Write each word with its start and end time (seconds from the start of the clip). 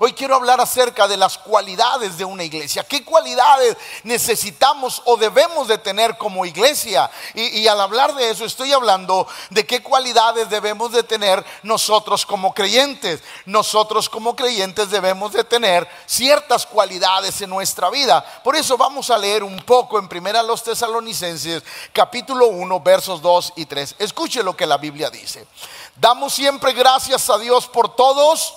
Hoy 0.00 0.12
quiero 0.12 0.34
hablar 0.34 0.60
acerca 0.60 1.06
de 1.06 1.16
las 1.16 1.38
cualidades 1.38 2.18
de 2.18 2.24
una 2.24 2.42
iglesia. 2.42 2.82
¿Qué 2.82 3.04
cualidades 3.04 3.76
necesitamos 4.02 5.00
o 5.04 5.16
debemos 5.16 5.68
de 5.68 5.78
tener 5.78 6.18
como 6.18 6.44
iglesia? 6.44 7.08
Y, 7.34 7.66
al 7.68 7.80
hablar 7.80 8.12
de 8.14 8.30
eso 8.30 8.44
estoy 8.44 8.72
hablando 8.72 9.26
de 9.50 9.64
qué 9.64 9.82
cualidades 9.82 10.50
debemos 10.50 10.90
de 10.90 11.04
tener 11.04 11.44
nosotros 11.62 12.26
como 12.26 12.52
creyentes. 12.52 13.22
Nosotros 13.46 14.08
como 14.08 14.34
creyentes 14.34 14.90
debemos 14.90 15.32
de 15.32 15.44
tener 15.44 15.88
ciertas 16.06 16.66
cualidades 16.66 17.40
en 17.40 17.50
nuestra 17.50 17.88
vida. 17.88 18.24
Por 18.42 18.56
eso 18.56 18.76
vamos 18.76 19.10
a 19.10 19.18
leer 19.18 19.44
un 19.44 19.58
poco 19.58 20.00
en 20.00 20.08
primera 20.08 20.42
los 20.42 20.64
tesalonicenses 20.64 21.62
capítulo 21.92 22.48
1 22.48 22.80
versos 22.80 23.22
2 23.22 23.52
y 23.56 23.66
3. 23.66 23.96
Escuche 24.00 24.42
lo 24.42 24.56
que 24.56 24.66
la 24.66 24.76
Biblia 24.76 25.08
dice. 25.08 25.46
Damos 25.94 26.34
siempre 26.34 26.72
gracias 26.72 27.30
a 27.30 27.38
Dios 27.38 27.68
por 27.68 27.94
todos 27.94 28.54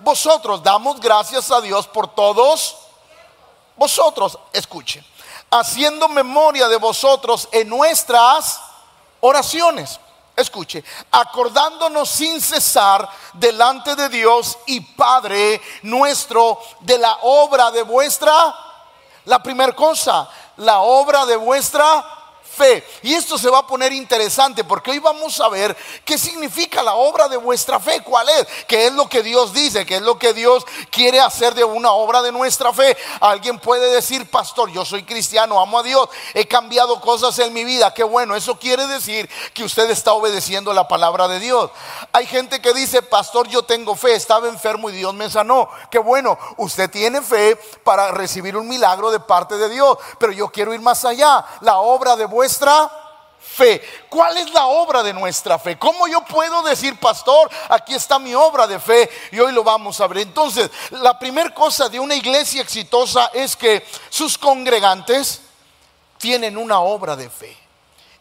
vosotros. 0.00 0.62
Damos 0.62 1.00
gracias 1.00 1.50
a 1.50 1.60
Dios 1.60 1.86
por 1.86 2.08
todos 2.08 2.76
vosotros. 3.76 4.38
Escuche. 4.52 5.04
Haciendo 5.50 6.08
memoria 6.08 6.68
de 6.68 6.76
vosotros 6.76 7.48
en 7.52 7.68
nuestras 7.68 8.60
oraciones. 9.20 10.00
Escuche, 10.36 10.84
acordándonos 11.10 12.10
sin 12.10 12.42
cesar 12.42 13.08
delante 13.32 13.96
de 13.96 14.10
Dios 14.10 14.58
y 14.66 14.80
Padre 14.80 15.62
nuestro 15.82 16.60
de 16.80 16.98
la 16.98 17.20
obra 17.22 17.70
de 17.70 17.82
vuestra, 17.82 18.54
la 19.24 19.42
primera 19.42 19.74
cosa, 19.74 20.28
la 20.58 20.80
obra 20.80 21.24
de 21.24 21.36
vuestra 21.36 22.15
fe. 22.56 22.86
Y 23.02 23.14
esto 23.14 23.38
se 23.38 23.50
va 23.50 23.58
a 23.58 23.66
poner 23.66 23.92
interesante 23.92 24.64
porque 24.64 24.90
hoy 24.90 24.98
vamos 24.98 25.40
a 25.40 25.48
ver 25.48 25.76
qué 26.04 26.18
significa 26.18 26.82
la 26.82 26.94
obra 26.94 27.28
de 27.28 27.36
vuestra 27.36 27.78
fe, 27.78 28.02
cuál 28.02 28.28
es, 28.30 28.46
qué 28.66 28.86
es 28.86 28.92
lo 28.92 29.08
que 29.08 29.22
Dios 29.22 29.52
dice, 29.52 29.84
qué 29.84 29.96
es 29.96 30.02
lo 30.02 30.18
que 30.18 30.32
Dios 30.32 30.64
quiere 30.90 31.20
hacer 31.20 31.54
de 31.54 31.64
una 31.64 31.92
obra 31.92 32.22
de 32.22 32.32
nuestra 32.32 32.72
fe. 32.72 32.96
Alguien 33.20 33.58
puede 33.58 33.90
decir, 33.90 34.28
pastor, 34.30 34.70
yo 34.70 34.84
soy 34.84 35.04
cristiano, 35.04 35.60
amo 35.60 35.80
a 35.80 35.82
Dios, 35.82 36.08
he 36.34 36.48
cambiado 36.48 37.00
cosas 37.00 37.38
en 37.38 37.52
mi 37.52 37.64
vida, 37.64 37.92
qué 37.92 38.02
bueno, 38.02 38.34
eso 38.34 38.58
quiere 38.58 38.86
decir 38.86 39.28
que 39.52 39.64
usted 39.64 39.90
está 39.90 40.12
obedeciendo 40.14 40.72
la 40.72 40.88
palabra 40.88 41.28
de 41.28 41.38
Dios. 41.38 41.70
Hay 42.12 42.26
gente 42.26 42.60
que 42.60 42.72
dice, 42.72 43.02
pastor, 43.02 43.48
yo 43.48 43.62
tengo 43.62 43.94
fe, 43.94 44.14
estaba 44.14 44.48
enfermo 44.48 44.88
y 44.90 44.94
Dios 44.94 45.12
me 45.14 45.28
sanó, 45.28 45.68
qué 45.90 45.98
bueno, 45.98 46.38
usted 46.56 46.90
tiene 46.90 47.20
fe 47.20 47.56
para 47.84 48.10
recibir 48.12 48.56
un 48.56 48.66
milagro 48.66 49.10
de 49.10 49.20
parte 49.20 49.58
de 49.58 49.68
Dios, 49.68 49.98
pero 50.18 50.32
yo 50.32 50.48
quiero 50.48 50.72
ir 50.72 50.80
más 50.80 51.04
allá, 51.04 51.44
la 51.60 51.78
obra 51.78 52.16
de 52.16 52.24
vuestra 52.24 52.45
nuestra 52.46 52.88
fe. 53.40 53.82
¿Cuál 54.08 54.36
es 54.36 54.52
la 54.52 54.66
obra 54.66 55.02
de 55.02 55.12
nuestra 55.12 55.58
fe? 55.58 55.76
¿Cómo 55.76 56.06
yo 56.06 56.20
puedo 56.24 56.62
decir, 56.62 56.96
pastor, 57.00 57.50
aquí 57.68 57.92
está 57.92 58.20
mi 58.20 58.36
obra 58.36 58.68
de 58.68 58.78
fe 58.78 59.10
y 59.32 59.40
hoy 59.40 59.50
lo 59.50 59.64
vamos 59.64 60.00
a 60.00 60.06
ver? 60.06 60.18
Entonces, 60.18 60.70
la 60.90 61.18
primera 61.18 61.52
cosa 61.52 61.88
de 61.88 61.98
una 61.98 62.14
iglesia 62.14 62.62
exitosa 62.62 63.32
es 63.34 63.56
que 63.56 63.84
sus 64.10 64.38
congregantes 64.38 65.40
tienen 66.18 66.56
una 66.56 66.78
obra 66.78 67.16
de 67.16 67.28
fe. 67.28 67.56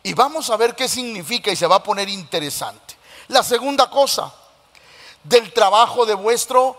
Y 0.02 0.14
vamos 0.14 0.50
a 0.50 0.58
ver 0.58 0.74
qué 0.74 0.88
significa 0.88 1.52
y 1.52 1.56
se 1.56 1.68
va 1.68 1.76
a 1.76 1.84
poner 1.84 2.10
interesante. 2.10 2.96
La 3.28 3.44
segunda 3.44 3.92
cosa, 3.92 4.34
del 5.24 5.54
trabajo 5.54 6.08
de 6.08 6.16
vuestro 6.16 6.76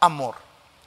amor. 0.00 0.34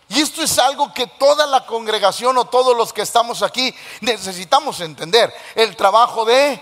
Y 0.08 0.22
esto 0.22 0.44
es 0.44 0.60
algo 0.60 0.94
que 0.94 1.08
toda 1.08 1.48
la 1.48 1.66
congregación 1.66 2.38
o 2.38 2.46
todos 2.46 2.78
los 2.78 2.94
que 2.94 3.02
estamos 3.02 3.42
aquí 3.42 3.74
necesitamos 4.02 4.80
entender. 4.82 5.34
El 5.56 5.76
trabajo 5.76 6.26
de 6.26 6.62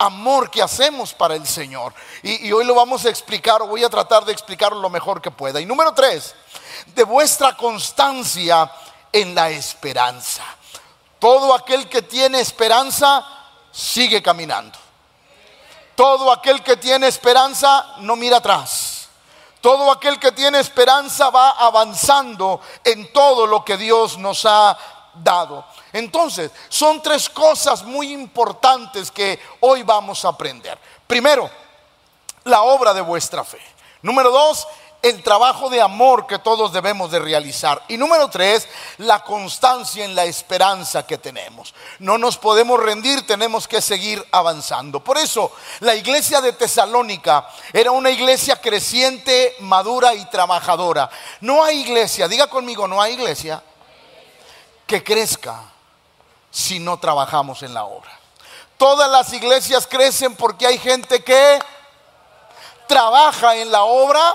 amor 0.00 0.50
que 0.50 0.62
hacemos 0.62 1.12
para 1.12 1.34
el 1.34 1.46
Señor. 1.46 1.92
Y, 2.22 2.50
hoy 2.52 2.64
lo 2.64 2.74
vamos 2.74 3.04
a 3.04 3.10
explicar 3.10 3.60
o 3.60 3.66
voy 3.66 3.84
a 3.84 3.90
tratar 3.90 4.24
de 4.24 4.32
explicarlo 4.32 4.80
lo 4.80 4.88
mejor 4.88 5.20
que 5.20 5.30
pueda. 5.30 5.60
Y 5.60 5.66
número 5.66 5.92
tres, 5.92 6.34
de 6.94 7.04
vuestra 7.04 7.56
constancia 7.56 8.70
en 9.12 9.34
la 9.34 9.50
esperanza. 9.50 10.42
Todo 11.18 11.52
aquel 11.52 11.88
que 11.88 12.02
tiene 12.02 12.40
esperanza 12.40 13.26
sigue 13.70 14.22
caminando. 14.22 14.78
Todo 15.94 16.32
aquel 16.32 16.62
que 16.62 16.78
tiene 16.78 17.08
esperanza 17.08 17.96
no 17.98 18.16
mira 18.16 18.38
atrás. 18.38 18.89
Todo 19.60 19.90
aquel 19.90 20.18
que 20.18 20.32
tiene 20.32 20.58
esperanza 20.58 21.30
va 21.30 21.50
avanzando 21.50 22.60
en 22.84 23.12
todo 23.12 23.46
lo 23.46 23.64
que 23.64 23.76
Dios 23.76 24.16
nos 24.18 24.44
ha 24.46 24.76
dado. 25.14 25.64
Entonces, 25.92 26.50
son 26.68 27.02
tres 27.02 27.28
cosas 27.28 27.82
muy 27.82 28.12
importantes 28.12 29.10
que 29.10 29.38
hoy 29.60 29.82
vamos 29.82 30.24
a 30.24 30.28
aprender. 30.28 30.78
Primero, 31.06 31.50
la 32.44 32.62
obra 32.62 32.94
de 32.94 33.00
vuestra 33.00 33.44
fe. 33.44 33.60
Número 34.02 34.30
dos, 34.30 34.66
el 35.02 35.22
trabajo 35.22 35.70
de 35.70 35.80
amor 35.80 36.26
que 36.26 36.38
todos 36.38 36.72
debemos 36.72 37.10
de 37.10 37.18
realizar. 37.18 37.82
Y 37.88 37.96
número 37.96 38.28
tres, 38.28 38.68
la 38.98 39.24
constancia 39.24 40.04
en 40.04 40.14
la 40.14 40.24
esperanza 40.24 41.06
que 41.06 41.18
tenemos. 41.18 41.74
No 41.98 42.18
nos 42.18 42.36
podemos 42.36 42.78
rendir, 42.78 43.26
tenemos 43.26 43.66
que 43.66 43.80
seguir 43.80 44.24
avanzando. 44.30 45.02
Por 45.02 45.16
eso, 45.16 45.52
la 45.80 45.94
iglesia 45.94 46.40
de 46.40 46.52
Tesalónica 46.52 47.48
era 47.72 47.92
una 47.92 48.10
iglesia 48.10 48.56
creciente, 48.60 49.56
madura 49.60 50.14
y 50.14 50.24
trabajadora. 50.26 51.08
No 51.40 51.64
hay 51.64 51.80
iglesia, 51.80 52.28
diga 52.28 52.48
conmigo, 52.48 52.86
no 52.86 53.00
hay 53.00 53.14
iglesia 53.14 53.62
que 54.86 55.02
crezca 55.02 55.62
si 56.50 56.78
no 56.78 56.98
trabajamos 56.98 57.62
en 57.62 57.72
la 57.72 57.84
obra. 57.84 58.10
Todas 58.76 59.10
las 59.10 59.32
iglesias 59.32 59.86
crecen 59.86 60.34
porque 60.36 60.66
hay 60.66 60.78
gente 60.78 61.22
que 61.22 61.58
trabaja 62.86 63.54
en 63.56 63.70
la 63.70 63.84
obra 63.84 64.34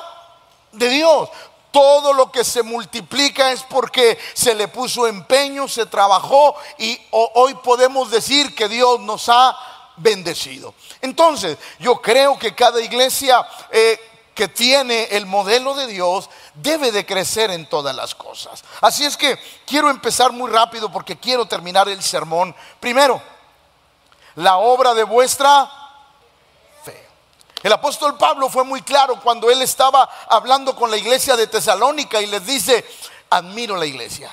de 0.76 0.90
Dios. 0.90 1.30
Todo 1.72 2.14
lo 2.14 2.32
que 2.32 2.46
se 2.46 2.64
multiplica 2.64 3.52
es 3.52 3.64
porque 3.64 4.18
se 4.34 4.56
le 4.56 4.70
puso 4.70 5.08
empeño, 5.08 5.68
se 5.68 5.86
trabajó 5.86 6.56
y 6.78 6.98
hoy 7.12 7.54
podemos 7.56 8.10
decir 8.10 8.56
que 8.56 8.70
Dios 8.70 9.02
nos 9.02 9.28
ha 9.28 9.58
bendecido. 9.98 10.74
Entonces, 11.02 11.58
yo 11.80 12.02
creo 12.02 12.40
que 12.40 12.56
cada 12.56 12.82
iglesia 12.82 13.46
eh, 13.72 14.00
que 14.34 14.48
tiene 14.50 15.06
el 15.12 15.26
modelo 15.26 15.74
de 15.74 15.88
Dios 15.88 16.30
debe 16.54 16.92
de 16.92 17.06
crecer 17.06 17.52
en 17.52 17.68
todas 17.68 17.96
las 17.96 18.14
cosas. 18.16 18.64
Así 18.82 19.06
es 19.06 19.16
que 19.16 19.40
quiero 19.66 19.90
empezar 19.90 20.32
muy 20.32 20.52
rápido 20.52 20.92
porque 20.92 21.18
quiero 21.18 21.46
terminar 21.46 21.88
el 21.88 22.04
sermón. 22.04 22.54
Primero, 22.80 23.22
la 24.36 24.58
obra 24.58 24.94
de 24.94 25.06
vuestra 25.06 25.85
el 27.66 27.74
apóstol 27.74 28.16
Pablo 28.16 28.48
fue 28.48 28.64
muy 28.64 28.84
claro 28.84 29.20
cuando 29.24 29.50
él 29.50 29.60
estaba 29.64 30.08
hablando 30.30 30.76
con 30.76 30.92
la 30.92 30.98
iglesia 30.98 31.36
de 31.36 31.48
Tesalónica 31.48 32.22
y 32.22 32.28
les 32.28 32.46
dice, 32.46 32.86
admiro 33.28 33.76
la 33.76 33.88
iglesia, 33.88 34.30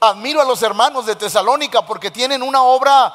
admiro 0.00 0.40
a 0.40 0.46
los 0.46 0.62
hermanos 0.62 1.04
de 1.04 1.14
Tesalónica 1.14 1.84
porque 1.84 2.10
tienen 2.10 2.42
una 2.42 2.62
obra, 2.62 3.12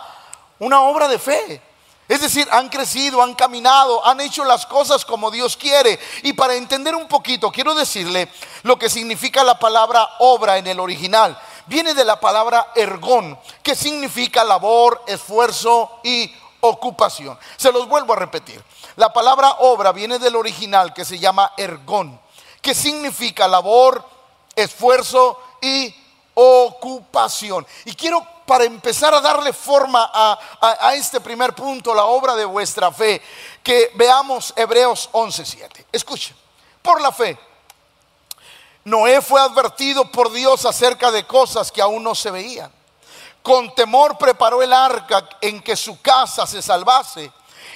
una 0.59 0.81
obra 0.81 1.08
de 1.08 1.18
fe. 1.18 1.64
Es 2.08 2.22
decir, 2.22 2.48
han 2.52 2.70
crecido, 2.70 3.24
han 3.24 3.34
caminado, 3.34 4.06
han 4.06 4.22
hecho 4.22 4.46
las 4.46 4.68
cosas 4.68 5.03
como 5.03 5.31
Dios 5.31 5.58
quiere. 5.58 6.00
Y 6.22 6.34
para 6.34 6.53
entender 6.53 6.94
un 6.94 7.08
poquito, 7.08 7.52
quiero 7.52 7.74
decirle 7.74 8.30
lo 8.62 8.78
que 8.78 8.88
significa 8.88 9.44
la 9.44 9.58
palabra 9.58 10.08
obra 10.20 10.59
en 10.59 10.68
el 10.68 10.80
original. 10.80 11.36
Viene 11.66 11.96
de 11.96 12.06
la 12.06 12.20
palabra 12.20 12.68
ergón, 12.76 13.40
que 13.64 13.74
significa 13.74 14.44
labor, 14.44 15.02
esfuerzo 15.08 16.02
y 16.03 16.32
ocupación. 16.68 17.38
Se 17.58 17.72
los 17.72 17.88
vuelvo 17.88 18.14
a 18.14 18.18
repetir. 18.18 18.64
La 18.96 19.12
palabra 19.12 19.58
obra 19.59 19.92
viene 19.92 20.20
del 20.20 20.36
original 20.36 20.94
que 20.94 21.06
se 21.06 21.20
llama 21.20 21.53
ergón, 21.58 22.20
que 22.62 22.74
significa 22.74 23.48
labor, 23.48 24.03
esfuerzo 24.56 25.40
y 25.62 25.94
ocupación. 26.34 27.66
Y 27.86 27.94
quiero 27.94 28.26
para 28.46 28.64
empezar 28.64 29.14
a 29.14 29.22
darle 29.22 29.53
forma 29.53 30.09
a, 30.14 30.94
este 30.94 31.20
primer 31.20 31.53
punto, 31.53 31.94
la 31.94 32.06
obra 32.06 32.36
de 32.36 32.46
vuestra 32.46 32.92
fe, 32.92 33.22
que 33.64 33.92
veamos 33.96 34.53
Hebreos 34.56 35.09
11:7. 35.12 35.86
Escuchen, 35.92 36.36
por 36.82 37.02
la 37.02 37.12
fe. 37.12 37.38
Noé 38.84 39.20
fue 39.22 39.42
advertido 39.42 40.11
por 40.11 40.32
Dios 40.32 40.64
acerca 40.66 41.09
de 41.09 41.26
cosas 41.26 41.72
que 41.72 41.82
aún 41.82 42.03
no 42.03 42.14
se 42.14 42.29
veían. 42.29 42.72
Con 43.46 43.76
temor 43.76 44.18
preparó 44.18 44.64
el 44.64 44.74
arca 44.74 45.30
en 45.40 45.62
que 45.62 45.76
su 45.76 46.02
casa 46.02 46.47
se 46.47 46.64
salvase 46.64 47.32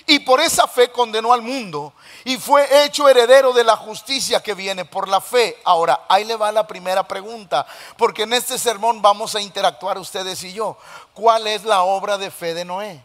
y 0.07 0.18
por 0.18 0.42
esa 0.42 0.66
fe 0.66 0.92
condenó 0.92 1.31
al 1.31 1.44
mundo 1.44 1.94
y 2.25 2.38
fue 2.38 2.83
hecho 2.83 3.07
heredero 3.07 3.54
de 3.54 3.63
la 3.63 3.75
justicia 3.77 4.42
que 4.42 4.56
viene 4.56 4.83
por 4.83 5.07
la 5.07 5.21
fe. 5.21 5.62
Ahora, 5.63 6.06
ahí 6.10 6.25
le 6.25 6.36
va 6.36 6.51
la 6.51 6.66
primera 6.66 7.07
pregunta, 7.07 7.68
porque 7.98 8.24
en 8.24 8.33
este 8.33 8.57
sermón 8.57 9.04
vamos 9.04 9.36
a 9.36 9.42
interactuar 9.42 10.00
ustedes 10.00 10.44
y 10.44 10.54
yo. 10.54 10.75
¿Cuál 11.13 11.45
es 11.45 11.63
la 11.63 11.83
obra 11.83 12.18
de 12.18 12.31
fe 12.31 12.56
de 12.56 12.66
Noé? 12.66 13.04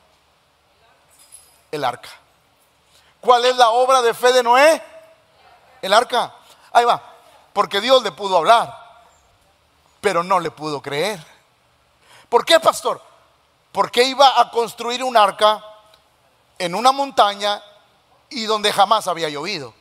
El 1.70 1.84
arca. 1.84 2.08
¿Cuál 3.20 3.44
es 3.44 3.56
la 3.56 3.68
obra 3.68 4.00
de 4.00 4.14
fe 4.14 4.32
de 4.32 4.42
Noé? 4.42 4.82
El 5.82 5.92
arca. 5.92 6.32
Ahí 6.72 6.86
va. 6.86 7.02
Porque 7.52 7.82
Dios 7.82 8.02
le 8.02 8.10
pudo 8.10 8.38
hablar, 8.38 8.74
pero 10.00 10.22
no 10.22 10.40
le 10.40 10.50
pudo 10.50 10.80
creer. 10.80 11.33
¿Por 12.28 12.44
qué, 12.44 12.60
pastor? 12.60 13.00
Porque 13.72 14.04
iba 14.04 14.40
a 14.40 14.50
construir 14.50 15.02
un 15.02 15.16
arca 15.16 15.64
en 16.58 16.74
una 16.74 16.92
montaña 16.92 17.62
y 18.30 18.44
donde 18.44 18.72
jamás 18.72 19.06
había 19.08 19.28
llovido. 19.28 19.74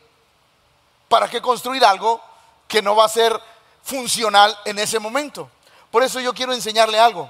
¿Para 1.08 1.30
qué 1.30 1.42
construir 1.42 1.86
algo 1.86 2.22
que 2.68 2.82
no 2.82 2.96
va 2.96 3.06
a 3.06 3.10
ser 3.10 3.40
funcional 3.84 4.58
en 4.66 4.80
ese 4.80 4.98
momento. 5.00 5.50
Por 5.92 6.02
eso 6.04 6.20
yo 6.20 6.34
quiero 6.34 6.54
enseñarle 6.54 7.00
algo. 7.00 7.30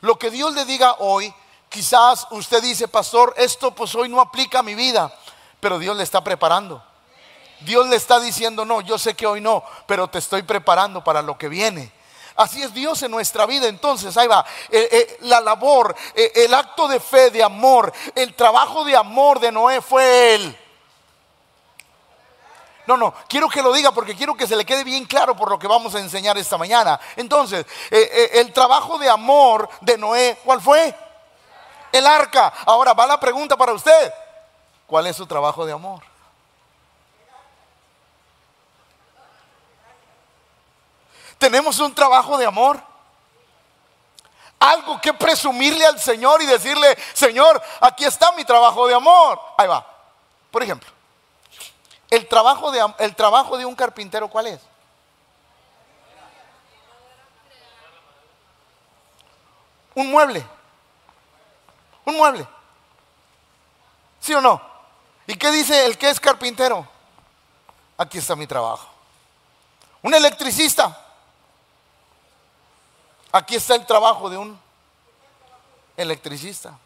Lo 0.00 0.18
que 0.18 0.30
Dios 0.30 0.52
le 0.52 0.64
diga 0.64 0.96
hoy, 0.98 1.32
quizás 1.68 2.26
usted 2.32 2.60
dice, 2.62 2.88
pastor, 2.88 3.32
esto 3.36 3.74
pues 3.74 3.94
hoy 3.94 4.08
no 4.08 4.20
aplica 4.20 4.58
a 4.58 4.62
mi 4.62 4.74
vida, 4.74 5.16
pero 5.60 5.78
Dios 5.78 5.96
le 5.96 6.02
está 6.02 6.22
preparando. 6.22 6.82
Dios 7.60 7.86
le 7.86 7.96
está 7.96 8.18
diciendo, 8.18 8.64
no, 8.64 8.80
yo 8.80 8.98
sé 8.98 9.14
que 9.14 9.26
hoy 9.26 9.40
no, 9.40 9.64
pero 9.86 10.08
te 10.08 10.18
estoy 10.18 10.42
preparando 10.42 11.02
para 11.04 11.22
lo 11.22 11.38
que 11.38 11.48
viene. 11.48 11.92
Así 12.36 12.62
es 12.62 12.72
Dios 12.72 13.02
en 13.02 13.10
nuestra 13.10 13.46
vida. 13.46 13.68
Entonces, 13.68 14.16
ahí 14.16 14.26
va, 14.26 14.44
eh, 14.70 14.88
eh, 14.90 15.16
la 15.22 15.40
labor, 15.40 15.94
eh, 16.14 16.32
el 16.34 16.54
acto 16.54 16.88
de 16.88 17.00
fe, 17.00 17.30
de 17.30 17.42
amor, 17.42 17.92
el 18.14 18.34
trabajo 18.34 18.84
de 18.84 18.96
amor 18.96 19.40
de 19.40 19.52
Noé 19.52 19.80
fue 19.80 20.34
él. 20.34 20.58
No, 22.86 22.96
no, 22.96 23.14
quiero 23.28 23.48
que 23.48 23.62
lo 23.62 23.72
diga 23.72 23.92
porque 23.92 24.16
quiero 24.16 24.34
que 24.34 24.46
se 24.46 24.56
le 24.56 24.64
quede 24.64 24.82
bien 24.82 25.04
claro 25.04 25.36
por 25.36 25.48
lo 25.48 25.58
que 25.58 25.68
vamos 25.68 25.94
a 25.94 26.00
enseñar 26.00 26.36
esta 26.36 26.58
mañana. 26.58 26.98
Entonces, 27.14 27.64
el 27.90 28.52
trabajo 28.52 28.98
de 28.98 29.08
amor 29.08 29.68
de 29.80 29.96
Noé, 29.96 30.38
¿cuál 30.44 30.60
fue? 30.60 30.92
El 31.92 32.06
arca. 32.06 32.52
Ahora 32.66 32.92
va 32.92 33.06
la 33.06 33.20
pregunta 33.20 33.56
para 33.56 33.72
usted. 33.72 34.12
¿Cuál 34.86 35.06
es 35.06 35.16
su 35.16 35.26
trabajo 35.26 35.64
de 35.64 35.72
amor? 35.72 36.11
Tenemos 41.42 41.80
un 41.80 41.92
trabajo 41.92 42.38
de 42.38 42.46
amor. 42.46 42.80
Algo 44.60 45.00
que 45.00 45.12
presumirle 45.12 45.84
al 45.84 45.98
Señor 45.98 46.40
y 46.40 46.46
decirle, 46.46 46.96
Señor, 47.14 47.60
aquí 47.80 48.04
está 48.04 48.30
mi 48.30 48.44
trabajo 48.44 48.86
de 48.86 48.94
amor. 48.94 49.40
Ahí 49.58 49.66
va. 49.66 49.84
Por 50.52 50.62
ejemplo, 50.62 50.88
el 52.10 52.28
trabajo 52.28 52.70
de, 52.70 52.94
el 53.00 53.16
trabajo 53.16 53.58
de 53.58 53.66
un 53.66 53.74
carpintero, 53.74 54.28
¿cuál 54.28 54.46
es? 54.46 54.60
Un 59.96 60.12
mueble. 60.12 60.46
Un 62.04 62.18
mueble. 62.18 62.46
¿Sí 64.20 64.32
o 64.32 64.40
no? 64.40 64.62
¿Y 65.26 65.34
qué 65.34 65.50
dice 65.50 65.86
el 65.86 65.98
que 65.98 66.08
es 66.08 66.20
carpintero? 66.20 66.86
Aquí 67.98 68.18
está 68.18 68.36
mi 68.36 68.46
trabajo. 68.46 68.86
Un 70.02 70.14
electricista. 70.14 71.01
Aquí 73.32 73.56
está 73.56 73.74
el 73.74 73.86
trabajo 73.86 74.28
de 74.28 74.36
un 74.36 74.60
electricista. 75.96 76.78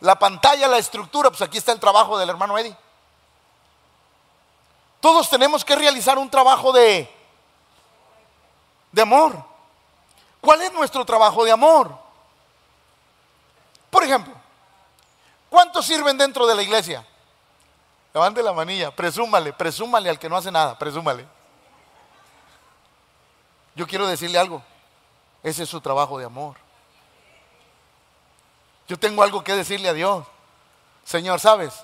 La 0.00 0.16
pantalla, 0.16 0.68
la 0.68 0.78
estructura, 0.78 1.28
pues 1.28 1.42
aquí 1.42 1.58
está 1.58 1.72
el 1.72 1.80
trabajo 1.80 2.16
del 2.16 2.30
hermano 2.30 2.56
Eddie. 2.56 2.76
Todos 5.00 5.28
tenemos 5.28 5.64
que 5.64 5.74
realizar 5.74 6.18
un 6.18 6.30
trabajo 6.30 6.72
de, 6.72 7.12
de 8.92 9.02
amor. 9.02 9.44
¿Cuál 10.40 10.62
es 10.62 10.72
nuestro 10.72 11.04
trabajo 11.04 11.44
de 11.44 11.50
amor? 11.50 11.98
Por 13.90 14.04
ejemplo, 14.04 14.34
¿cuántos 15.50 15.84
sirven 15.84 16.16
dentro 16.16 16.46
de 16.46 16.54
la 16.54 16.62
iglesia? 16.62 17.04
Levante 18.14 18.42
la 18.42 18.52
manilla, 18.52 18.94
presúmale, 18.94 19.52
presúmale 19.52 20.10
al 20.10 20.18
que 20.18 20.28
no 20.28 20.36
hace 20.36 20.50
nada, 20.50 20.78
presúmale. 20.78 21.26
Yo 23.74 23.86
quiero 23.86 24.06
decirle 24.06 24.38
algo. 24.38 24.62
Ese 25.42 25.62
es 25.62 25.68
su 25.68 25.80
trabajo 25.80 26.18
de 26.18 26.24
amor. 26.24 26.56
Yo 28.88 28.98
tengo 28.98 29.22
algo 29.22 29.44
que 29.44 29.54
decirle 29.54 29.88
a 29.88 29.92
Dios. 29.92 30.26
Señor, 31.04 31.40
¿sabes? 31.40 31.74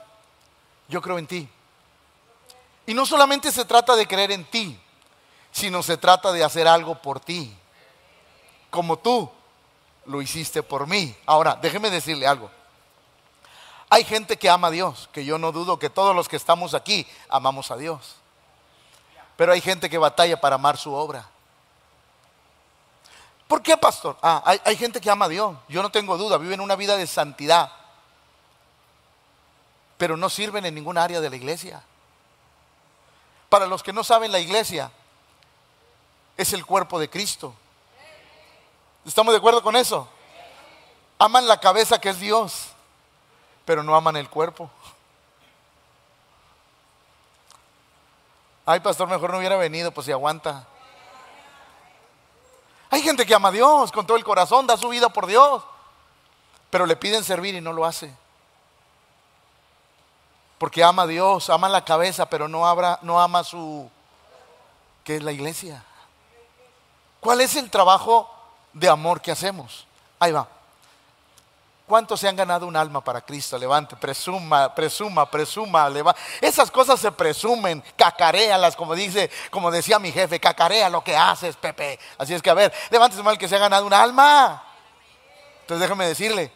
Yo 0.88 1.00
creo 1.00 1.18
en 1.18 1.26
ti. 1.26 1.48
Y 2.86 2.94
no 2.94 3.06
solamente 3.06 3.52
se 3.52 3.64
trata 3.64 3.96
de 3.96 4.06
creer 4.06 4.32
en 4.32 4.44
ti, 4.44 4.78
sino 5.52 5.82
se 5.82 5.96
trata 5.96 6.32
de 6.32 6.44
hacer 6.44 6.66
algo 6.66 7.00
por 7.00 7.20
ti. 7.20 7.56
Como 8.70 8.98
tú 8.98 9.30
lo 10.06 10.20
hiciste 10.20 10.62
por 10.62 10.86
mí. 10.86 11.14
Ahora, 11.26 11.56
déjeme 11.60 11.90
decirle 11.90 12.26
algo. 12.26 12.50
Hay 13.88 14.04
gente 14.04 14.36
que 14.36 14.50
ama 14.50 14.68
a 14.68 14.70
Dios, 14.70 15.08
que 15.12 15.24
yo 15.24 15.38
no 15.38 15.52
dudo 15.52 15.78
que 15.78 15.90
todos 15.90 16.16
los 16.16 16.28
que 16.28 16.36
estamos 16.36 16.74
aquí 16.74 17.06
amamos 17.28 17.70
a 17.70 17.76
Dios. 17.76 18.16
Pero 19.36 19.52
hay 19.52 19.60
gente 19.60 19.88
que 19.88 19.98
batalla 19.98 20.40
para 20.40 20.56
amar 20.56 20.76
su 20.76 20.92
obra. 20.92 21.28
¿Por 23.54 23.62
qué, 23.62 23.76
pastor? 23.76 24.16
Ah, 24.20 24.42
hay, 24.64 24.76
gente 24.76 25.00
que 25.00 25.08
ama 25.08 25.26
a 25.26 25.28
Dios. 25.28 25.56
Yo 25.68 25.80
no 25.80 25.88
tengo 25.88 26.18
duda, 26.18 26.38
viven 26.38 26.60
una 26.60 26.74
vida 26.74 26.96
de 26.96 27.06
santidad. 27.06 27.70
Pero 29.96 30.16
no 30.16 30.28
sirven 30.28 30.66
en 30.66 30.74
ninguna 30.74 31.04
área 31.04 31.20
de 31.20 31.30
la 31.30 31.36
iglesia. 31.36 31.80
Para 33.48 33.66
los 33.66 33.84
que 33.84 33.92
no 33.92 34.02
saben, 34.02 34.32
la 34.32 34.40
iglesia 34.40 34.90
es 36.36 36.52
el 36.52 36.66
cuerpo 36.66 36.98
de 36.98 37.08
Cristo. 37.08 37.54
¿Estamos 39.06 39.32
de 39.32 39.38
acuerdo 39.38 39.62
con 39.62 39.76
eso? 39.76 40.08
Aman 41.20 41.46
la 41.46 41.60
cabeza 41.60 42.00
que 42.00 42.08
es 42.08 42.18
Dios, 42.18 42.70
pero 43.64 43.84
no 43.84 43.94
aman 43.94 44.16
el 44.16 44.28
cuerpo. 44.28 44.68
Ay, 48.66 48.80
pastor, 48.80 49.06
mejor 49.06 49.30
no 49.30 49.38
hubiera 49.38 49.56
venido, 49.56 49.92
pues 49.92 50.06
si 50.06 50.10
aguanta. 50.10 50.66
Hay 52.94 53.02
gente 53.02 53.26
que 53.26 53.34
ama 53.34 53.48
a 53.48 53.50
Dios 53.50 53.90
con 53.90 54.06
todo 54.06 54.16
el 54.16 54.22
corazón, 54.22 54.68
da 54.68 54.76
su 54.76 54.88
vida 54.88 55.08
por 55.08 55.26
Dios, 55.26 55.64
pero 56.70 56.86
le 56.86 56.94
piden 56.94 57.24
servir 57.24 57.56
y 57.56 57.60
no 57.60 57.72
lo 57.72 57.84
hace. 57.84 58.14
Porque 60.58 60.84
ama 60.84 61.02
a 61.02 61.06
Dios, 61.08 61.50
ama 61.50 61.68
la 61.68 61.84
cabeza, 61.84 62.30
pero 62.30 62.46
no, 62.46 62.62
no 63.02 63.20
ama 63.20 63.42
su... 63.42 63.90
¿Qué 65.02 65.16
es 65.16 65.24
la 65.24 65.32
iglesia? 65.32 65.82
¿Cuál 67.18 67.40
es 67.40 67.56
el 67.56 67.68
trabajo 67.68 68.30
de 68.72 68.88
amor 68.88 69.20
que 69.20 69.32
hacemos? 69.32 69.88
Ahí 70.20 70.30
va. 70.30 70.46
¿Cuántos 71.86 72.18
se 72.20 72.28
han 72.28 72.36
ganado 72.36 72.66
un 72.66 72.76
alma 72.76 73.04
para 73.04 73.20
Cristo? 73.20 73.58
Levante, 73.58 73.94
presuma, 73.94 74.74
presuma, 74.74 75.30
presuma. 75.30 76.16
Esas 76.40 76.70
cosas 76.70 76.98
se 76.98 77.12
presumen, 77.12 77.84
cacarealas, 77.94 78.74
como 78.74 78.94
dice, 78.94 79.30
como 79.50 79.70
decía 79.70 79.98
mi 79.98 80.10
jefe, 80.10 80.40
cacarea 80.40 80.88
lo 80.88 81.04
que 81.04 81.14
haces, 81.14 81.56
Pepe. 81.56 81.98
Así 82.16 82.32
es 82.32 82.40
que 82.40 82.48
a 82.48 82.54
ver, 82.54 82.72
levántese 82.90 83.22
mal 83.22 83.36
que 83.36 83.48
se 83.48 83.56
ha 83.56 83.58
ganado 83.58 83.84
un 83.84 83.92
alma. 83.92 84.64
Entonces 85.60 85.80
déjeme 85.80 86.06
decirle 86.06 86.50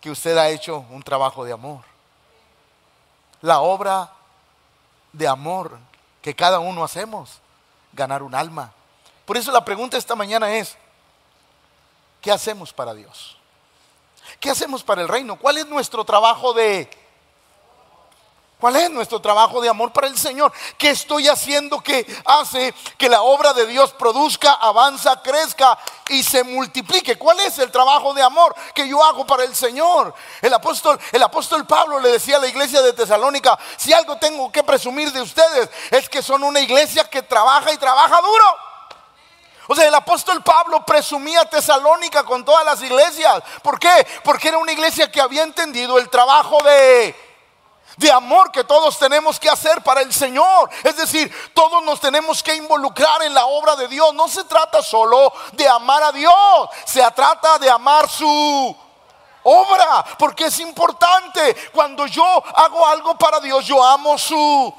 que 0.00 0.10
usted 0.10 0.36
ha 0.36 0.48
hecho 0.48 0.84
un 0.90 1.02
trabajo 1.04 1.44
de 1.44 1.52
amor. 1.52 1.84
La 3.40 3.60
obra 3.60 4.10
de 5.12 5.28
amor 5.28 5.78
que 6.20 6.34
cada 6.34 6.58
uno 6.58 6.82
hacemos, 6.82 7.38
ganar 7.92 8.22
un 8.24 8.34
alma. 8.34 8.72
Por 9.24 9.36
eso 9.36 9.52
la 9.52 9.64
pregunta 9.64 9.96
esta 9.96 10.16
mañana 10.16 10.52
es, 10.56 10.76
¿qué 12.20 12.32
hacemos 12.32 12.72
para 12.72 12.94
Dios? 12.94 13.38
¿Qué 14.40 14.50
hacemos 14.50 14.82
para 14.82 15.02
el 15.02 15.08
reino? 15.08 15.36
¿Cuál 15.36 15.58
es 15.58 15.66
nuestro 15.66 16.04
trabajo 16.04 16.52
de... 16.52 16.88
¿Cuál 18.64 18.76
es 18.76 18.90
nuestro 18.90 19.20
trabajo 19.20 19.60
de 19.60 19.68
amor 19.68 19.92
para 19.92 20.06
el 20.06 20.16
Señor? 20.16 20.50
¿Qué 20.78 20.88
estoy 20.88 21.28
haciendo 21.28 21.82
que 21.82 22.06
hace 22.24 22.72
que 22.96 23.10
la 23.10 23.20
obra 23.20 23.52
de 23.52 23.66
Dios 23.66 23.92
produzca, 23.92 24.52
avanza, 24.54 25.20
crezca 25.20 25.78
y 26.08 26.22
se 26.22 26.42
multiplique? 26.44 27.18
¿Cuál 27.18 27.40
es 27.40 27.58
el 27.58 27.70
trabajo 27.70 28.14
de 28.14 28.22
amor 28.22 28.54
que 28.74 28.88
yo 28.88 29.04
hago 29.04 29.26
para 29.26 29.44
el 29.44 29.54
Señor? 29.54 30.14
El 30.40 30.54
apóstol, 30.54 30.98
el 31.12 31.22
apóstol 31.22 31.66
Pablo 31.66 32.00
le 32.00 32.12
decía 32.12 32.38
a 32.38 32.40
la 32.40 32.46
iglesia 32.46 32.80
de 32.80 32.94
Tesalónica, 32.94 33.58
si 33.76 33.92
algo 33.92 34.16
tengo 34.16 34.50
que 34.50 34.62
presumir 34.62 35.12
de 35.12 35.20
ustedes 35.20 35.68
es 35.90 36.08
que 36.08 36.22
son 36.22 36.42
una 36.42 36.60
iglesia 36.60 37.04
que 37.04 37.20
trabaja 37.20 37.70
y 37.70 37.76
trabaja 37.76 38.18
duro. 38.22 38.44
O 39.66 39.74
sea, 39.74 39.88
el 39.88 39.94
apóstol 39.94 40.42
Pablo 40.42 40.84
presumía 40.84 41.44
Tesalónica 41.46 42.24
con 42.24 42.44
todas 42.44 42.64
las 42.64 42.82
iglesias. 42.82 43.42
¿Por 43.62 43.78
qué? 43.78 44.06
Porque 44.22 44.48
era 44.48 44.58
una 44.58 44.72
iglesia 44.72 45.10
que 45.10 45.20
había 45.20 45.42
entendido 45.42 45.98
el 45.98 46.10
trabajo 46.10 46.58
de, 46.62 47.16
de 47.96 48.12
amor 48.12 48.50
que 48.52 48.64
todos 48.64 48.98
tenemos 48.98 49.40
que 49.40 49.48
hacer 49.48 49.82
para 49.82 50.02
el 50.02 50.12
Señor. 50.12 50.68
Es 50.82 50.96
decir, 50.96 51.32
todos 51.54 51.82
nos 51.82 52.00
tenemos 52.00 52.42
que 52.42 52.54
involucrar 52.54 53.22
en 53.22 53.32
la 53.32 53.46
obra 53.46 53.76
de 53.76 53.88
Dios. 53.88 54.12
No 54.14 54.28
se 54.28 54.44
trata 54.44 54.82
solo 54.82 55.32
de 55.52 55.66
amar 55.66 56.02
a 56.02 56.12
Dios, 56.12 56.68
se 56.84 57.02
trata 57.12 57.58
de 57.58 57.70
amar 57.70 58.08
su 58.08 58.76
obra, 59.44 60.04
porque 60.18 60.46
es 60.46 60.60
importante. 60.60 61.70
Cuando 61.72 62.06
yo 62.06 62.24
hago 62.54 62.86
algo 62.86 63.16
para 63.16 63.40
Dios, 63.40 63.64
yo 63.64 63.82
amo 63.82 64.18
su 64.18 64.74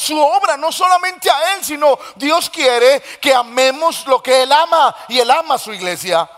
su 0.00 0.18
obra, 0.18 0.56
no 0.56 0.72
solamente 0.72 1.30
a 1.30 1.54
Él, 1.54 1.64
sino 1.64 1.98
Dios 2.16 2.48
quiere 2.48 3.02
que 3.20 3.34
amemos 3.34 4.06
lo 4.06 4.22
que 4.22 4.42
Él 4.42 4.50
ama 4.50 4.96
y 5.08 5.18
Él 5.18 5.30
ama 5.30 5.56
a 5.56 5.58
su 5.58 5.74
iglesia. 5.74 6.28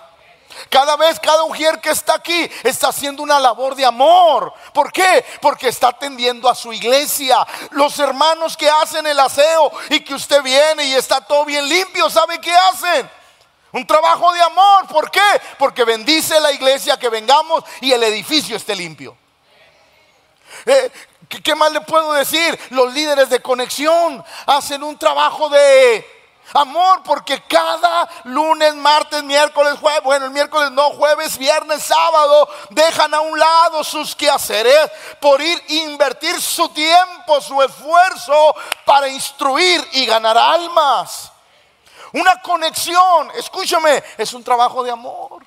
Cada 0.69 0.97
vez, 0.97 1.21
cada 1.21 1.45
mujer 1.47 1.81
que 1.81 1.90
está 1.90 2.14
aquí 2.14 2.50
está 2.64 2.88
haciendo 2.88 3.23
una 3.23 3.38
labor 3.38 3.76
de 3.76 3.87
amor. 3.87 4.52
¿Por 4.75 4.92
qué? 4.92 5.25
Porque 5.40 5.69
está 5.69 5.88
atendiendo 5.88 6.49
a 6.49 6.57
su 6.57 6.73
iglesia. 6.73 7.47
Los 7.71 7.99
hermanos 8.00 8.57
que 8.57 8.69
hacen 8.69 9.07
el 9.07 9.19
aseo 9.21 9.71
y 9.90 10.00
que 10.00 10.14
usted 10.14 10.42
viene 10.42 10.85
y 10.85 10.95
está 10.95 11.21
todo 11.21 11.45
bien 11.45 11.66
limpio, 11.69 12.11
¿sabe 12.11 12.40
qué 12.40 12.52
hacen? 12.52 13.09
Un 13.71 13.87
trabajo 13.87 14.33
de 14.33 14.42
amor. 14.42 14.88
¿Por 14.88 15.09
qué? 15.11 15.40
Porque 15.57 15.85
bendice 15.85 16.38
la 16.40 16.50
iglesia 16.50 16.99
que 16.99 17.09
vengamos 17.09 17.62
y 17.81 17.92
el 17.92 18.02
edificio 18.02 18.57
esté 18.57 18.75
limpio. 18.75 19.16
Eh, 20.66 20.90
¿Qué, 21.40 21.54
más 21.54 21.72
le 21.72 21.80
puedo 21.80 22.12
decir? 22.12 22.58
Los 22.70 22.92
líderes 22.92 23.30
de 23.30 23.40
conexión 23.40 24.22
hacen 24.46 24.82
un 24.82 24.98
trabajo 24.98 25.48
de 25.48 26.06
amor 26.54 27.02
porque 27.04 27.42
cada 27.44 28.08
lunes, 28.24 28.74
martes, 28.74 29.22
miércoles, 29.22 29.78
jueves, 29.80 30.02
bueno, 30.02 30.26
el 30.26 30.32
miércoles 30.32 30.70
no, 30.72 30.90
jueves, 30.90 31.38
viernes, 31.38 31.82
sábado, 31.82 32.48
dejan 32.70 33.14
a 33.14 33.20
un 33.20 33.38
lado 33.38 33.82
sus 33.82 34.14
quehaceres 34.14 34.90
por 35.20 35.40
ir 35.40 35.62
invertir 35.68 36.38
su 36.40 36.68
tiempo, 36.68 37.40
su 37.40 37.62
esfuerzo 37.62 38.54
para 38.84 39.08
instruir 39.08 39.86
y 39.92 40.04
ganar 40.04 40.36
almas. 40.36 41.32
Una 42.12 42.42
conexión, 42.42 43.30
escúchame, 43.36 44.04
es 44.18 44.34
un 44.34 44.44
trabajo 44.44 44.82
de 44.82 44.90
amor. 44.90 45.46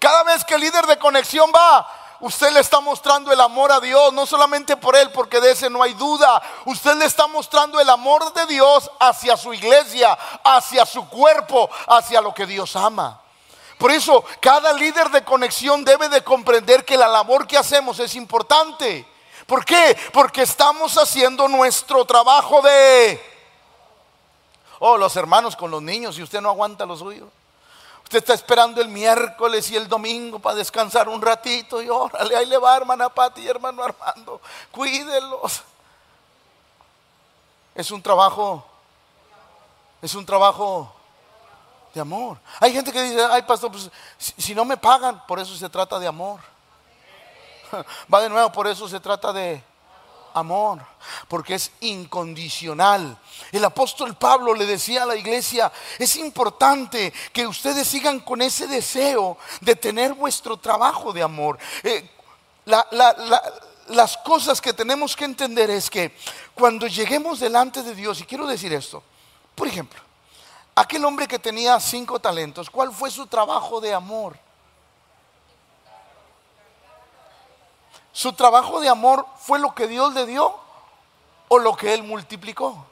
Cada 0.00 0.24
vez 0.24 0.44
que 0.44 0.54
el 0.54 0.60
líder 0.60 0.86
de 0.86 0.98
conexión 0.98 1.52
va, 1.54 2.03
Usted 2.24 2.52
le 2.52 2.60
está 2.60 2.80
mostrando 2.80 3.30
el 3.32 3.40
amor 3.42 3.70
a 3.70 3.80
Dios, 3.80 4.10
no 4.14 4.24
solamente 4.24 4.78
por 4.78 4.96
Él, 4.96 5.10
porque 5.10 5.42
de 5.42 5.50
ese 5.50 5.68
no 5.68 5.82
hay 5.82 5.92
duda. 5.92 6.40
Usted 6.64 6.96
le 6.96 7.04
está 7.04 7.26
mostrando 7.26 7.78
el 7.78 7.90
amor 7.90 8.32
de 8.32 8.46
Dios 8.46 8.90
hacia 8.98 9.36
su 9.36 9.52
iglesia, 9.52 10.16
hacia 10.42 10.86
su 10.86 11.06
cuerpo, 11.06 11.68
hacia 11.86 12.22
lo 12.22 12.32
que 12.32 12.46
Dios 12.46 12.76
ama. 12.76 13.20
Por 13.76 13.90
eso, 13.90 14.24
cada 14.40 14.72
líder 14.72 15.10
de 15.10 15.22
conexión 15.22 15.84
debe 15.84 16.08
de 16.08 16.24
comprender 16.24 16.86
que 16.86 16.96
la 16.96 17.08
labor 17.08 17.46
que 17.46 17.58
hacemos 17.58 17.98
es 17.98 18.14
importante. 18.14 19.06
¿Por 19.46 19.62
qué? 19.66 19.94
Porque 20.10 20.44
estamos 20.44 20.96
haciendo 20.96 21.46
nuestro 21.46 22.06
trabajo 22.06 22.62
de... 22.62 23.22
Oh, 24.78 24.96
los 24.96 25.14
hermanos 25.16 25.56
con 25.56 25.70
los 25.70 25.82
niños, 25.82 26.16
y 26.16 26.22
usted 26.22 26.40
no 26.40 26.48
aguanta 26.48 26.86
los 26.86 27.00
suyos. 27.00 27.28
Usted 28.04 28.18
está 28.18 28.34
esperando 28.34 28.80
el 28.80 28.88
miércoles 28.88 29.70
y 29.70 29.76
el 29.76 29.88
domingo 29.88 30.38
para 30.38 30.56
descansar 30.56 31.08
un 31.08 31.20
ratito 31.20 31.82
y 31.82 31.88
órale, 31.88 32.36
ahí 32.36 32.46
le 32.46 32.58
va 32.58 32.76
hermana 32.76 33.08
Pati 33.08 33.40
y 33.40 33.48
hermano 33.48 33.82
Armando, 33.82 34.40
cuídelos. 34.70 35.62
Es 37.74 37.90
un 37.90 38.00
trabajo, 38.00 38.64
es 40.00 40.14
un 40.14 40.24
trabajo 40.24 40.94
de 41.92 42.00
amor. 42.00 42.38
Hay 42.60 42.72
gente 42.72 42.92
que 42.92 43.02
dice, 43.02 43.24
ay 43.24 43.42
pastor, 43.42 43.72
pues, 43.72 43.90
si 44.18 44.54
no 44.54 44.64
me 44.64 44.76
pagan, 44.76 45.24
por 45.26 45.40
eso 45.40 45.56
se 45.56 45.68
trata 45.68 45.98
de 45.98 46.06
amor. 46.06 46.40
Va 48.12 48.20
de 48.20 48.28
nuevo, 48.28 48.52
por 48.52 48.66
eso 48.66 48.88
se 48.88 49.00
trata 49.00 49.32
de 49.32 49.62
amor, 50.34 50.84
porque 51.28 51.54
es 51.54 51.70
incondicional. 51.80 53.18
El 53.50 53.64
apóstol 53.64 54.16
Pablo 54.16 54.54
le 54.54 54.66
decía 54.66 55.04
a 55.04 55.06
la 55.06 55.16
iglesia, 55.16 55.72
es 55.98 56.16
importante 56.16 57.12
que 57.32 57.46
ustedes 57.46 57.88
sigan 57.88 58.20
con 58.20 58.42
ese 58.42 58.66
deseo 58.66 59.38
de 59.60 59.76
tener 59.76 60.12
vuestro 60.12 60.56
trabajo 60.58 61.12
de 61.12 61.22
amor. 61.22 61.58
Eh, 61.82 62.10
las 63.88 64.16
cosas 64.18 64.60
que 64.60 64.72
tenemos 64.72 65.14
que 65.16 65.24
entender 65.24 65.70
es 65.70 65.88
que 65.88 66.16
cuando 66.54 66.86
lleguemos 66.86 67.40
delante 67.40 67.82
de 67.82 67.94
Dios, 67.94 68.20
y 68.20 68.24
quiero 68.24 68.46
decir 68.46 68.72
esto, 68.72 69.02
por 69.54 69.68
ejemplo, 69.68 70.00
aquel 70.74 71.04
hombre 71.04 71.28
que 71.28 71.38
tenía 71.38 71.78
cinco 71.80 72.18
talentos, 72.18 72.68
¿cuál 72.70 72.92
fue 72.92 73.10
su 73.10 73.26
trabajo 73.26 73.80
de 73.80 73.94
amor? 73.94 74.43
¿Su 78.14 78.32
trabajo 78.32 78.80
de 78.80 78.88
amor 78.88 79.26
fue 79.40 79.58
lo 79.58 79.74
que 79.74 79.88
Dios 79.88 80.14
le 80.14 80.24
dio 80.24 80.56
o 81.48 81.58
lo 81.58 81.76
que 81.76 81.92
Él 81.92 82.04
multiplicó? 82.04 82.86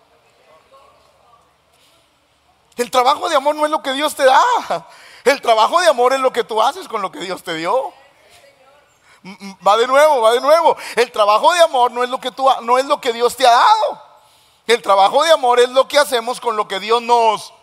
El 2.76 2.90
trabajo 2.90 3.28
de 3.28 3.36
amor 3.36 3.54
no 3.54 3.64
es 3.64 3.70
lo 3.70 3.80
que 3.80 3.92
Dios 3.92 4.16
te 4.16 4.24
da. 4.24 4.42
El 5.24 5.40
trabajo 5.40 5.80
de 5.80 5.86
amor 5.86 6.12
es 6.12 6.18
lo 6.18 6.32
que 6.32 6.42
tú 6.42 6.60
haces 6.60 6.88
con 6.88 7.00
lo 7.00 7.12
que 7.12 7.20
Dios 7.20 7.40
te 7.44 7.54
dio. 7.54 7.92
Va 9.64 9.76
de 9.76 9.86
nuevo, 9.86 10.20
va 10.22 10.32
de 10.32 10.40
nuevo. 10.40 10.76
El 10.96 11.12
trabajo 11.12 11.54
de 11.54 11.60
amor 11.60 11.92
no 11.92 12.02
es 12.02 12.10
lo 12.10 12.18
que 12.18 12.32
tú 12.32 12.48
no 12.62 12.76
es 12.76 12.86
lo 12.86 13.00
que 13.00 13.12
Dios 13.12 13.36
te 13.36 13.46
ha 13.46 13.52
dado. 13.52 14.02
El 14.66 14.82
trabajo 14.82 15.22
de 15.22 15.30
amor 15.30 15.60
es 15.60 15.68
lo 15.68 15.86
que 15.86 16.00
hacemos 16.00 16.40
con 16.40 16.56
lo 16.56 16.66
que 16.66 16.80
Dios 16.80 17.00
nos 17.00 17.54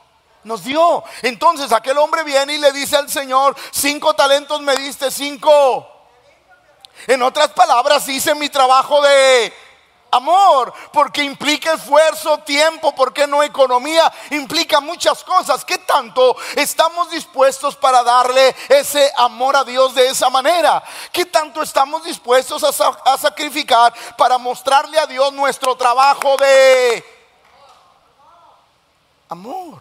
nos 0.45 0.63
dio. 0.63 1.03
Entonces 1.23 1.73
aquel 1.73 1.97
hombre 1.97 2.23
viene 2.23 2.53
y 2.53 2.57
le 2.57 2.71
dice 2.71 2.95
al 2.95 3.09
Señor, 3.09 3.57
cinco 3.71 4.13
talentos 4.13 4.61
me 4.61 4.77
diste, 4.77 5.11
cinco 5.11 5.98
en 7.07 7.21
otras 7.21 7.49
palabras, 7.49 8.07
hice 8.07 8.35
mi 8.35 8.49
trabajo 8.49 9.01
de 9.01 9.53
amor, 10.11 10.73
porque 10.91 11.23
implica 11.23 11.73
esfuerzo, 11.73 12.39
tiempo, 12.39 12.93
porque 12.93 13.27
no 13.27 13.43
economía, 13.43 14.11
implica 14.31 14.79
muchas 14.79 15.23
cosas. 15.23 15.63
¿Qué 15.65 15.77
tanto 15.79 16.35
estamos 16.55 17.09
dispuestos 17.11 17.75
para 17.75 18.03
darle 18.03 18.55
ese 18.67 19.11
amor 19.17 19.55
a 19.55 19.63
Dios 19.63 19.95
de 19.95 20.07
esa 20.07 20.29
manera? 20.29 20.83
¿Qué 21.11 21.25
tanto 21.25 21.61
estamos 21.61 22.03
dispuestos 22.03 22.63
a, 22.63 22.87
a 23.13 23.17
sacrificar 23.17 23.93
para 24.17 24.37
mostrarle 24.37 24.99
a 24.99 25.07
Dios 25.07 25.31
nuestro 25.33 25.75
trabajo 25.75 26.37
de 26.37 27.03
amor? 29.29 29.79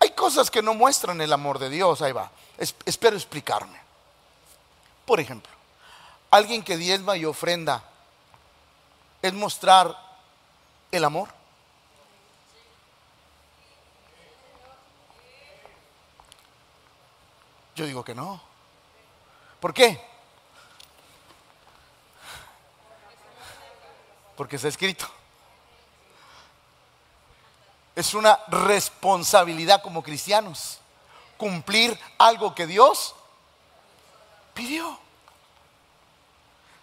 Hay 0.00 0.10
cosas 0.10 0.50
que 0.50 0.62
no 0.62 0.74
muestran 0.74 1.20
el 1.20 1.32
amor 1.32 1.58
de 1.58 1.68
Dios, 1.70 2.02
ahí 2.02 2.12
va. 2.12 2.30
espero 2.84 3.16
explicarme. 3.16 3.85
Por 5.06 5.20
ejemplo, 5.20 5.52
alguien 6.30 6.62
que 6.62 6.76
diezma 6.76 7.16
y 7.16 7.24
ofrenda 7.24 7.82
es 9.22 9.32
mostrar 9.32 9.96
el 10.90 11.04
amor. 11.04 11.28
Yo 17.76 17.86
digo 17.86 18.02
que 18.02 18.14
no. 18.14 18.40
¿Por 19.60 19.72
qué? 19.72 20.00
Porque 24.36 24.56
está 24.56 24.68
escrito. 24.68 25.06
Es 27.94 28.12
una 28.12 28.40
responsabilidad 28.48 29.82
como 29.82 30.02
cristianos 30.02 30.80
cumplir 31.36 31.98
algo 32.18 32.54
que 32.54 32.66
Dios 32.66 33.14
pidió. 34.56 34.98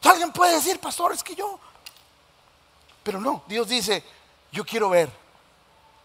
Alguien 0.03 0.31
puede 0.31 0.53
decir, 0.53 0.79
pastor, 0.79 1.11
es 1.11 1.23
que 1.23 1.35
yo. 1.35 1.59
Pero 3.01 3.19
no, 3.19 3.43
Dios 3.47 3.67
dice, 3.67 4.03
yo 4.51 4.63
quiero 4.63 4.89
ver 4.89 5.09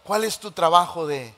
cuál 0.03 0.23
es 0.23 0.39
tu 0.39 0.51
trabajo 0.51 1.05
de... 1.05 1.33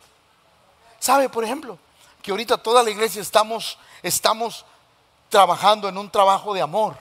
¿Sabe, 1.00 1.28
por 1.30 1.44
ejemplo, 1.44 1.78
que 2.24 2.32
ahorita 2.32 2.58
toda 2.58 2.82
la 2.82 2.90
iglesia 2.90 3.22
estamos, 3.22 3.78
estamos 4.02 4.66
trabajando 5.30 5.90
en 5.90 5.98
un 5.98 6.10
trabajo 6.10 6.54
de 6.54 6.62
amor? 6.62 6.98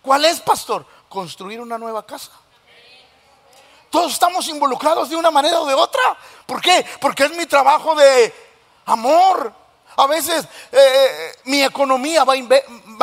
¿Cuál 0.00 0.24
es, 0.24 0.40
pastor? 0.40 0.86
Construir 1.08 1.60
una 1.60 1.78
nueva 1.78 2.04
casa. 2.04 2.32
Todos 3.90 4.12
estamos 4.12 4.48
involucrados 4.48 5.10
de 5.10 5.16
una 5.16 5.30
manera 5.30 5.60
o 5.60 5.66
de 5.66 5.74
otra. 5.74 6.00
¿Por 6.46 6.62
qué? 6.62 6.86
Porque 7.00 7.24
es 7.24 7.36
mi 7.36 7.44
trabajo 7.44 7.94
de 7.94 8.34
amor. 8.86 9.52
A 9.96 10.06
veces 10.06 10.44
eh, 10.72 10.78
eh, 10.78 11.38
mi 11.44 11.62
economía 11.62 12.24
va, 12.24 12.36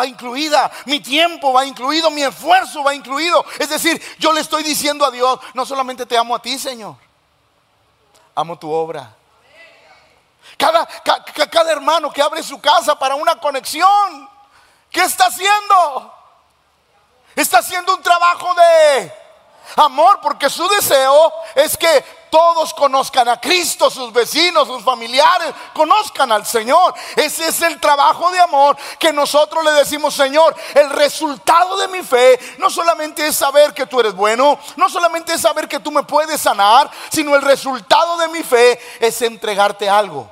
incluida, 0.06 0.72
mi 0.86 1.00
tiempo 1.00 1.54
va 1.54 1.66
incluido, 1.66 2.10
mi 2.10 2.24
esfuerzo 2.24 2.84
va 2.84 2.94
incluido. 2.96 3.46
Es 3.60 3.70
decir, 3.70 4.02
yo 4.18 4.34
le 4.34 4.42
estoy 4.42 4.64
diciendo 4.64 5.06
a 5.06 5.12
Dios, 5.12 5.40
no 5.54 5.66
solamente 5.66 6.06
te 6.06 6.18
amo 6.18 6.36
a 6.36 6.42
ti, 6.42 6.58
Señor, 6.58 6.96
amo 8.36 8.58
tu 8.58 8.72
obra. 8.72 9.16
Cada 10.58 11.72
hermano 11.72 12.12
que 12.12 12.22
abre 12.22 12.44
su 12.44 12.60
casa 12.60 12.98
para 12.98 13.16
una 13.16 13.40
conexión, 13.40 14.30
¿qué 14.90 15.04
está 15.04 15.28
haciendo? 15.28 16.14
Está 17.36 17.60
haciendo 17.60 17.96
un 17.96 18.02
trabajo 18.02 18.54
de 18.56 19.14
amor 19.78 20.20
porque 20.22 20.50
su 20.50 20.68
deseo 20.68 21.32
es 21.56 21.78
que 21.78 22.04
todos 22.30 22.74
conozcan 22.74 23.28
a 23.28 23.40
Cristo, 23.40 23.90
sus 23.90 24.12
vecinos, 24.14 24.68
sus 24.68 24.84
familiares, 24.84 25.54
conozcan 25.74 26.32
al 26.32 26.46
Señor. 26.46 26.94
Ese 27.16 27.48
es 27.48 27.62
el 27.62 27.80
trabajo 27.80 28.32
de 28.32 28.40
amor 28.40 28.78
que 28.98 29.12
nosotros 29.14 29.64
le 29.64 29.72
decimos, 29.72 30.14
Señor, 30.14 30.56
el 30.74 30.90
resultado 30.90 31.78
de 31.78 31.88
mi 31.88 32.04
fe 32.04 32.40
no 32.58 32.70
solamente 32.70 33.26
es 33.28 33.36
saber 33.36 33.74
que 33.74 33.86
tú 33.86 34.00
eres 34.00 34.14
bueno, 34.14 34.60
no 34.76 34.90
solamente 34.90 35.34
es 35.34 35.42
saber 35.42 35.68
que 35.68 35.80
tú 35.80 35.92
me 35.92 36.04
puedes 36.04 36.42
sanar, 36.42 36.90
sino 37.10 37.36
el 37.36 37.42
resultado 37.42 38.18
de 38.18 38.28
mi 38.30 38.44
fe 38.44 38.80
es 39.00 39.22
entregarte 39.22 39.90
algo. 39.90 40.30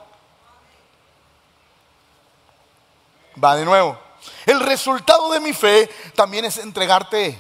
Va 3.44 3.56
de 3.56 3.66
nuevo. 3.66 3.98
El 4.46 4.60
resultado 4.60 5.30
de 5.32 5.40
mi 5.40 5.54
fe 5.54 5.88
también 6.16 6.46
es 6.46 6.58
entregarte 6.58 7.40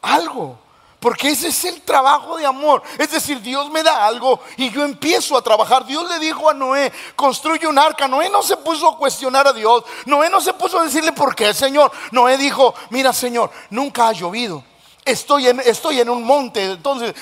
algo. 0.00 0.65
Porque 1.06 1.28
ese 1.28 1.46
es 1.46 1.64
el 1.64 1.82
trabajo 1.82 2.36
de 2.36 2.44
amor. 2.44 2.82
Es 2.98 3.12
decir, 3.12 3.40
Dios 3.40 3.70
me 3.70 3.84
da 3.84 4.04
algo 4.04 4.40
y 4.56 4.70
yo 4.70 4.82
empiezo 4.82 5.36
a 5.36 5.40
trabajar. 5.40 5.86
Dios 5.86 6.04
le 6.10 6.18
dijo 6.18 6.50
a 6.50 6.52
Noé, 6.52 6.92
construye 7.14 7.64
un 7.68 7.78
arca. 7.78 8.08
Noé 8.08 8.28
no 8.28 8.42
se 8.42 8.56
puso 8.56 8.88
a 8.88 8.98
cuestionar 8.98 9.46
a 9.46 9.52
Dios. 9.52 9.84
Noé 10.04 10.28
no 10.28 10.40
se 10.40 10.52
puso 10.54 10.80
a 10.80 10.82
decirle 10.82 11.12
por 11.12 11.36
qué, 11.36 11.54
Señor. 11.54 11.92
Noé 12.10 12.36
dijo, 12.36 12.74
mira, 12.90 13.12
Señor, 13.12 13.52
nunca 13.70 14.08
ha 14.08 14.12
llovido. 14.14 14.64
Estoy 15.04 15.46
en, 15.46 15.60
estoy 15.60 16.00
en 16.00 16.10
un 16.10 16.24
monte. 16.24 16.72
Entonces, 16.72 17.14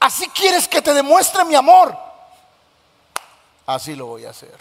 así 0.00 0.28
quieres 0.30 0.66
que 0.66 0.82
te 0.82 0.92
demuestre 0.92 1.44
mi 1.44 1.54
amor. 1.54 1.96
Así 3.64 3.94
lo 3.94 4.06
voy 4.06 4.24
a 4.24 4.30
hacer. 4.30 4.58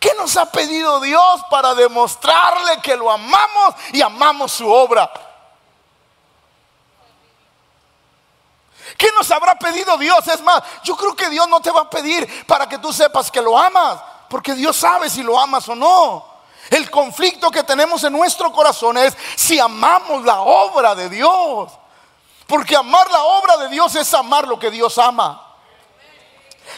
¿Qué 0.00 0.10
nos 0.18 0.36
ha 0.36 0.50
pedido 0.50 0.98
Dios 0.98 1.40
para 1.48 1.72
demostrarle 1.76 2.80
que 2.82 2.96
lo 2.96 3.12
amamos 3.12 3.76
y 3.92 4.02
amamos 4.02 4.50
su 4.50 4.68
obra? 4.68 5.25
¿Qué 8.96 9.08
nos 9.16 9.30
habrá 9.30 9.54
pedido 9.58 9.96
Dios? 9.98 10.26
Es 10.28 10.40
más, 10.42 10.62
yo 10.82 10.96
creo 10.96 11.14
que 11.14 11.28
Dios 11.28 11.48
no 11.48 11.60
te 11.60 11.70
va 11.70 11.82
a 11.82 11.90
pedir 11.90 12.46
para 12.46 12.68
que 12.68 12.78
tú 12.78 12.92
sepas 12.92 13.30
que 13.30 13.42
lo 13.42 13.58
amas, 13.58 14.00
porque 14.28 14.54
Dios 14.54 14.76
sabe 14.76 15.10
si 15.10 15.22
lo 15.22 15.38
amas 15.38 15.68
o 15.68 15.74
no. 15.74 16.36
El 16.70 16.90
conflicto 16.90 17.50
que 17.50 17.62
tenemos 17.62 18.02
en 18.04 18.12
nuestro 18.12 18.50
corazón 18.52 18.96
es 18.98 19.16
si 19.36 19.58
amamos 19.58 20.24
la 20.24 20.40
obra 20.40 20.94
de 20.94 21.08
Dios. 21.08 21.70
Porque 22.46 22.76
amar 22.76 23.10
la 23.10 23.22
obra 23.22 23.56
de 23.58 23.68
Dios 23.68 23.94
es 23.96 24.12
amar 24.14 24.46
lo 24.46 24.58
que 24.58 24.70
Dios 24.70 24.98
ama. 24.98 25.42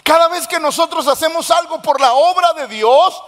Cada 0.03 0.29
vez 0.29 0.47
que 0.47 0.61
nosotros 0.61 1.07
hacemos 1.09 1.51
algo 1.51 1.81
por 1.81 2.01
la 2.01 2.13
obra 2.13 2.53
de 2.55 2.67
Dios, 2.67 3.23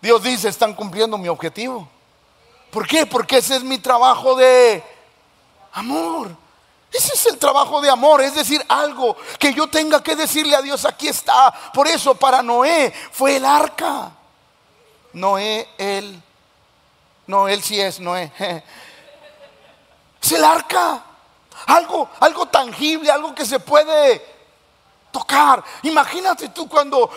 Dios 0.00 0.22
dice, 0.22 0.48
están 0.48 0.74
cumpliendo 0.74 1.18
mi 1.18 1.28
objetivo. 1.28 1.88
¿Por 2.70 2.86
qué? 2.86 3.06
Porque 3.06 3.38
ese 3.38 3.56
es 3.56 3.62
mi 3.62 3.78
trabajo 3.78 4.34
de 4.34 4.82
amor. 5.72 6.30
Ese 6.92 7.12
es 7.14 7.26
el 7.26 7.38
trabajo 7.38 7.80
de 7.80 7.90
amor, 7.90 8.22
es 8.22 8.34
decir, 8.34 8.64
algo 8.68 9.16
que 9.38 9.52
yo 9.52 9.68
tenga 9.68 10.02
que 10.02 10.16
decirle 10.16 10.56
a 10.56 10.62
Dios, 10.62 10.84
aquí 10.84 11.08
está. 11.08 11.52
Por 11.72 11.86
eso 11.86 12.14
para 12.14 12.42
Noé 12.42 12.92
fue 13.12 13.36
el 13.36 13.44
arca. 13.44 14.10
Noé, 15.12 15.68
él, 15.76 16.22
no, 17.26 17.46
él 17.46 17.62
sí 17.62 17.80
es 17.80 18.00
Noé. 18.00 18.32
Es 20.20 20.32
el 20.32 20.42
arca. 20.42 21.04
Algo, 21.66 22.10
algo 22.18 22.46
tangible, 22.46 23.08
algo 23.08 23.32
que 23.32 23.46
se 23.46 23.60
puede 23.60 24.20
tocar. 25.12 25.62
Imagínate 25.82 26.48
tú 26.48 26.68
cuando, 26.68 27.08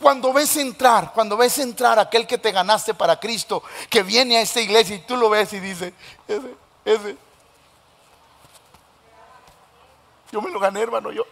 cuando 0.00 0.32
ves 0.32 0.56
entrar, 0.56 1.12
cuando 1.12 1.36
ves 1.36 1.58
entrar 1.58 1.98
aquel 1.98 2.24
que 2.24 2.38
te 2.38 2.52
ganaste 2.52 2.94
para 2.94 3.18
Cristo, 3.18 3.62
que 3.90 4.04
viene 4.04 4.36
a 4.36 4.42
esta 4.42 4.60
iglesia 4.60 4.94
y 4.94 5.00
tú 5.00 5.16
lo 5.16 5.28
ves 5.28 5.52
y 5.52 5.58
dices, 5.58 5.92
ese, 6.28 6.54
ese. 6.84 7.27
Yo 10.30 10.42
me 10.42 10.50
lo 10.50 10.60
gané, 10.60 10.82
hermano, 10.82 11.10
yo, 11.10 11.24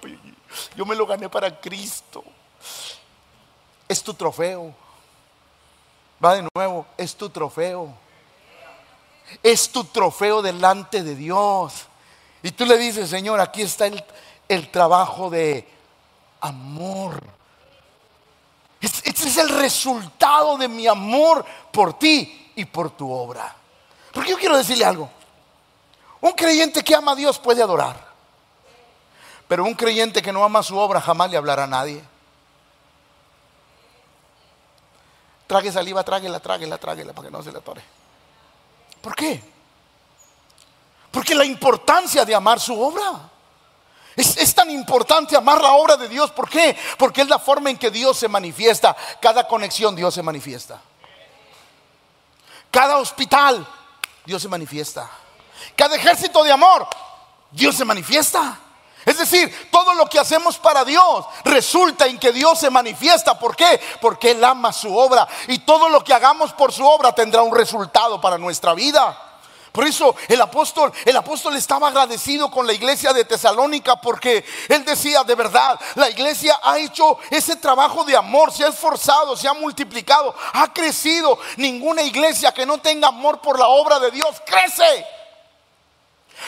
yo 0.75 0.87
me 0.87 0.95
lo 0.95 1.07
gané 1.07 1.29
para 1.29 1.61
Cristo. 1.61 2.25
Es 3.88 4.03
tu 4.03 4.15
trofeo. 4.15 4.75
Va 6.25 6.35
de 6.35 6.49
nuevo, 6.55 6.87
es 6.97 7.15
tu 7.15 7.29
trofeo. 7.29 7.93
Es 9.43 9.71
tu 9.71 9.85
trofeo 9.85 10.41
delante 10.41 11.03
de 11.03 11.15
Dios. 11.15 11.87
Y 12.43 12.53
tú 12.53 12.65
le 12.65 12.79
dices, 12.79 13.11
Señor, 13.11 13.41
aquí 13.41 13.62
está 13.62 13.87
el, 13.87 14.03
el 14.49 14.71
trabajo 14.71 15.29
de 15.29 15.69
amor. 16.41 17.23
Este 18.81 19.11
es 19.11 19.37
el 19.37 19.49
resultado 19.49 20.57
de 20.57 20.69
mi 20.69 20.87
amor 20.87 21.45
por 21.73 21.99
ti 21.99 22.53
y 22.55 22.65
por 22.65 22.91
tu 22.91 23.11
obra. 23.11 23.55
Porque 24.12 24.31
yo 24.31 24.38
quiero 24.38 24.57
decirle 24.57 24.85
algo. 24.85 25.11
Un 26.21 26.33
creyente 26.33 26.83
que 26.83 26.95
ama 26.95 27.12
a 27.12 27.17
Dios 27.17 27.38
puede 27.38 27.62
adorar. 27.62 28.05
Pero 29.49 29.65
un 29.65 29.75
creyente 29.75 30.23
que 30.23 30.33
no 30.33 30.45
ama 30.45 30.62
su 30.62 30.76
obra 30.76 31.00
jamás 31.00 31.31
le 31.31 31.37
hablará 31.37 31.65
a 31.65 31.69
nadie. 31.69 32.03
Trague 35.47 35.71
saliva, 35.71 36.03
tráguela, 36.03 36.41
tráguela, 36.41 36.79
tráguela 36.79 37.12
para 37.12 37.29
que 37.29 37.33
no 37.33 37.43
se 37.43 37.53
le 37.53 37.59
atore. 37.59 37.83
¿Por 39.00 39.15
qué? 39.15 39.41
Porque 41.12 41.35
la 41.35 41.45
importancia 41.45 42.25
de 42.25 42.35
amar 42.35 42.61
su 42.61 42.79
obra. 42.81 43.31
Es, 44.17 44.55
tan 44.55 44.71
importante 44.71 45.37
amar 45.37 45.61
la 45.61 45.73
obra 45.75 45.97
de 45.97 46.09
Dios. 46.09 46.31
¿Por 46.31 46.49
qué? 46.49 46.76
Porque 46.99 47.21
es 47.21 47.29
la 47.29 47.38
forma 47.38 47.71
en 47.71 47.76
que 47.76 47.91
Dios 47.91 48.19
se 48.19 48.29
manifiesta. 48.29 48.97
Cada 49.21 49.47
conexión 49.47 49.95
Dios 49.95 50.15
se 50.15 50.23
manifiesta. 50.23 50.81
Cada 52.71 52.97
hospital 52.97 53.67
Dios 54.25 54.43
se 54.43 54.49
manifiesta. 54.49 55.09
Cada 55.76 55.97
ejército 55.97 56.43
de 56.43 56.50
amor 56.50 56.88
Dios 57.50 57.76
se 57.76 57.85
manifiesta. 57.85 58.59
Es 59.06 59.18
decir, 59.18 59.68
todo 59.70 59.94
lo 59.94 60.06
que 60.06 60.18
hacemos 60.18 60.58
para 60.58 60.84
Dios 60.84 61.25
resulta 61.45 62.06
en 62.06 62.19
que 62.19 62.32
Dios 62.32 62.58
se 62.58 62.71
manifiesta. 62.71 63.38
¿Por 63.38 63.54
qué? 63.54 63.80
Porque 64.00 64.32
Él 64.32 64.42
ama 64.42 64.73
su 64.73 64.95
obra. 64.97 65.28
Y 65.47 65.60
todo 65.60 65.88
lo 65.88 66.02
que 66.02 66.12
hagamos 66.12 66.52
por 66.52 66.73
su 66.73 66.84
obra 66.84 67.12
tendrá 67.12 67.40
un 67.42 67.54
resultado 67.54 68.21
para 68.21 68.36
nuestra 68.36 68.75
vida. 68.75 69.16
Por 69.71 69.86
eso 69.86 70.16
el 70.26 70.40
apóstol, 70.40 70.90
el 71.04 71.16
apóstol 71.16 71.54
estaba 71.54 71.88
agradecido 71.88 72.50
con 72.50 72.66
la 72.66 72.73
iglesia 72.73 73.12
de 73.12 73.26
Tesalónica 73.26 74.00
porque 74.00 74.45
él 74.71 74.84
decía, 74.84 75.23
de 75.23 75.34
verdad, 75.36 75.78
la 75.95 76.10
iglesia 76.10 76.58
ha 76.62 76.78
hecho 76.78 77.19
ese 77.30 77.56
trabajo 77.56 78.02
de 78.02 78.16
amor, 78.16 78.50
se 78.50 78.64
ha 78.64 78.69
esforzado, 78.69 79.36
se 79.36 79.47
ha 79.47 79.52
multiplicado, 79.52 80.34
ha 80.54 80.73
crecido. 80.73 81.38
Ninguna 81.58 82.02
iglesia 82.02 82.52
que 82.52 82.66
no 82.66 82.78
tenga 82.78 83.08
amor 83.08 83.40
por 83.40 83.56
la 83.56 83.69
obra 83.69 84.00
de 84.00 84.10
Dios 84.10 84.42
crece. 84.45 85.06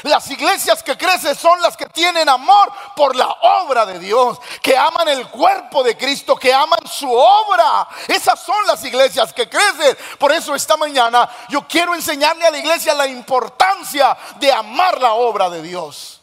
Las 0.02 0.30
iglesias 0.30 0.82
que 0.82 0.96
crecen 0.96 1.34
son 1.34 1.60
las 1.60 1.76
que 1.76 1.86
tienen 1.86 2.28
amor 2.28 2.72
por 2.94 3.16
la 3.16 3.28
obra 3.28 3.86
de 3.86 3.98
Dios, 3.98 4.38
que 4.62 4.76
aman 4.76 5.08
el 5.08 5.28
cuerpo 5.28 5.82
de 5.82 5.96
Cristo, 5.96 6.36
que 6.36 6.52
aman 6.52 6.78
su 6.86 7.10
obra. 7.10 7.88
Esas 8.06 8.40
son 8.40 8.66
las 8.66 8.84
iglesias 8.84 9.32
que 9.32 9.48
crecen. 9.48 9.96
Por 10.18 10.30
eso 10.30 10.54
esta 10.54 10.76
mañana 10.76 11.28
yo 11.48 11.66
quiero 11.66 11.94
enseñarle 11.94 12.46
a 12.46 12.50
la 12.50 12.58
iglesia 12.58 12.94
la 12.94 13.06
importancia 13.06 14.16
de 14.38 14.52
amar 14.52 15.00
la 15.00 15.14
obra 15.14 15.50
de 15.50 15.62
Dios. 15.62 16.20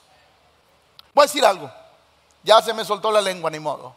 Voy 1.14 1.24
a 1.24 1.28
decir 1.28 1.46
algo. 1.46 1.72
Ya 2.44 2.62
se 2.62 2.74
me 2.74 2.86
soltó 2.86 3.12
la 3.12 3.22
lengua, 3.22 3.50
ni 3.50 3.60
modo. 3.60 3.96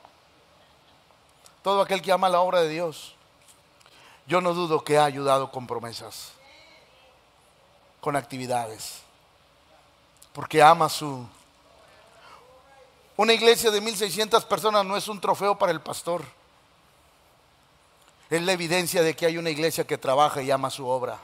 Todo 1.63 1.83
aquel 1.83 2.01
que 2.01 2.11
ama 2.11 2.29
la 2.29 2.41
obra 2.41 2.63
de 2.63 2.69
Dios, 2.69 3.15
yo 4.27 4.41
no 4.41 4.55
dudo 4.55 4.83
que 4.83 4.97
ha 4.97 5.05
ayudado 5.05 5.53
con 5.53 5.67
promesas, 5.67 6.33
con 8.01 8.17
actividades 8.17 8.98
porque 10.39 10.63
ama 10.63 10.89
su... 10.89 11.27
Una 13.17 13.33
iglesia 13.33 13.73
de 13.73 13.81
1600 13.81 14.45
personas 14.45 14.87
no 14.87 14.97
es 14.97 15.09
un 15.09 15.21
trofeo 15.21 15.59
para 15.59 15.73
el 15.73 15.81
pastor. 15.81 16.25
Es 18.31 18.41
la 18.43 18.53
evidencia 18.53 19.03
de 19.03 19.17
que 19.17 19.27
hay 19.27 19.37
una 19.37 19.51
iglesia 19.51 19.85
que 19.85 19.99
trabaja 19.99 20.41
y 20.41 20.53
ama 20.53 20.71
su 20.71 20.87
obra. 20.87 21.19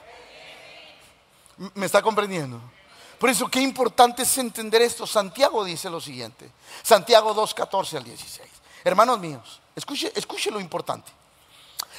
¿Me 1.75 1.85
está 1.85 2.01
comprendiendo? 2.01 2.59
Por 3.17 3.29
eso, 3.29 3.47
qué 3.47 3.61
importante 3.61 4.23
es 4.23 4.37
entender 4.37 4.81
esto. 4.81 5.07
Santiago 5.07 5.63
dice 5.63 5.89
lo 5.89 6.01
siguiente. 6.01 6.51
Santiago 6.83 7.33
2, 7.33 7.53
14 7.53 7.95
al 7.95 8.03
16. 8.03 8.49
Hermanos 8.83 9.17
míos, 9.21 9.61
escuche, 9.77 10.11
escuche 10.13 10.51
lo 10.51 10.59
importante. 10.59 11.09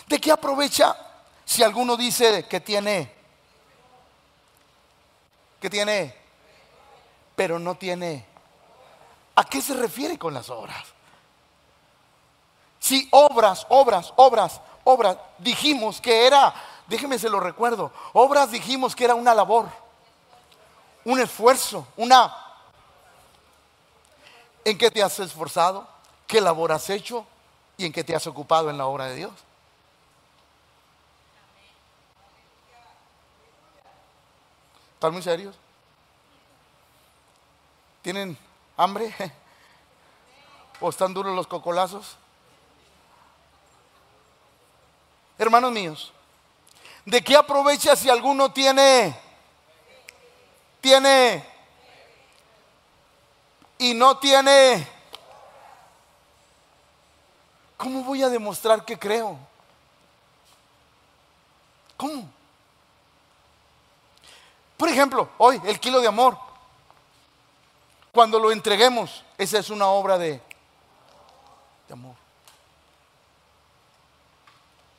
¿De 0.07 0.21
qué 0.21 0.33
aprovecha 0.33 0.95
si 1.47 1.63
alguno 1.63 1.97
dice 1.97 2.45
que 2.47 2.61
tiene, 2.61 3.11
que 5.59 5.71
tiene 5.71 6.26
pero 7.37 7.59
no 7.59 7.77
tiene... 7.77 8.27
¿A 9.37 9.45
qué 9.45 9.61
se 9.61 9.75
refiere 9.75 10.19
con 10.19 10.33
las 10.33 10.49
obras? 10.49 10.83
Si 12.81 13.07
obras, 13.13 13.67
obras, 13.69 14.13
obras, 14.17 14.61
obras, 14.85 15.19
dijimos 15.39 16.01
que 16.01 16.27
era, 16.27 16.55
déjeme 16.87 17.19
se 17.19 17.29
lo 17.29 17.39
recuerdo, 17.39 17.93
obras 18.15 18.51
dijimos 18.51 18.97
que 18.97 19.05
era 19.05 19.15
una 19.15 19.35
labor, 19.35 19.69
un 21.05 21.21
esfuerzo, 21.21 21.87
una... 21.97 22.35
¿En 24.65 24.77
qué 24.79 24.91
te 24.91 25.03
has 25.03 25.19
esforzado? 25.21 25.87
¿Qué 26.27 26.41
labor 26.41 26.73
has 26.73 26.91
hecho? 26.91 27.27
¿Y 27.77 27.85
en 27.85 27.93
qué 27.93 28.03
te 28.03 28.17
has 28.17 28.27
ocupado 28.27 28.71
en 28.71 28.79
la 28.79 28.87
obra 28.87 29.05
de 29.05 29.15
Dios? 29.15 29.33
¿Están 34.95 35.13
muy 35.13 35.23
serios? 35.23 35.57
¿Tienen 38.07 38.39
hambre? 38.77 39.13
¿O 40.81 40.91
están 40.91 41.13
duros 41.13 41.35
los 41.35 41.49
cocolazos? 41.49 42.17
Hermanos 45.37 45.73
míos, 45.73 46.13
¿de 47.05 47.21
qué 47.21 47.35
aprovecha 47.35 47.97
si 47.97 48.09
alguno 48.09 48.53
tiene, 48.53 49.19
tiene 50.81 51.45
y 53.77 53.93
no 53.93 54.17
tiene? 54.19 54.87
¿Cómo 57.77 58.05
voy 58.05 58.23
a 58.23 58.29
demostrar 58.29 58.85
que 58.85 58.97
creo? 58.97 59.37
¿Cómo? 61.97 62.31
Por 64.77 64.89
ejemplo, 64.89 65.29
hoy 65.39 65.61
el 65.65 65.81
kilo 65.81 66.01
de 66.01 66.07
amor 66.07 66.46
cuando 68.17 68.39
lo 68.39 68.51
entreguemos, 68.51 69.23
esa 69.37 69.59
es 69.59 69.69
una 69.69 69.89
obra 69.89 70.17
de, 70.17 70.41
amor. 71.93 72.15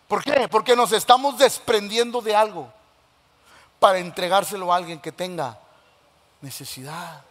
¿Por 0.07 0.23
qué? 0.23 0.47
Porque 0.47 0.75
nos 0.75 0.91
estamos 0.91 1.35
desprendiendo 1.39 2.21
de 2.21 2.35
algo 2.35 2.71
para 3.79 3.97
entregárselo 3.97 4.71
a 4.71 4.75
alguien 4.75 4.99
que 4.99 5.11
tenga 5.11 5.57
necesidad. 6.41 7.23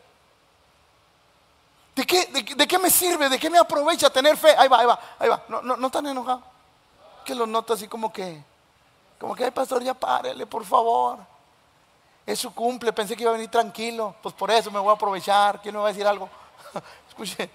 ¿De 1.94 2.04
qué, 2.04 2.26
de, 2.26 2.66
qué 2.66 2.78
me 2.80 2.90
sirve? 2.90 3.28
¿De 3.28 3.38
qué 3.38 3.48
me 3.48 3.58
aprovecha 3.58 4.10
tener 4.10 4.36
fe? 4.36 4.56
Ahí 4.58 4.66
va, 4.66 4.80
ahí 4.80 4.86
va, 4.86 5.00
ahí 5.20 5.28
va. 5.28 5.44
No, 5.48 5.62
no, 5.62 5.76
no 5.76 5.86
están 5.86 6.04
enojados. 6.08 6.42
que 7.24 7.32
lo 7.32 7.46
noto 7.46 7.74
así 7.74 7.86
como 7.86 8.12
que, 8.12 8.42
como 9.20 9.36
que, 9.36 9.44
ay 9.44 9.52
pastor, 9.52 9.84
ya 9.84 9.94
párele, 9.94 10.46
por 10.46 10.64
favor. 10.64 11.20
Es 12.26 12.40
su 12.40 12.52
cumple, 12.52 12.92
pensé 12.92 13.14
que 13.14 13.22
iba 13.22 13.30
a 13.30 13.34
venir 13.34 13.48
tranquilo, 13.48 14.16
pues 14.20 14.34
por 14.34 14.50
eso 14.50 14.68
me 14.72 14.80
voy 14.80 14.90
a 14.90 14.94
aprovechar. 14.94 15.62
¿Quién 15.62 15.74
me 15.76 15.80
va 15.80 15.86
a 15.86 15.92
decir 15.92 16.04
algo? 16.04 16.28
Escuche, 17.08 17.48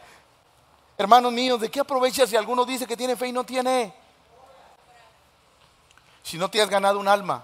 hermanos 0.97 1.33
míos, 1.33 1.59
¿de 1.59 1.69
qué 1.69 1.81
aprovecha 1.81 2.25
si 2.25 2.37
alguno 2.37 2.63
dice 2.63 2.87
que 2.87 2.95
tiene 2.95 3.17
fe 3.17 3.27
y 3.27 3.33
no 3.33 3.43
tiene? 3.43 3.93
Si 6.23 6.37
no 6.37 6.49
te 6.49 6.61
has 6.61 6.69
ganado 6.69 6.99
un 6.99 7.09
alma, 7.09 7.43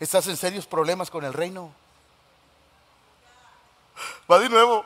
estás 0.00 0.26
en 0.26 0.36
serios 0.36 0.66
problemas 0.66 1.10
con 1.10 1.24
el 1.24 1.32
reino. 1.32 1.70
Va 4.28 4.40
de 4.40 4.48
nuevo. 4.48 4.84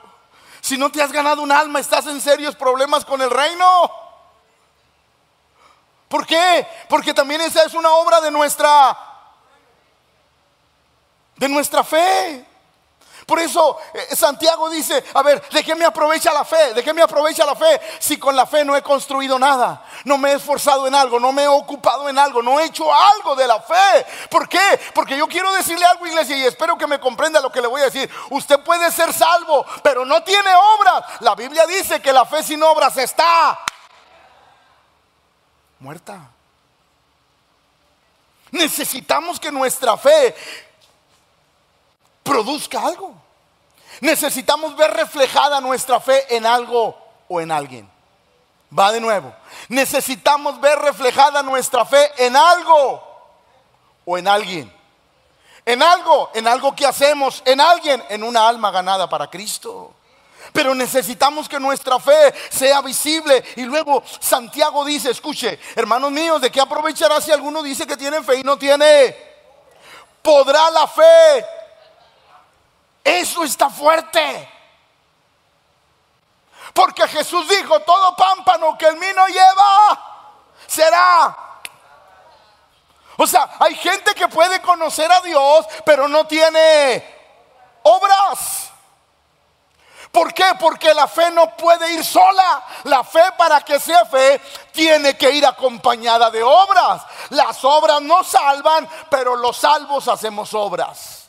Si 0.60 0.76
no 0.76 0.92
te 0.92 1.02
has 1.02 1.10
ganado 1.10 1.40
un 1.40 1.50
alma, 1.50 1.80
estás 1.80 2.06
en 2.06 2.20
serios 2.20 2.54
problemas 2.54 3.06
con 3.06 3.22
el 3.22 3.30
reino. 3.30 3.90
¿Por 6.08 6.26
qué? 6.26 6.66
Porque 6.90 7.14
también 7.14 7.40
esa 7.40 7.64
es 7.64 7.72
una 7.72 7.90
obra 7.94 8.20
de 8.20 8.30
nuestra 8.30 9.11
de 11.42 11.48
nuestra 11.48 11.82
fe. 11.82 12.46
Por 13.26 13.40
eso 13.40 13.76
eh, 13.94 14.14
Santiago 14.14 14.70
dice, 14.70 15.02
a 15.12 15.22
ver, 15.22 15.42
¿de 15.50 15.64
qué 15.64 15.74
me 15.74 15.84
aprovecha 15.84 16.32
la 16.32 16.44
fe? 16.44 16.72
¿De 16.72 16.84
qué 16.84 16.94
me 16.94 17.02
aprovecha 17.02 17.44
la 17.44 17.56
fe 17.56 17.80
si 17.98 18.16
con 18.16 18.36
la 18.36 18.46
fe 18.46 18.64
no 18.64 18.76
he 18.76 18.82
construido 18.82 19.40
nada? 19.40 19.84
No 20.04 20.18
me 20.18 20.30
he 20.30 20.34
esforzado 20.34 20.86
en 20.86 20.94
algo, 20.94 21.18
no 21.18 21.32
me 21.32 21.42
he 21.42 21.48
ocupado 21.48 22.08
en 22.08 22.16
algo, 22.16 22.42
no 22.42 22.60
he 22.60 22.66
hecho 22.66 22.92
algo 22.94 23.34
de 23.34 23.48
la 23.48 23.60
fe. 23.60 24.06
¿Por 24.30 24.48
qué? 24.48 24.80
Porque 24.94 25.16
yo 25.16 25.26
quiero 25.26 25.52
decirle 25.52 25.84
algo, 25.84 26.06
iglesia, 26.06 26.36
y 26.36 26.44
espero 26.44 26.78
que 26.78 26.86
me 26.86 27.00
comprenda 27.00 27.40
lo 27.40 27.50
que 27.50 27.60
le 27.60 27.66
voy 27.66 27.80
a 27.80 27.86
decir. 27.86 28.08
Usted 28.30 28.60
puede 28.60 28.92
ser 28.92 29.12
salvo, 29.12 29.66
pero 29.82 30.04
no 30.04 30.22
tiene 30.22 30.50
obras. 30.54 31.02
La 31.20 31.34
Biblia 31.34 31.66
dice 31.66 32.00
que 32.00 32.12
la 32.12 32.24
fe 32.24 32.44
sin 32.44 32.62
obras 32.62 32.96
está 32.98 33.58
muerta. 35.80 36.20
Necesitamos 38.52 39.40
que 39.40 39.50
nuestra 39.50 39.96
fe 39.96 40.36
produzca 42.22 42.80
algo. 42.86 43.14
Necesitamos 44.00 44.76
ver 44.76 44.90
reflejada 44.92 45.60
nuestra 45.60 46.00
fe 46.00 46.34
en 46.34 46.46
algo 46.46 46.96
o 47.28 47.40
en 47.40 47.52
alguien. 47.52 47.90
Va 48.76 48.90
de 48.90 49.00
nuevo. 49.00 49.34
Necesitamos 49.68 50.60
ver 50.60 50.78
reflejada 50.78 51.42
nuestra 51.42 51.84
fe 51.84 52.10
en 52.16 52.36
algo 52.36 53.02
o 54.04 54.18
en 54.18 54.26
alguien. 54.26 54.72
En 55.64 55.82
algo, 55.82 56.30
en 56.34 56.48
algo 56.48 56.74
que 56.74 56.86
hacemos, 56.86 57.42
en 57.44 57.60
alguien, 57.60 58.02
en 58.08 58.24
una 58.24 58.48
alma 58.48 58.70
ganada 58.70 59.08
para 59.08 59.28
Cristo. 59.28 59.94
Pero 60.52 60.74
necesitamos 60.74 61.48
que 61.48 61.60
nuestra 61.60 62.00
fe 62.00 62.34
sea 62.50 62.80
visible. 62.80 63.44
Y 63.56 63.62
luego 63.62 64.02
Santiago 64.20 64.84
dice, 64.84 65.10
escuche, 65.10 65.60
hermanos 65.76 66.10
míos, 66.10 66.40
¿de 66.40 66.50
qué 66.50 66.60
aprovechará 66.60 67.20
si 67.20 67.30
alguno 67.30 67.62
dice 67.62 67.86
que 67.86 67.96
tiene 67.96 68.22
fe 68.22 68.40
y 68.40 68.42
no 68.42 68.56
tiene? 68.56 69.16
¿Podrá 70.22 70.70
la 70.70 70.88
fe 70.88 71.44
eso 73.04 73.44
está 73.44 73.68
fuerte. 73.70 74.48
Porque 76.72 77.06
Jesús 77.08 77.46
dijo, 77.48 77.80
todo 77.80 78.16
pámpano 78.16 78.76
que 78.78 78.86
el 78.86 78.98
no 79.14 79.26
lleva 79.26 80.12
será. 80.66 81.36
O 83.18 83.26
sea, 83.26 83.50
hay 83.58 83.74
gente 83.74 84.14
que 84.14 84.28
puede 84.28 84.60
conocer 84.62 85.10
a 85.10 85.20
Dios, 85.20 85.66
pero 85.84 86.08
no 86.08 86.26
tiene 86.26 87.04
obras. 87.82 88.70
¿Por 90.10 90.34
qué? 90.34 90.44
Porque 90.60 90.92
la 90.92 91.08
fe 91.08 91.30
no 91.30 91.56
puede 91.56 91.92
ir 91.92 92.04
sola. 92.04 92.62
La 92.84 93.02
fe 93.02 93.22
para 93.36 93.62
que 93.62 93.80
sea 93.80 94.04
fe 94.04 94.38
tiene 94.70 95.16
que 95.16 95.30
ir 95.30 95.44
acompañada 95.44 96.30
de 96.30 96.42
obras. 96.42 97.02
Las 97.30 97.64
obras 97.64 98.02
no 98.02 98.22
salvan, 98.22 98.88
pero 99.10 99.36
los 99.36 99.56
salvos 99.56 100.08
hacemos 100.08 100.52
obras. 100.52 101.21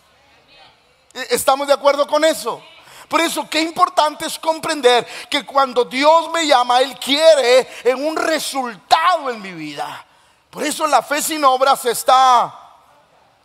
¿Estamos 1.14 1.68
de 1.68 1.74
acuerdo 1.74 2.08
con 2.08 2.26
eso? 2.26 2.62
Por 3.08 3.22
eso, 3.22 3.48
qué 3.48 3.62
importante 3.62 4.26
es 4.26 4.40
comprender 4.40 5.06
que 5.30 5.46
cuando 5.46 5.86
Dios 5.86 6.32
me 6.32 6.48
llama, 6.48 6.82
Él 6.82 6.98
quiere 6.98 7.68
en 7.84 8.04
un 8.04 8.16
resultado 8.16 9.30
en 9.30 9.40
mi 9.40 9.52
vida. 9.52 10.04
Por 10.50 10.64
eso 10.64 10.88
la 10.88 11.04
fe 11.04 11.22
sin 11.22 11.44
obras 11.44 11.86
está 11.86 12.60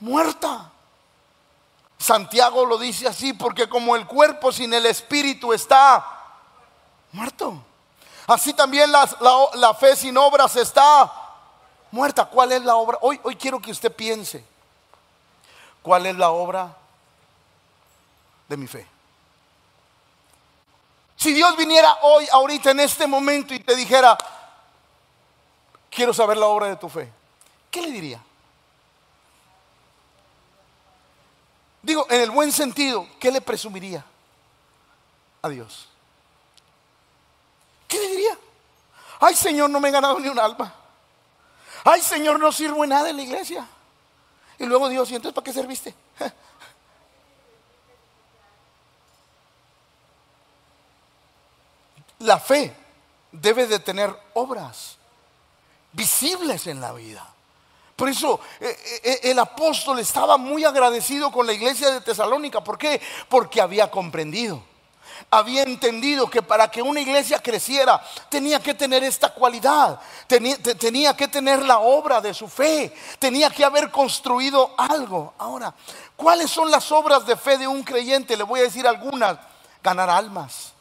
muerta. 0.00 0.70
Santiago 1.98 2.64
lo 2.64 2.78
dice 2.78 3.08
así, 3.08 3.34
porque 3.34 3.68
como 3.68 3.94
el 3.94 4.06
cuerpo 4.06 4.52
sin 4.52 4.72
el 4.72 4.86
espíritu 4.86 5.52
está 5.52 6.06
muerto. 7.12 7.62
Así 8.26 8.54
también 8.54 8.90
la, 8.90 9.06
la 9.54 9.74
fe 9.74 9.96
sin 9.96 10.16
obras 10.16 10.56
está 10.56 11.12
muerta. 11.90 12.24
¿Cuál 12.24 12.52
es 12.52 12.62
la 12.62 12.76
obra? 12.76 12.98
Hoy, 13.02 13.20
hoy 13.22 13.36
quiero 13.36 13.60
que 13.60 13.70
usted 13.70 13.94
piense. 13.94 14.42
¿Cuál 15.82 16.06
es 16.06 16.16
la 16.16 16.30
obra 16.30 16.77
de 18.48 18.56
mi 18.56 18.66
fe. 18.66 18.86
Si 21.16 21.32
Dios 21.32 21.56
viniera 21.56 21.98
hoy, 22.02 22.26
ahorita, 22.30 22.70
en 22.70 22.80
este 22.80 23.06
momento 23.06 23.52
y 23.52 23.60
te 23.60 23.74
dijera, 23.74 24.16
quiero 25.90 26.14
saber 26.14 26.36
la 26.36 26.46
obra 26.46 26.68
de 26.68 26.76
tu 26.76 26.88
fe, 26.88 27.12
¿qué 27.70 27.82
le 27.82 27.90
diría? 27.90 28.22
Digo, 31.82 32.06
en 32.10 32.20
el 32.20 32.30
buen 32.30 32.52
sentido, 32.52 33.06
¿qué 33.18 33.30
le 33.30 33.40
presumiría 33.40 34.04
a 35.42 35.48
Dios? 35.48 35.88
¿Qué 37.86 37.98
le 37.98 38.08
diría? 38.08 38.38
Ay 39.20 39.34
Señor, 39.34 39.70
no 39.70 39.80
me 39.80 39.88
he 39.88 39.92
ganado 39.92 40.20
ni 40.20 40.28
un 40.28 40.38
alma. 40.38 40.72
Ay 41.84 42.00
Señor, 42.00 42.38
no 42.38 42.52
sirvo 42.52 42.84
en 42.84 42.90
nada 42.90 43.10
en 43.10 43.16
la 43.16 43.22
iglesia. 43.22 43.66
Y 44.58 44.66
luego 44.66 44.88
Dios, 44.88 45.10
¿y 45.10 45.16
entonces 45.16 45.34
para 45.34 45.44
qué 45.44 45.52
serviste? 45.52 45.94
La 52.20 52.38
fe 52.38 52.74
debe 53.32 53.66
de 53.66 53.78
tener 53.78 54.14
obras 54.34 54.96
visibles 55.92 56.66
en 56.66 56.80
la 56.80 56.92
vida. 56.92 57.26
Por 57.96 58.08
eso 58.08 58.40
eh, 58.60 58.66
eh, 58.68 59.00
eh, 59.02 59.20
el 59.24 59.38
apóstol 59.38 59.98
estaba 59.98 60.36
muy 60.36 60.64
agradecido 60.64 61.32
con 61.32 61.46
la 61.46 61.52
iglesia 61.52 61.90
de 61.90 62.00
Tesalónica. 62.00 62.62
¿Por 62.62 62.78
qué? 62.78 63.00
Porque 63.28 63.60
había 63.60 63.90
comprendido, 63.90 64.62
había 65.30 65.62
entendido 65.62 66.30
que 66.30 66.40
para 66.40 66.70
que 66.70 66.80
una 66.80 67.00
iglesia 67.00 67.40
creciera 67.40 68.00
tenía 68.28 68.60
que 68.60 68.74
tener 68.74 69.02
esta 69.02 69.34
cualidad, 69.34 69.98
tenía, 70.28 70.56
tenía 70.58 71.16
que 71.16 71.26
tener 71.26 71.64
la 71.64 71.80
obra 71.80 72.20
de 72.20 72.34
su 72.34 72.46
fe, 72.46 72.94
tenía 73.18 73.50
que 73.50 73.64
haber 73.64 73.90
construido 73.90 74.74
algo. 74.76 75.34
Ahora, 75.38 75.74
¿cuáles 76.14 76.50
son 76.50 76.70
las 76.70 76.92
obras 76.92 77.26
de 77.26 77.36
fe 77.36 77.58
de 77.58 77.66
un 77.66 77.82
creyente? 77.82 78.36
Le 78.36 78.44
voy 78.44 78.60
a 78.60 78.64
decir 78.64 78.86
algunas. 78.86 79.38
Ganar 79.82 80.10
almas 80.10 80.72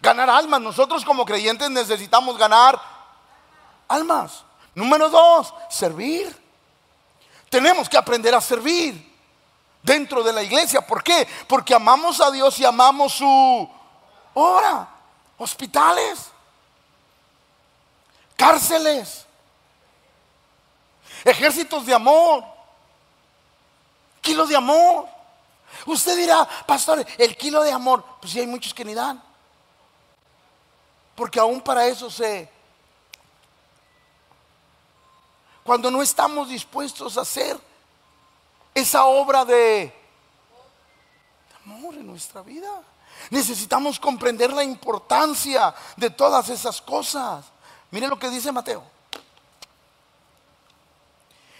Ganar 0.00 0.30
almas. 0.30 0.60
Nosotros 0.60 1.04
como 1.04 1.24
creyentes 1.24 1.70
necesitamos 1.70 2.38
ganar 2.38 2.80
almas. 3.88 4.44
Número 4.74 5.10
dos, 5.10 5.52
servir. 5.68 6.36
Tenemos 7.48 7.88
que 7.88 7.98
aprender 7.98 8.34
a 8.34 8.40
servir 8.40 9.10
dentro 9.82 10.22
de 10.22 10.32
la 10.32 10.42
iglesia. 10.42 10.80
¿Por 10.80 11.02
qué? 11.02 11.26
Porque 11.48 11.74
amamos 11.74 12.20
a 12.20 12.30
Dios 12.30 12.58
y 12.60 12.64
amamos 12.64 13.14
su 13.14 13.70
obra. 14.34 14.88
Hospitales, 15.36 16.30
cárceles, 18.36 19.26
ejércitos 21.24 21.86
de 21.86 21.94
amor, 21.94 22.44
kilo 24.20 24.46
de 24.46 24.56
amor. 24.56 25.08
Usted 25.86 26.16
dirá, 26.16 26.46
pastor, 26.66 27.04
el 27.16 27.36
kilo 27.36 27.62
de 27.62 27.72
amor, 27.72 28.04
pues 28.20 28.32
sí 28.32 28.40
hay 28.40 28.46
muchos 28.46 28.74
que 28.74 28.84
ni 28.84 28.94
dan. 28.94 29.22
Porque 31.20 31.38
aún 31.38 31.60
para 31.60 31.86
eso 31.86 32.10
se... 32.10 32.48
Cuando 35.62 35.90
no 35.90 36.00
estamos 36.00 36.48
dispuestos 36.48 37.18
a 37.18 37.20
hacer 37.20 37.60
esa 38.72 39.04
obra 39.04 39.44
de, 39.44 39.92
amor 41.66 41.92
en 41.96 42.06
nuestra 42.06 42.40
vida, 42.40 42.70
necesitamos 43.28 44.00
comprender 44.00 44.50
la 44.50 44.64
importancia 44.64 45.74
de 45.94 46.08
todas 46.08 46.48
esas 46.48 46.80
cosas. 46.80 47.44
Mire 47.90 48.08
lo 48.08 48.18
que 48.18 48.30
dice 48.30 48.50
Mateo. 48.50 48.82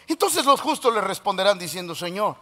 Entonces 0.07 0.43
los 0.47 0.59
justos 0.59 0.95
le 0.95 1.03
responderán 1.03 1.59
diciendo, 1.59 1.95
Señor, 1.95 2.35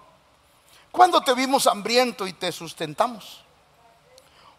¿cuándo 0.92 1.20
te 1.20 1.35
vimos 1.35 1.66
hambriento 1.66 2.28
y 2.28 2.33
te 2.33 2.52
sustentamos? 2.52 3.40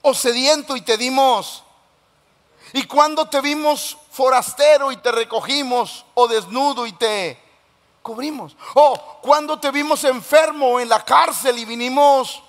¿O 0.01 0.13
sediento 0.13 0.75
y 0.75 0.81
te 0.81 0.97
dimos 0.97 1.63
¿Y 2.73 2.83
cuando 2.83 3.27
te 3.29 3.41
vimos 3.41 3.97
forastero 4.11 4.91
y 4.91 4.97
te 4.97 5.11
recogimos 5.11 6.05
o 6.13 6.27
desnudo 6.27 6.85
y 6.85 6.93
te 6.93 7.39
cubrimos? 8.01 8.55
¿O 8.75 9.19
cuando 9.21 9.59
te 9.59 9.71
vimos 9.71 10.03
enfermo 10.03 10.79
en 10.79 10.89
la 10.89 11.03
cárcel 11.03 11.57
y 11.57 11.65
vinimos 11.65 12.41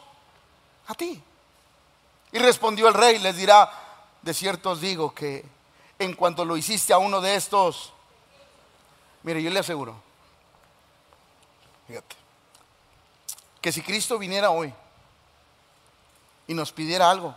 a 0.87 0.95
ti? 0.95 1.23
Y 2.33 2.39
respondió 2.39 2.89
el 2.89 2.95
rey, 2.95 3.19
les 3.19 3.37
dirá, 3.37 3.71
de 4.23 4.35
cierto 4.35 4.71
os 4.71 4.81
digo 4.81 5.15
que 5.15 5.45
en 5.99 6.15
cuanto 6.15 6.45
lo 6.45 6.57
hiciste 6.57 6.93
a 6.93 6.99
uno 6.99 7.21
de 7.21 7.35
estos 7.35 7.93
Mire, 9.23 9.43
yo 9.43 9.51
le 9.51 9.59
aseguro, 9.59 9.95
fíjate, 11.87 12.17
que 13.61 13.71
si 13.71 13.83
Cristo 13.83 14.19
viniera 14.19 14.51
hoy 14.51 14.73
y 16.47 16.55
nos 16.55 16.73
pidiera 16.73 17.11
algo, 17.11 17.35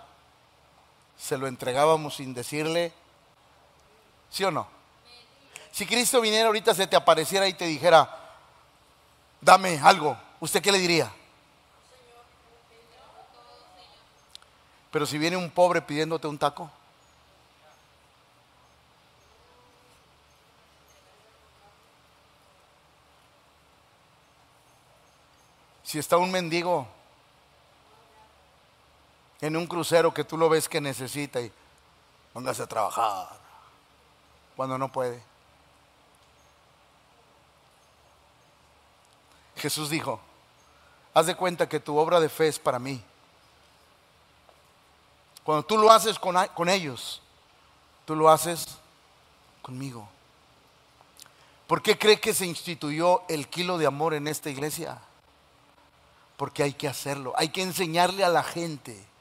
se 1.18 1.38
lo 1.38 1.48
entregábamos 1.48 2.16
sin 2.16 2.34
decirle, 2.34 2.92
¿sí 4.30 4.44
o 4.44 4.52
no? 4.52 4.68
Si 5.72 5.86
Cristo 5.86 6.22
viniera 6.22 6.48
ahorita, 6.48 6.74
se 6.74 6.88
te 6.88 6.96
apareciera 6.96 7.48
y 7.48 7.54
te 7.54 7.66
dijera, 7.66 8.10
dame 9.42 9.80
algo, 9.80 10.18
¿usted 10.40 10.62
qué 10.62 10.72
le 10.72 10.78
diría? 10.80 11.12
Pero 14.92 15.08
si 15.08 15.18
viene 15.18 15.36
un 15.36 15.50
pobre 15.50 15.82
pidiéndote 15.82 16.28
un 16.28 16.38
taco, 16.38 16.70
si 25.84 25.98
está 25.98 26.18
un 26.18 26.32
mendigo 26.32 26.88
en 29.44 29.58
un 29.58 29.68
crucero 29.68 30.14
que 30.14 30.24
tú 30.24 30.38
lo 30.38 30.48
ves 30.48 30.70
que 30.70 30.80
necesita 30.80 31.42
y 31.42 31.52
póngase 32.32 32.64
a 32.64 32.68
trabajar 32.68 33.28
cuando 34.56 34.78
no 34.78 34.90
puede. 34.90 35.22
Jesús 39.58 39.90
dijo, 39.90 40.22
haz 41.14 41.26
de 41.26 41.36
cuenta 41.36 41.68
que 41.68 41.82
tu 41.82 41.98
obra 41.98 42.22
de 42.22 42.30
fe 42.30 42.48
es 42.48 42.58
para 42.58 42.80
mí. 42.80 43.04
Cuando 45.44 45.64
tú 45.64 45.78
lo 45.78 45.92
haces 45.92 46.18
con, 46.18 46.38
con 46.56 46.70
ellos, 46.70 47.22
tú 48.06 48.16
lo 48.16 48.30
haces 48.30 48.66
conmigo. 49.62 50.08
¿Por 51.68 51.82
qué 51.82 52.00
cree 52.00 52.22
que 52.22 52.34
se 52.34 52.46
instituyó 52.46 53.24
el 53.28 53.50
kilo 53.50 53.78
de 53.78 53.88
amor 53.88 54.14
en 54.14 54.30
esta 54.30 54.50
iglesia? 54.50 55.02
Porque 56.38 56.64
hay 56.64 56.72
que 56.72 56.88
hacerlo, 56.88 57.34
hay 57.36 57.50
que 57.50 57.62
enseñarle 57.62 58.24
a 58.24 58.30
la 58.30 58.44
gente 58.44 59.12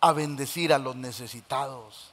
a 0.00 0.12
bendecir 0.12 0.72
a 0.72 0.78
los 0.78 0.96
necesitados. 0.96 2.12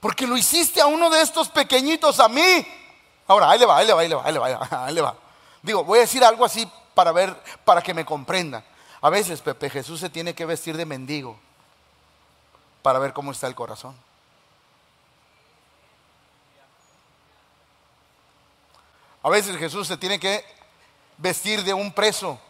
Porque 0.00 0.26
lo 0.26 0.36
hiciste 0.36 0.80
a 0.80 0.86
uno 0.86 1.10
de 1.10 1.20
estos 1.20 1.48
pequeñitos, 1.48 2.20
a 2.20 2.28
mí. 2.28 2.66
Ahora, 3.26 3.50
ahí 3.50 3.58
le 3.58 3.66
va, 3.66 3.76
ahí 3.78 3.86
le 3.86 3.92
va, 3.92 4.00
ahí 4.00 4.32
le 4.32 4.38
va, 4.38 4.68
ahí 4.86 4.94
le 4.94 5.00
va. 5.02 5.16
Digo, 5.62 5.84
voy 5.84 5.98
a 5.98 6.02
decir 6.02 6.24
algo 6.24 6.44
así 6.44 6.68
para 6.94 7.12
ver, 7.12 7.36
para 7.64 7.82
que 7.82 7.92
me 7.92 8.04
comprendan. 8.04 8.64
A 9.02 9.10
veces, 9.10 9.40
Pepe, 9.40 9.70
Jesús 9.70 10.00
se 10.00 10.10
tiene 10.10 10.34
que 10.34 10.46
vestir 10.46 10.76
de 10.76 10.86
mendigo 10.86 11.38
para 12.82 12.98
ver 12.98 13.12
cómo 13.12 13.32
está 13.32 13.46
el 13.46 13.54
corazón. 13.54 13.94
A 19.22 19.28
veces 19.28 19.56
Jesús 19.58 19.86
se 19.86 19.98
tiene 19.98 20.18
que 20.18 20.44
vestir 21.18 21.62
de 21.62 21.74
un 21.74 21.92
preso 21.92 22.40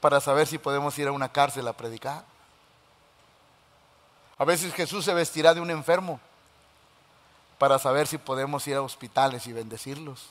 para 0.00 0.20
saber 0.20 0.46
si 0.46 0.58
podemos 0.58 0.98
ir 0.98 1.08
a 1.08 1.12
una 1.12 1.30
cárcel 1.30 1.68
a 1.68 1.72
predicar. 1.72 2.24
A 4.38 4.44
veces 4.44 4.72
Jesús 4.72 5.04
se 5.04 5.14
vestirá 5.14 5.54
de 5.54 5.60
un 5.60 5.70
enfermo 5.70 6.18
para 7.58 7.78
saber 7.78 8.06
si 8.06 8.18
podemos 8.18 8.66
ir 8.66 8.76
a 8.76 8.82
hospitales 8.82 9.46
y 9.46 9.52
bendecirlos 9.52 10.30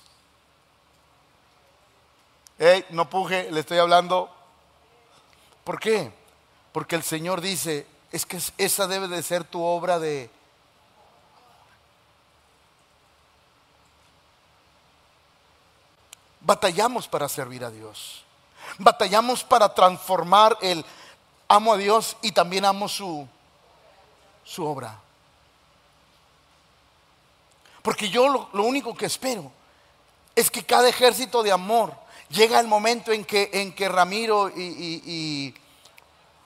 no 2.89 3.09
puje, 3.09 3.51
le 3.51 3.61
estoy 3.61 3.77
hablando. 3.77 4.29
¿Por 5.63 5.79
qué? 5.79 6.11
Porque 6.71 6.95
el 6.95 7.03
Señor 7.03 7.41
dice, 7.41 7.87
es 8.11 8.25
que 8.25 8.39
esa 8.57 8.87
debe 8.87 9.07
de 9.07 9.23
ser 9.23 9.43
tu 9.43 9.63
obra 9.63 9.99
de... 9.99 10.29
Batallamos 16.41 17.07
para 17.07 17.29
servir 17.29 17.63
a 17.63 17.69
Dios. 17.69 18.23
Batallamos 18.77 19.43
para 19.43 19.73
transformar 19.73 20.57
el 20.61 20.85
amo 21.47 21.73
a 21.73 21.77
Dios 21.77 22.15
y 22.21 22.31
también 22.31 22.65
amo 22.65 22.87
su, 22.87 23.27
su 24.43 24.65
obra. 24.65 24.99
Porque 27.81 28.09
yo 28.09 28.49
lo, 28.53 28.63
único 28.63 28.95
que 28.95 29.05
espero 29.05 29.51
es 30.35 30.51
que 30.51 30.65
cada 30.65 30.87
ejército 30.89 31.41
de 31.41 31.51
amor 31.51 31.93
llega 32.29 32.59
el 32.59 32.67
momento 32.67 33.11
en 33.11 33.25
que, 33.25 33.49
en 33.53 33.73
que 33.73 33.89
Ramiro 33.89 34.49
y, 34.49 35.55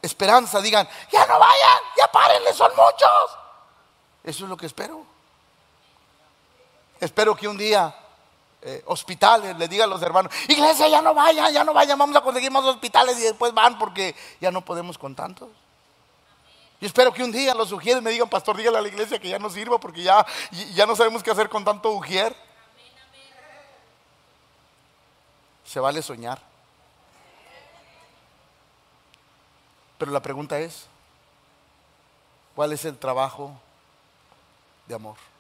Esperanza 0.01 0.59
digan, 0.59 0.87
ya 1.13 1.25
no 1.27 1.39
vayan, 1.39 1.79
ya 1.97 2.11
párenle, 2.11 2.51
son 2.53 2.71
muchos. 2.75 3.37
Eso 4.21 4.43
es 4.43 4.49
lo 4.49 4.57
que 4.57 4.65
espero. 4.65 5.05
Espero 6.99 7.35
que 7.37 7.47
un 7.47 7.57
día 7.57 7.95
eh, 8.65 8.81
hospitales 8.85 9.57
le 9.57 9.67
digan 9.67 9.89
a 9.89 9.93
los 9.93 10.01
hermanos, 10.01 10.33
iglesia, 10.47 10.87
ya 10.87 11.01
no 11.01 11.13
vayan, 11.13 11.51
ya 11.51 11.65
no 11.65 11.73
vayan, 11.73 11.99
vamos 11.99 12.15
a 12.15 12.21
conseguir 12.21 12.49
más 12.49 12.63
hospitales 12.63 13.19
y 13.19 13.23
después 13.23 13.53
van 13.53 13.77
porque 13.77 14.15
ya 14.39 14.51
no 14.51 14.63
podemos 14.63 14.97
con 14.97 15.13
tantos. 15.15 15.49
Y 16.79 16.85
espero 16.85 17.13
que 17.13 17.23
un 17.23 17.31
día 17.31 17.53
los 17.53 17.71
ujieres 17.73 18.01
me 18.01 18.11
digan, 18.11 18.29
pastor, 18.29 18.55
dígale 18.55 18.77
a 18.77 18.81
la 18.81 18.87
iglesia 18.87 19.19
que 19.19 19.27
ya 19.27 19.37
no 19.37 19.49
sirva 19.49 19.79
porque 19.79 20.01
ya, 20.01 20.25
ya 20.73 20.85
no 20.85 20.95
sabemos 20.95 21.21
qué 21.23 21.31
hacer 21.31 21.49
con 21.49 21.65
tanto 21.65 21.91
ujier. 21.91 22.35
Se 25.65 25.79
vale 25.79 26.01
soñar. 26.01 26.41
Pero 29.97 30.11
la 30.11 30.21
pregunta 30.21 30.59
es, 30.59 30.85
¿cuál 32.55 32.71
es 32.71 32.85
el 32.85 32.97
trabajo 32.97 33.51
de 34.87 34.95
amor? 34.95 35.32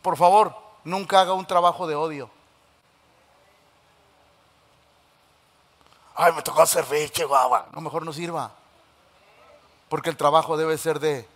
Por 0.00 0.16
favor, 0.16 0.56
nunca 0.84 1.20
haga 1.20 1.32
un 1.32 1.46
trabajo 1.46 1.86
de 1.86 1.94
odio. 1.94 2.30
Ay, 6.14 6.32
me 6.32 6.42
tocó 6.42 6.64
servir, 6.66 7.10
Chihuahua. 7.10 7.66
No, 7.72 7.80
mejor 7.80 8.04
no 8.04 8.12
sirva. 8.12 8.52
Porque 9.88 10.10
el 10.10 10.16
trabajo 10.16 10.56
debe 10.56 10.78
ser 10.78 11.00
de... 11.00 11.28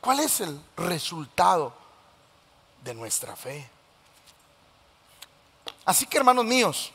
¿Cuál 0.00 0.20
es 0.20 0.40
el 0.40 0.60
resultado? 0.76 1.86
de 2.86 2.94
nuestra 2.94 3.36
fe. 3.36 3.68
Así 5.84 6.06
que 6.06 6.16
hermanos 6.18 6.44
míos, 6.44 6.92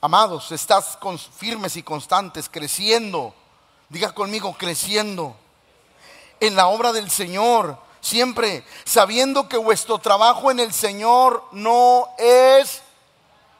amados, 0.00 0.50
estás 0.52 0.98
firmes 1.36 1.76
y 1.76 1.82
constantes, 1.82 2.48
creciendo, 2.48 3.32
diga 3.88 4.12
conmigo, 4.12 4.54
creciendo 4.58 5.36
en 6.40 6.56
la 6.56 6.66
obra 6.66 6.92
del 6.92 7.10
Señor, 7.10 7.78
siempre 8.00 8.64
sabiendo 8.84 9.48
que 9.48 9.56
vuestro 9.56 9.98
trabajo 9.98 10.50
en 10.50 10.58
el 10.58 10.72
Señor 10.72 11.44
no 11.52 12.08
es 12.18 12.82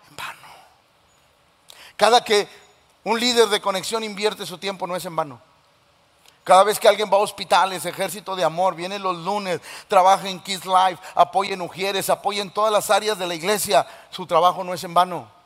en 0.09 0.17
vano. 0.17 0.49
Cada 1.97 2.25
que 2.25 2.49
un 3.05 3.21
líder 3.21 3.49
de 3.49 3.61
conexión 3.61 4.03
invierte 4.03 4.47
su 4.47 4.59
tiempo 4.59 4.87
no 4.87 4.97
es 4.97 5.05
en 5.05 5.15
vano. 5.15 5.41
Cada 6.43 6.65
vez 6.65 6.81
que 6.81 6.89
alguien 6.89 7.11
va 7.13 7.17
a 7.17 7.21
hospitales, 7.21 7.85
ejército 7.85 8.35
de 8.35 8.43
amor, 8.43 8.75
viene 8.75 8.99
los 8.99 9.17
lunes, 9.19 9.61
trabaja 9.89 10.29
en 10.29 10.41
Kids 10.41 10.65
Life, 10.65 11.01
apoya 11.15 11.53
en 11.53 11.61
Ujieres, 11.61 12.09
apoya 12.09 12.41
en 12.41 12.51
todas 12.51 12.73
las 12.73 12.91
áreas 12.91 13.19
de 13.19 13.27
la 13.27 13.35
iglesia, 13.35 13.87
su 14.11 14.27
trabajo 14.27 14.65
no 14.65 14.73
es 14.73 14.83
en 14.83 14.95
vano. 14.95 15.40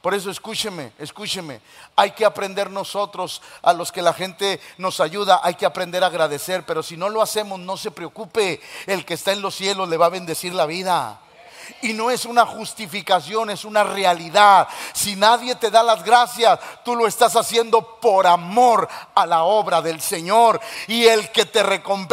Por 0.00 0.14
eso 0.14 0.30
escúcheme, 0.30 0.92
escúcheme. 0.98 1.60
Hay 1.94 2.12
que 2.12 2.24
aprender 2.24 2.70
nosotros, 2.70 3.42
a 3.62 3.74
los 3.74 3.92
que 3.92 4.00
la 4.00 4.14
gente 4.14 4.58
nos 4.78 4.98
ayuda, 4.98 5.40
hay 5.42 5.54
que 5.54 5.66
aprender 5.66 6.02
a 6.02 6.06
agradecer. 6.06 6.64
Pero 6.64 6.82
si 6.82 6.96
no 6.96 7.10
lo 7.10 7.20
hacemos, 7.20 7.60
no 7.60 7.76
se 7.76 7.90
preocupe. 7.90 8.60
El 8.86 9.04
que 9.04 9.14
está 9.14 9.32
en 9.32 9.42
los 9.42 9.54
cielos 9.54 9.88
le 9.90 9.98
va 9.98 10.06
a 10.06 10.10
bendecir 10.10 10.54
la 10.54 10.64
vida. 10.64 11.20
Y 11.82 11.92
no 11.92 12.10
es 12.10 12.24
una 12.24 12.46
justificación, 12.46 13.50
es 13.50 13.66
una 13.66 13.84
realidad. 13.84 14.68
Si 14.94 15.16
nadie 15.16 15.54
te 15.54 15.70
da 15.70 15.82
las 15.82 16.02
gracias, 16.02 16.58
tú 16.82 16.96
lo 16.96 17.06
estás 17.06 17.36
haciendo 17.36 18.00
por 18.00 18.26
amor 18.26 18.88
a 19.14 19.26
la 19.26 19.42
obra 19.42 19.82
del 19.82 20.00
Señor. 20.00 20.60
Y 20.88 21.04
el 21.04 21.30
que, 21.30 21.44
te 21.44 21.60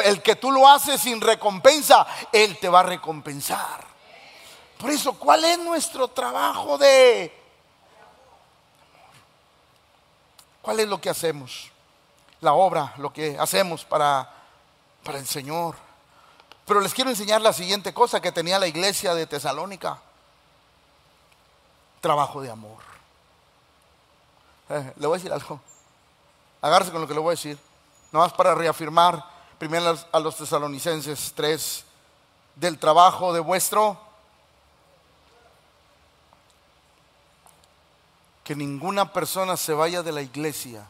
el 0.03 0.21
que 0.21 0.35
tú 0.35 0.51
lo 0.51 0.67
haces 0.67 0.99
sin 0.99 1.21
recompensa, 1.21 2.05
Él 2.33 2.57
te 2.59 2.67
va 2.67 2.81
a 2.81 2.83
recompensar. 2.83 3.87
Por 4.77 4.91
eso, 4.91 5.13
¿cuál 5.13 5.45
es 5.45 5.57
nuestro 5.59 6.09
trabajo 6.09 6.77
de... 6.77 7.36
¿Cuál 10.67 10.81
es 10.81 10.89
lo 10.89 10.99
que 10.99 11.09
hacemos? 11.09 11.71
La 12.41 12.51
obra, 12.51 12.93
lo 12.97 13.13
que 13.13 13.37
hacemos 13.39 13.85
para, 13.85 14.29
para 15.01 15.17
el 15.17 15.25
Señor. 15.25 15.77
Pero 16.65 16.81
les 16.81 16.93
quiero 16.93 17.09
enseñar 17.09 17.39
la 17.39 17.53
siguiente 17.53 17.93
cosa 17.93 18.19
que 18.19 18.33
tenía 18.33 18.59
la 18.59 18.67
iglesia 18.67 19.15
de 19.15 19.25
Tesalónica. 19.25 19.97
Trabajo 22.01 22.41
de 22.41 22.51
amor. 22.51 22.79
Eh, 24.67 24.91
le 24.97 25.07
voy 25.07 25.15
a 25.15 25.19
decir 25.19 25.31
algo. 25.31 25.61
Agárrese 26.61 26.91
con 26.91 26.99
lo 26.99 27.07
que 27.07 27.13
le 27.13 27.21
voy 27.21 27.29
a 27.29 27.37
decir. 27.39 27.57
Nada 28.11 28.25
más 28.25 28.33
para 28.33 28.53
reafirmar 28.53 29.23
primero 29.57 29.97
a 30.11 30.19
los 30.19 30.35
tesalonicenses 30.35 31.31
3 31.33 31.85
del 32.55 32.77
trabajo 32.77 33.31
de 33.31 33.39
vuestro. 33.39 33.97
Que 38.47 38.55
ninguna 38.55 39.11
persona 39.11 39.57
se 39.57 39.73
vaya 39.73 40.01
de 40.03 40.13
la 40.13 40.21
iglesia 40.21 40.87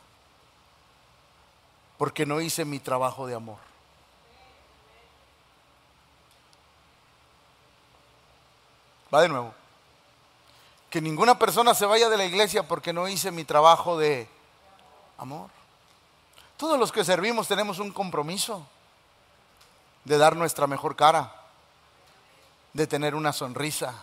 porque 1.98 2.24
no 2.24 2.39
hice 2.39 2.65
mi 2.65 2.78
trabajo 2.78 3.26
de 3.26 3.34
amor. 3.34 3.58
Va 9.12 9.24
de 9.24 9.30
nuevo. 9.30 9.56
Que 10.91 11.02
ninguna 11.02 11.39
persona 11.39 11.74
se 11.74 11.88
vaya 11.88 12.10
de 12.10 12.17
la 12.17 12.26
iglesia 12.26 12.67
porque 12.67 12.93
no 12.93 13.08
hice 13.08 13.32
mi 13.32 13.43
trabajo 13.43 13.98
de 13.98 14.30
amor. 15.17 15.50
Todos 16.58 16.78
los 16.78 16.91
que 16.91 17.04
servimos 17.04 17.48
tenemos 17.48 17.80
un 17.80 17.91
compromiso 17.91 18.67
de 20.06 20.20
dar 20.20 20.36
nuestra 20.36 20.67
mejor 20.67 20.96
cara, 20.96 21.34
de 22.74 22.86
tener 22.86 23.15
una 23.15 23.34
sonrisa. 23.34 23.96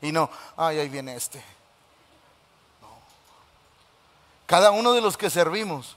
Y 0.00 0.12
no, 0.12 0.30
ay, 0.56 0.78
ahí 0.78 0.88
viene 0.88 1.16
este. 1.16 1.57
Cada 4.48 4.70
uno 4.70 4.94
de 4.94 5.02
los 5.02 5.18
que 5.18 5.28
servimos 5.28 5.94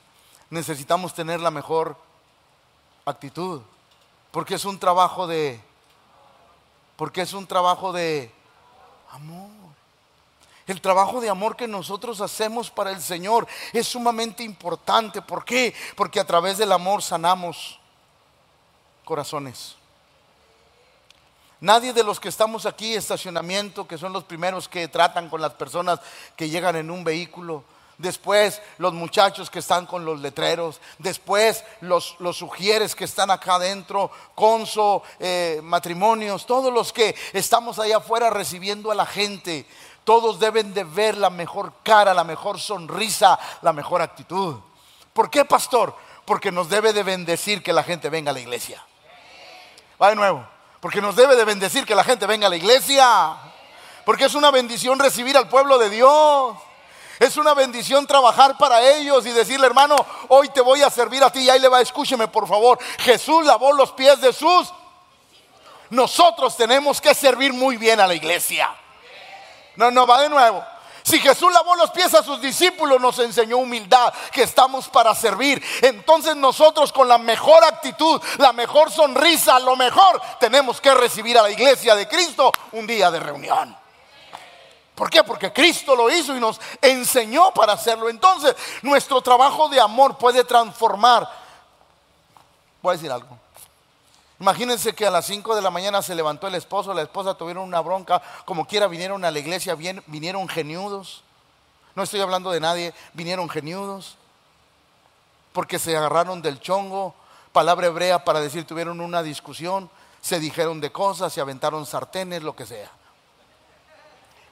necesitamos 0.50 1.14
tener 1.14 1.40
la 1.40 1.52
mejor 1.52 1.96
actitud, 3.06 3.62
porque 4.30 4.56
es 4.56 4.66
un 4.66 4.78
trabajo 4.78 5.26
de, 5.26 5.62
porque 6.98 7.22
es 7.22 7.32
un 7.32 7.48
trabajo 7.48 7.94
de 7.94 8.30
amor. 9.12 9.50
El 10.68 10.82
trabajo 10.82 11.22
de 11.22 11.30
amor 11.30 11.56
que 11.56 11.66
nosotros 11.66 12.20
hacemos 12.20 12.70
para 12.70 12.92
el 12.92 13.02
Señor 13.02 13.48
es 13.72 13.88
sumamente 13.88 14.44
importante. 14.44 15.22
¿Por 15.22 15.46
qué? 15.46 15.74
Porque 15.96 16.20
a 16.20 16.28
través 16.28 16.58
del 16.58 16.74
amor 16.74 17.02
sanamos 17.02 17.80
corazones. 19.06 19.78
Nadie 21.62 21.94
de 21.94 22.04
los 22.04 22.20
que 22.20 22.28
estamos 22.28 22.66
aquí, 22.66 22.96
estacionamiento, 22.96 23.88
que 23.88 23.98
son 23.98 24.12
los 24.12 24.26
primeros 24.26 24.68
que 24.68 24.90
tratan 24.90 25.30
con 25.30 25.40
las 25.40 25.54
personas 25.54 26.02
que 26.36 26.50
llegan 26.50 26.76
en 26.76 26.92
un 26.92 27.06
vehículo, 27.06 27.64
después 28.02 28.62
los 28.78 28.94
muchachos 28.94 29.50
que 29.50 29.60
están 29.60 29.86
con 29.86 30.04
los 30.04 30.20
letreros, 30.20 30.82
después 30.98 31.64
los, 31.82 32.16
los 32.20 32.38
sugieres 32.38 32.96
que 32.96 33.06
están 33.06 33.32
acá 33.32 33.56
adentro, 33.56 34.12
conso, 34.36 35.04
eh, 35.20 35.62
matrimonios, 35.64 36.46
todos 36.46 36.74
los 36.74 36.92
que 36.92 37.16
estamos 37.34 37.80
allá 37.80 37.98
afuera 37.98 38.30
recibiendo 38.30 38.92
a 38.92 38.96
la 38.96 39.06
gente, 39.06 39.66
todos 40.04 40.40
deben 40.40 40.74
de 40.74 40.84
ver 40.84 41.18
la 41.18 41.30
mejor 41.30 41.74
cara, 41.84 42.14
la 42.14 42.24
mejor 42.24 42.60
sonrisa, 42.60 43.40
la 43.62 43.74
mejor 43.74 44.02
actitud. 44.02 44.58
¿Por 45.14 45.30
qué, 45.30 45.46
pastor? 45.46 45.96
Porque 46.26 46.52
nos 46.52 46.70
debe 46.70 46.94
de 46.94 47.04
bendecir 47.04 47.62
que 47.62 47.74
la 47.74 47.84
gente 47.84 48.10
venga 48.10 48.32
a 48.32 48.34
la 48.34 48.40
iglesia. 48.40 48.84
Va 50.02 50.10
de 50.10 50.16
nuevo. 50.16 50.46
Porque 50.80 51.02
nos 51.02 51.16
debe 51.16 51.36
de 51.36 51.46
bendecir 51.46 51.86
que 51.86 51.94
la 51.94 52.04
gente 52.04 52.26
venga 52.26 52.48
a 52.48 52.50
la 52.50 52.56
iglesia. 52.56 53.38
Porque 54.06 54.26
es 54.26 54.34
una 54.34 54.50
bendición 54.50 54.98
recibir 54.98 55.38
al 55.38 55.48
pueblo 55.48 55.78
de 55.78 55.90
Dios. 55.90 56.58
Es 57.22 57.38
una 57.38 57.54
bendición 57.54 58.08
trabajar 58.08 58.58
para 58.58 58.82
ellos 58.82 59.24
y 59.28 59.30
decirle, 59.30 59.68
hermano, 59.68 59.96
hoy 60.30 60.50
te 60.50 60.60
voy 60.60 60.82
a 60.82 60.90
servir 60.90 61.24
a 61.24 61.30
ti. 61.30 61.42
Y 61.42 61.52
ahí 61.52 61.60
le 61.60 61.68
va, 61.68 61.80
escúcheme 61.80 62.28
por 62.28 62.48
favor. 62.48 62.80
Jesús 62.98 63.46
lavó 63.46 63.74
los 63.74 63.92
pies 63.92 64.20
de 64.22 64.34
sus. 64.34 64.74
Nosotros 65.92 66.58
tenemos 66.58 67.00
que 67.00 67.14
servir 67.14 67.54
muy 67.54 67.78
bien 67.78 68.00
a 68.00 68.08
la 68.08 68.16
iglesia. 68.16 68.76
No, 69.76 69.92
no, 69.92 70.08
va 70.08 70.24
de 70.24 70.30
nuevo. 70.30 70.64
Si 71.04 71.20
Jesús 71.20 71.54
lavó 71.54 71.76
los 71.76 71.92
pies 71.92 72.12
a 72.16 72.24
sus 72.24 72.42
discípulos, 72.42 73.00
nos 73.00 73.20
enseñó 73.20 73.58
humildad, 73.58 74.12
que 74.32 74.42
estamos 74.42 74.90
para 74.90 75.14
servir. 75.14 75.64
Entonces 75.84 76.36
nosotros 76.36 76.92
con 76.92 77.08
la 77.08 77.20
mejor 77.20 77.64
actitud, 77.64 78.20
la 78.40 78.52
mejor 78.52 78.90
sonrisa, 78.90 79.60
lo 79.60 79.76
mejor, 79.76 80.20
tenemos 80.40 80.82
que 80.82 80.92
recibir 80.96 81.38
a 81.38 81.44
la 81.44 81.52
iglesia 81.52 81.94
de 81.94 82.08
Cristo 82.08 82.52
un 82.72 82.88
día 82.88 83.12
de 83.12 83.20
reunión. 83.20 83.81
¿Por 85.02 85.10
qué? 85.10 85.24
Porque 85.24 85.52
Cristo 85.52 85.96
lo 85.96 86.12
hizo 86.12 86.38
y 86.38 86.40
nos 86.40 86.62
enseñó 86.80 87.52
para 87.56 87.74
hacerlo. 87.74 88.08
Entonces, 88.08 88.56
nuestro 88.84 89.20
trabajo 89.20 89.68
de 89.68 89.82
amor 89.82 90.16
puede 90.16 90.44
transformar. 90.44 91.28
Voy 92.84 92.92
a 92.92 92.98
decir 92.98 93.12
algo. 93.12 93.36
Imagínense 94.40 94.94
que 94.94 95.08
a 95.08 95.10
las 95.10 95.26
5 95.26 95.56
de 95.56 95.64
la 95.64 95.72
mañana 95.72 96.04
se 96.04 96.14
levantó 96.14 96.46
el 96.46 96.54
esposo, 96.54 96.94
la 96.94 97.02
esposa 97.02 97.34
tuvieron 97.34 97.64
una 97.64 97.82
bronca, 97.82 98.22
como 98.46 98.68
quiera 98.68 98.86
vinieron 98.86 99.26
a 99.26 99.32
la 99.32 99.40
iglesia, 99.40 99.74
vinieron 99.74 100.48
geniudos. 100.48 101.24
No 101.96 102.04
estoy 102.04 102.22
hablando 102.22 102.52
de 102.52 102.60
nadie, 102.60 102.94
vinieron 103.14 103.50
geniudos. 103.50 104.18
Porque 105.52 105.80
se 105.80 105.98
agarraron 105.98 106.44
del 106.44 106.60
chongo, 106.60 107.16
palabra 107.52 107.88
hebrea 107.88 108.24
para 108.24 108.40
decir 108.40 108.68
tuvieron 108.68 109.02
una 109.02 109.24
discusión, 109.24 109.90
se 110.22 110.40
dijeron 110.40 110.80
de 110.80 110.92
cosas, 110.92 111.34
se 111.34 111.42
aventaron 111.42 111.88
sartenes, 111.88 112.44
lo 112.44 112.56
que 112.56 112.68
sea. 112.68 113.01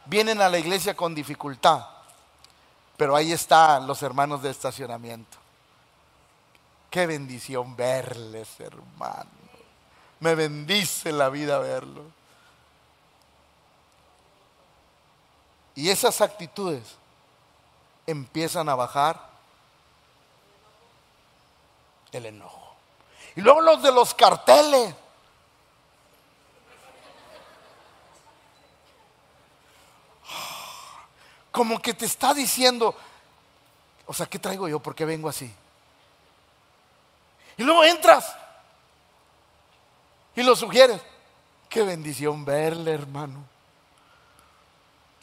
Vienen 0.10 0.42
a 0.42 0.50
la 0.50 0.58
iglesia 0.58 0.96
con 0.96 1.14
dificultad, 1.14 1.86
pero 2.98 3.16
ahí 3.16 3.32
están 3.32 3.86
los 3.86 4.02
hermanos 4.02 4.42
de 4.42 4.50
estacionamiento. 4.50 5.38
Qué 6.90 7.06
bendición 7.06 7.76
verles, 7.76 8.60
hermano. 8.60 9.30
Me 10.20 10.34
bendice 10.34 11.12
la 11.12 11.30
vida 11.30 11.60
verlo. 11.60 12.02
Y 15.76 15.90
esas 15.90 16.22
actitudes 16.22 16.96
empiezan 18.08 18.68
a 18.68 18.74
bajar 18.74 19.30
el 22.12 22.26
enojo. 22.26 22.74
Y 23.36 23.42
luego 23.42 23.62
los 23.62 23.84
de 23.84 23.92
los 23.92 24.16
carteles. 24.16 24.96
Como 31.52 31.82
que 31.82 31.94
te 31.94 32.06
está 32.06 32.34
diciendo, 32.34 32.96
o 34.06 34.14
sea, 34.14 34.26
¿qué 34.26 34.40
traigo 34.40 34.68
yo? 34.68 34.80
¿Por 34.80 34.96
qué 34.96 35.06
vengo 35.06 35.30
así? 35.30 35.54
Y 37.58 37.64
luego 37.64 37.84
entras 37.84 38.36
y 40.36 40.44
lo 40.44 40.56
sugieres. 40.56 41.02
Qué 41.68 41.84
bendición 41.84 42.46
verle, 42.46 42.94
hermano. 42.94 43.44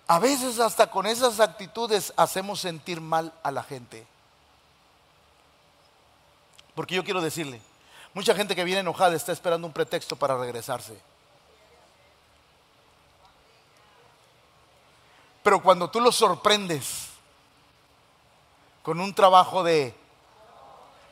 A 0.07 0.19
veces 0.19 0.61
hasta 0.61 0.89
con 0.89 1.07
esas 1.07 1.41
actitudes 1.41 2.12
hacemos 2.17 2.61
sentir 2.61 3.01
mal 3.01 3.33
a 3.43 3.51
la 3.51 3.62
gente. 3.62 4.07
Porque 6.75 6.95
yo 6.95 7.03
quiero 7.03 7.23
decirle, 7.23 7.61
mucha 8.12 8.35
gente 8.35 8.55
que 8.55 8.65
viene 8.65 8.81
enojada 8.81 9.17
está 9.17 9.33
esperando 9.33 9.67
un 9.67 9.73
pretexto 9.73 10.15
para 10.15 10.37
regresarse. 10.37 10.97
Pero 15.47 15.63
cuando 15.63 15.89
tú 15.89 16.01
los 16.01 16.17
sorprendes 16.17 17.07
con 18.83 18.99
un 18.99 19.15
trabajo 19.15 19.63
de, 19.63 19.95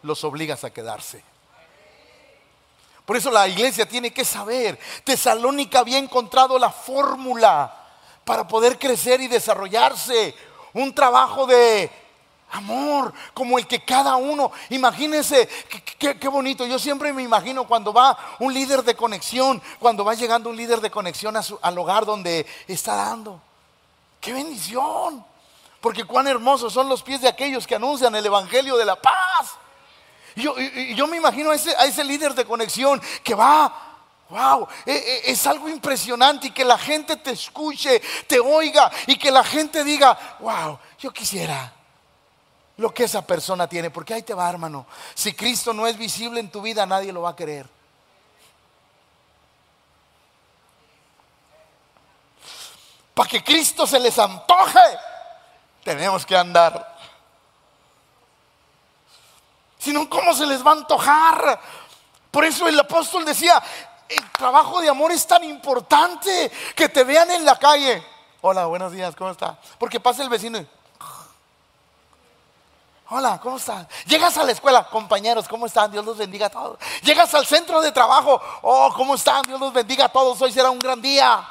los 0.02 0.24
obligas 0.24 0.64
a 0.64 0.72
quedarse. 0.72 1.22
Por 3.06 3.16
eso 3.16 3.30
la 3.30 3.46
iglesia 3.46 3.86
tiene 3.88 4.12
que 4.12 4.24
saber, 4.24 4.76
Tesalónica 5.04 5.78
había 5.78 5.98
encontrado 5.98 6.58
la 6.58 6.70
fórmula 6.70 7.76
para 8.24 8.48
poder 8.48 8.76
crecer 8.76 9.20
y 9.20 9.28
desarrollarse. 9.28 10.34
Un 10.72 10.92
trabajo 10.92 11.46
de 11.46 11.88
amor, 12.50 13.14
como 13.34 13.56
el 13.56 13.68
que 13.68 13.84
cada 13.84 14.16
uno, 14.16 14.50
imagínense, 14.70 15.48
qué, 15.96 16.28
bonito, 16.28 16.66
yo 16.66 16.80
siempre 16.80 17.12
me 17.12 17.22
imagino 17.22 17.68
cuando 17.68 17.92
va 17.92 18.18
un 18.40 18.52
líder 18.52 18.82
de 18.82 18.96
conexión, 18.96 19.62
cuando 19.78 20.04
va 20.04 20.14
llegando 20.14 20.50
un 20.50 20.56
líder 20.56 20.80
de 20.80 20.90
conexión 20.90 21.36
al 21.36 21.78
hogar 21.78 22.04
donde 22.04 22.44
está 22.66 22.96
dando. 22.96 23.40
Qué 24.24 24.32
bendición, 24.32 25.22
porque 25.82 26.04
cuán 26.04 26.26
hermosos 26.26 26.72
son 26.72 26.88
los 26.88 27.02
pies 27.02 27.20
de 27.20 27.28
aquellos 27.28 27.66
que 27.66 27.74
anuncian 27.74 28.14
el 28.14 28.24
Evangelio 28.24 28.78
de 28.78 28.86
la 28.86 28.96
paz. 28.96 29.50
Yo, 30.34 30.58
yo 30.58 31.06
me 31.06 31.18
imagino 31.18 31.50
a 31.50 31.54
ese, 31.54 31.76
a 31.76 31.84
ese 31.84 32.02
líder 32.02 32.32
de 32.34 32.46
conexión 32.46 33.02
que 33.22 33.34
va, 33.34 33.70
wow, 34.30 34.66
e, 34.86 34.94
e, 34.94 35.30
es 35.30 35.46
algo 35.46 35.68
impresionante 35.68 36.46
y 36.46 36.50
que 36.52 36.64
la 36.64 36.78
gente 36.78 37.16
te 37.16 37.32
escuche, 37.32 38.00
te 38.26 38.40
oiga 38.40 38.90
y 39.06 39.18
que 39.18 39.30
la 39.30 39.44
gente 39.44 39.84
diga, 39.84 40.38
wow, 40.40 40.78
yo 40.98 41.12
quisiera 41.12 41.74
lo 42.78 42.94
que 42.94 43.04
esa 43.04 43.26
persona 43.26 43.68
tiene, 43.68 43.90
porque 43.90 44.14
ahí 44.14 44.22
te 44.22 44.32
va, 44.32 44.48
hermano. 44.48 44.86
Si 45.14 45.34
Cristo 45.34 45.74
no 45.74 45.86
es 45.86 45.98
visible 45.98 46.40
en 46.40 46.50
tu 46.50 46.62
vida, 46.62 46.86
nadie 46.86 47.12
lo 47.12 47.20
va 47.20 47.30
a 47.30 47.36
querer. 47.36 47.68
Para 53.14 53.28
que 53.28 53.42
Cristo 53.42 53.86
se 53.86 53.98
les 54.00 54.18
antoje, 54.18 54.80
tenemos 55.84 56.26
que 56.26 56.36
andar 56.36 56.94
sino 59.84 60.08
cómo 60.08 60.32
se 60.32 60.46
les 60.46 60.66
va 60.66 60.70
a 60.70 60.74
antojar. 60.74 61.60
Por 62.30 62.44
eso 62.44 62.66
el 62.66 62.80
apóstol 62.80 63.22
decía, 63.22 63.62
el 64.08 64.30
trabajo 64.32 64.80
de 64.80 64.88
amor 64.88 65.12
es 65.12 65.26
tan 65.26 65.44
importante 65.44 66.50
que 66.74 66.88
te 66.88 67.04
vean 67.04 67.30
en 67.30 67.44
la 67.44 67.58
calle. 67.58 68.02
Hola, 68.40 68.64
buenos 68.64 68.92
días, 68.92 69.14
¿cómo 69.14 69.30
está? 69.30 69.58
Porque 69.78 70.00
pasa 70.00 70.22
el 70.22 70.30
vecino 70.30 70.58
y... 70.58 70.66
Hola, 73.10 73.38
¿cómo 73.42 73.58
están? 73.58 73.86
Llegas 74.06 74.38
a 74.38 74.44
la 74.44 74.52
escuela, 74.52 74.88
compañeros, 74.88 75.46
¿cómo 75.46 75.66
están? 75.66 75.92
Dios 75.92 76.04
los 76.04 76.16
bendiga 76.16 76.46
a 76.46 76.50
todos. 76.50 76.78
Llegas 77.02 77.34
al 77.34 77.44
centro 77.44 77.82
de 77.82 77.92
trabajo, 77.92 78.40
oh, 78.62 78.90
¿cómo 78.96 79.14
están? 79.14 79.42
Dios 79.42 79.60
los 79.60 79.74
bendiga 79.74 80.06
a 80.06 80.08
todos, 80.08 80.40
hoy 80.40 80.50
será 80.50 80.70
un 80.70 80.78
gran 80.78 81.02
día. 81.02 81.46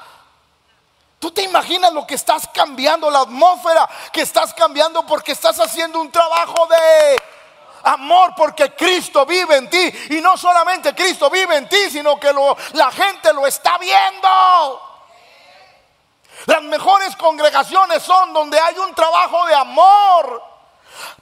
Tú 1.23 1.31
te 1.31 1.43
imaginas 1.43 1.93
lo 1.93 2.05
que 2.05 2.15
estás 2.15 2.49
cambiando, 2.53 3.09
la 3.09 3.21
atmósfera 3.21 3.89
que 4.11 4.23
estás 4.23 4.53
cambiando 4.53 5.05
porque 5.05 5.31
estás 5.31 5.57
haciendo 5.57 6.01
un 6.01 6.11
trabajo 6.11 6.67
de 6.67 7.17
amor 7.83 8.33
porque 8.35 8.75
Cristo 8.75 9.25
vive 9.25 9.55
en 9.55 9.69
ti. 9.69 9.89
Y 10.09 10.19
no 10.19 10.35
solamente 10.35 10.93
Cristo 10.93 11.29
vive 11.29 11.55
en 11.55 11.69
ti, 11.69 11.89
sino 11.89 12.19
que 12.19 12.35
la 12.73 12.91
gente 12.91 13.31
lo 13.31 13.47
está 13.47 13.77
viendo. 13.77 14.81
Las 16.47 16.61
mejores 16.63 17.15
congregaciones 17.15 18.03
son 18.03 18.33
donde 18.33 18.59
hay 18.59 18.77
un 18.79 18.93
trabajo 18.93 19.45
de 19.45 19.55
amor. 19.55 20.43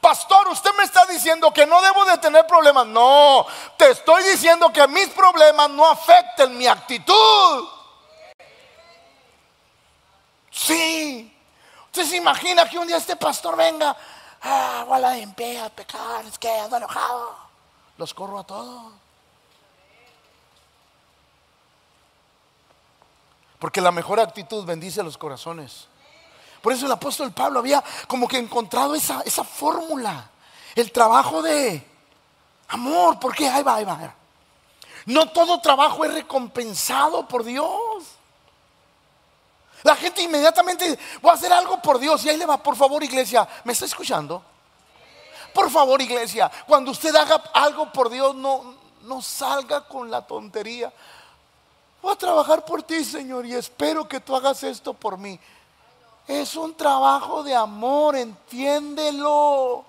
Pastor, 0.02 0.48
usted 0.48 0.72
me 0.80 0.84
está 0.84 1.06
diciendo 1.06 1.54
que 1.54 1.68
no 1.68 1.80
debo 1.80 2.06
de 2.06 2.18
tener 2.18 2.48
problemas. 2.48 2.88
No, 2.88 3.46
te 3.78 3.92
estoy 3.92 4.24
diciendo 4.24 4.74
que 4.74 4.88
mis 4.88 5.10
problemas 5.10 5.70
no 5.70 5.86
afecten 5.86 6.58
mi 6.58 6.66
actitud. 6.66 7.81
Sí. 10.52 11.34
Usted 11.86 12.06
se 12.06 12.18
imagina 12.18 12.70
que 12.70 12.78
un 12.78 12.88
día 12.88 12.98
este 12.98 13.16
pastor 13.16 13.56
venga, 13.58 13.96
ah, 14.44 14.86
la 15.00 15.16
pie 15.36 15.60
a 15.60 15.70
pecar, 15.70 16.26
es 16.26 16.38
que 16.38 16.50
ando 16.50 16.78
enojado. 16.78 17.36
Los 17.98 18.14
corro 18.14 18.40
a 18.40 18.44
todos. 18.44 18.94
Porque 23.60 23.82
la 23.82 23.92
mejor 23.92 24.20
actitud 24.20 24.66
bendice 24.66 25.04
los 25.04 25.18
corazones. 25.18 25.88
Por 26.62 26.74
eso 26.74 26.86
el 26.86 26.92
apóstol 26.92 27.32
Pablo 27.32 27.60
había 27.60 27.84
como 28.08 28.28
que 28.28 28.38
encontrado 28.38 28.96
esa, 28.96 29.22
esa 29.22 29.44
fórmula. 29.44 30.30
El 30.76 30.92
trabajo 30.92 31.42
de 31.42 31.86
amor. 32.70 33.20
porque 33.20 33.48
Ahí 33.48 33.64
va, 33.64 33.76
ahí 33.76 33.84
va. 33.84 34.16
No 35.06 35.30
todo 35.30 35.60
trabajo 35.60 36.06
es 36.06 36.14
recompensado 36.14 37.28
por 37.28 37.44
Dios. 37.44 38.04
La 39.84 39.96
gente 39.96 40.22
inmediatamente 40.22 40.98
va 41.26 41.32
a 41.32 41.36
hacer 41.36 41.52
algo 41.52 41.82
por 41.82 42.00
Dios 42.00 42.24
y 42.26 42.30
ahí 42.30 42.38
le 42.38 42.46
va, 42.46 42.62
por 42.62 42.76
favor 42.76 43.04
iglesia, 43.04 43.48
¿me 43.64 43.74
está 43.74 43.86
escuchando? 43.86 44.44
Por 45.54 45.70
favor 45.70 46.02
iglesia, 46.02 46.50
cuando 46.68 46.92
usted 46.92 47.16
haga 47.16 47.44
algo 47.54 47.92
por 47.92 48.10
Dios, 48.10 48.36
no, 48.36 48.76
no 49.04 49.22
salga 49.22 49.88
con 49.88 50.10
la 50.10 50.26
tontería. 50.26 50.92
Voy 52.02 52.14
a 52.14 52.18
trabajar 52.18 52.66
por 52.66 52.84
ti, 52.84 53.04
Señor, 53.04 53.46
y 53.46 53.54
espero 53.54 54.08
que 54.08 54.20
tú 54.20 54.36
hagas 54.36 54.64
esto 54.64 54.94
por 54.94 55.18
mí. 55.18 55.40
Es 56.28 56.56
un 56.56 56.76
trabajo 56.76 57.44
de 57.44 57.56
amor, 57.56 58.16
entiéndelo. 58.16 59.86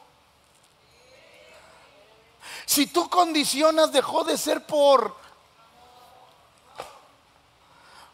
Si 2.67 2.87
tú 2.87 3.09
condicionas, 3.09 3.93
dejó 3.93 4.25
de 4.25 4.37
ser 4.37 4.67
por... 4.67 5.15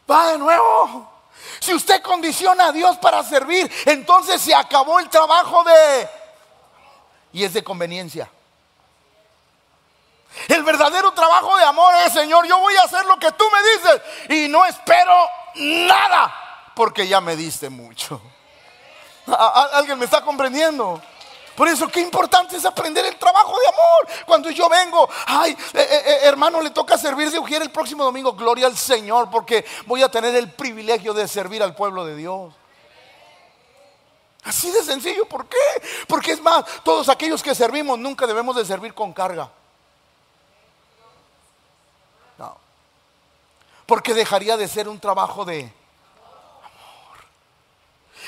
Va 0.09 0.31
de 0.31 0.37
nuevo. 0.37 1.18
Si 1.59 1.73
usted 1.73 2.01
condiciona 2.01 2.67
a 2.67 2.71
Dios 2.71 2.97
para 2.97 3.23
servir, 3.23 3.71
entonces 3.85 4.41
se 4.41 4.53
acabó 4.53 4.99
el 4.99 5.09
trabajo 5.09 5.63
de... 5.63 6.09
Y 7.33 7.43
es 7.43 7.53
de 7.53 7.63
conveniencia. 7.63 8.29
El 10.47 10.63
verdadero 10.63 11.11
trabajo 11.11 11.57
de 11.57 11.63
amor 11.63 11.93
es, 12.05 12.13
Señor, 12.13 12.47
yo 12.47 12.59
voy 12.59 12.75
a 12.75 12.83
hacer 12.83 13.05
lo 13.05 13.17
que 13.17 13.31
tú 13.31 13.45
me 13.51 13.61
dices 13.71 14.01
y 14.29 14.47
no 14.47 14.65
espero 14.65 15.13
nada 15.55 16.71
porque 16.75 17.07
ya 17.07 17.19
me 17.19 17.35
diste 17.35 17.69
mucho. 17.69 18.21
¿Alguien 19.73 19.99
me 19.99 20.05
está 20.05 20.21
comprendiendo? 20.21 21.01
Por 21.59 21.67
eso 21.67 21.89
qué 21.89 21.99
importante 21.99 22.55
es 22.55 22.63
aprender 22.63 23.05
el 23.05 23.17
trabajo 23.17 23.53
de 23.59 23.67
amor. 23.67 24.25
Cuando 24.25 24.49
yo 24.49 24.69
vengo, 24.69 25.09
ay, 25.25 25.51
eh, 25.51 25.57
eh, 25.73 26.03
eh, 26.05 26.19
hermano, 26.21 26.61
le 26.61 26.69
toca 26.69 26.97
servir 26.97 27.29
de 27.29 27.37
Ujier 27.37 27.61
el 27.61 27.69
próximo 27.69 28.05
domingo. 28.05 28.31
Gloria 28.31 28.65
al 28.65 28.77
Señor, 28.77 29.29
porque 29.29 29.65
voy 29.85 30.01
a 30.01 30.07
tener 30.07 30.33
el 30.35 30.49
privilegio 30.53 31.13
de 31.13 31.27
servir 31.27 31.61
al 31.61 31.75
pueblo 31.75 32.05
de 32.05 32.15
Dios. 32.15 32.53
Así 34.45 34.71
de 34.71 34.81
sencillo, 34.83 35.25
¿por 35.25 35.47
qué? 35.47 35.57
Porque 36.07 36.31
es 36.31 36.41
más, 36.41 36.63
todos 36.81 37.09
aquellos 37.09 37.43
que 37.43 37.53
servimos 37.53 37.99
nunca 37.99 38.25
debemos 38.25 38.55
de 38.55 38.63
servir 38.63 38.93
con 38.93 39.11
carga. 39.11 39.51
No. 42.37 42.55
Porque 43.85 44.13
dejaría 44.13 44.55
de 44.55 44.69
ser 44.69 44.87
un 44.87 44.97
trabajo 44.97 45.43
de 45.43 45.73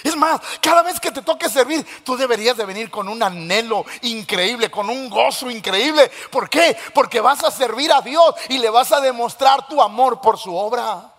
es 0.03 0.15
más, 0.15 0.41
cada 0.61 0.81
vez 0.83 0.99
que 0.99 1.11
te 1.11 1.21
toque 1.21 1.49
servir, 1.49 1.85
tú 2.03 2.17
deberías 2.17 2.57
de 2.57 2.65
venir 2.65 2.89
con 2.89 3.07
un 3.07 3.21
anhelo 3.21 3.85
increíble, 4.01 4.71
con 4.71 4.89
un 4.89 5.09
gozo 5.09 5.49
increíble. 5.49 6.11
¿Por 6.31 6.49
qué? 6.49 6.77
Porque 6.93 7.21
vas 7.21 7.43
a 7.43 7.51
servir 7.51 7.91
a 7.91 8.01
Dios 8.01 8.33
y 8.49 8.57
le 8.57 8.69
vas 8.69 8.91
a 8.91 9.01
demostrar 9.01 9.67
tu 9.67 9.81
amor 9.81 10.21
por 10.21 10.37
su 10.37 10.55
obra. 10.55 11.10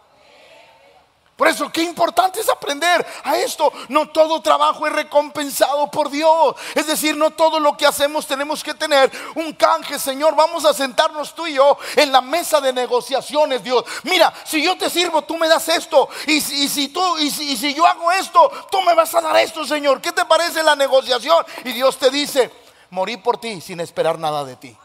Por 1.36 1.48
eso, 1.48 1.72
qué 1.72 1.82
importante 1.82 2.40
es 2.40 2.48
aprender 2.48 3.04
a 3.24 3.38
esto. 3.38 3.72
No 3.88 4.08
todo 4.10 4.42
trabajo 4.42 4.86
es 4.86 4.92
recompensado 4.92 5.90
por 5.90 6.10
Dios. 6.10 6.54
Es 6.74 6.86
decir, 6.86 7.16
no 7.16 7.30
todo 7.30 7.58
lo 7.58 7.76
que 7.76 7.86
hacemos 7.86 8.26
tenemos 8.26 8.62
que 8.62 8.74
tener 8.74 9.10
un 9.34 9.52
canje, 9.54 9.98
Señor. 9.98 10.36
Vamos 10.36 10.64
a 10.64 10.74
sentarnos 10.74 11.34
tú 11.34 11.46
y 11.46 11.54
yo 11.54 11.78
en 11.96 12.12
la 12.12 12.20
mesa 12.20 12.60
de 12.60 12.72
negociaciones, 12.72 13.64
Dios. 13.64 13.82
Mira, 14.04 14.32
si 14.44 14.62
yo 14.62 14.76
te 14.76 14.90
sirvo, 14.90 15.22
tú 15.22 15.36
me 15.38 15.48
das 15.48 15.68
esto. 15.68 16.08
Y, 16.26 16.40
si 16.40 16.88
tú, 16.88 17.18
y 17.18 17.30
si, 17.30 17.52
y 17.52 17.56
si 17.56 17.74
yo 17.74 17.86
hago 17.86 18.12
esto, 18.12 18.50
tú 18.70 18.82
me 18.82 18.94
vas 18.94 19.14
a 19.14 19.22
dar 19.22 19.36
esto, 19.36 19.64
Señor. 19.64 20.02
¿Qué 20.02 20.12
te 20.12 20.26
parece 20.26 20.62
la 20.62 20.76
negociación? 20.76 21.44
Y 21.64 21.72
Dios 21.72 21.98
te 21.98 22.10
dice, 22.10 22.52
morí 22.90 23.16
por 23.16 23.38
ti 23.38 23.60
sin 23.60 23.80
esperar 23.80 24.18
nada 24.18 24.44
de 24.44 24.56
ti. 24.56 24.76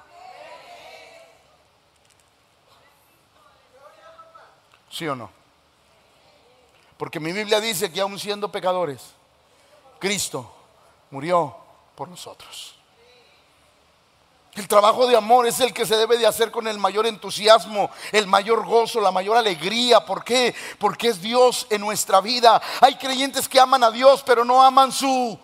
¿Sí 4.90 5.08
o 5.08 5.16
no? 5.16 5.38
Porque 6.98 7.20
mi 7.20 7.32
Biblia 7.32 7.60
dice 7.60 7.92
que 7.92 8.02
aún 8.02 8.20
siendo 8.20 8.52
pecadores, 8.52 9.02
Cristo 10.00 10.52
murió 11.12 11.56
por 11.96 12.10
nosotros. 12.10 12.74
El 14.56 14.68
trabajo 14.68 15.06
de 15.06 15.16
amor 15.16 15.46
es 15.46 15.60
el 15.60 15.72
que 15.72 15.86
se 15.86 15.96
debe 15.96 16.18
de 16.18 16.26
hacer 16.26 16.50
con 16.50 16.68
el 16.68 16.80
mayor 16.80 17.06
entusiasmo, 17.06 17.92
el 18.12 18.26
mayor 18.26 18.66
gozo, 18.66 19.00
la 19.00 19.12
mayor 19.12 19.38
alegría. 19.38 20.04
¿Por 20.04 20.24
qué? 20.24 20.56
Porque 20.80 21.10
es 21.10 21.22
Dios 21.22 21.68
en 21.70 21.82
nuestra 21.82 22.22
vida. 22.22 22.60
Hay 22.82 22.96
creyentes 22.96 23.48
que 23.48 23.60
aman 23.60 23.84
a 23.84 23.92
Dios, 23.92 24.24
pero 24.26 24.44
no 24.44 24.64
aman 24.64 24.92
su 24.92 25.38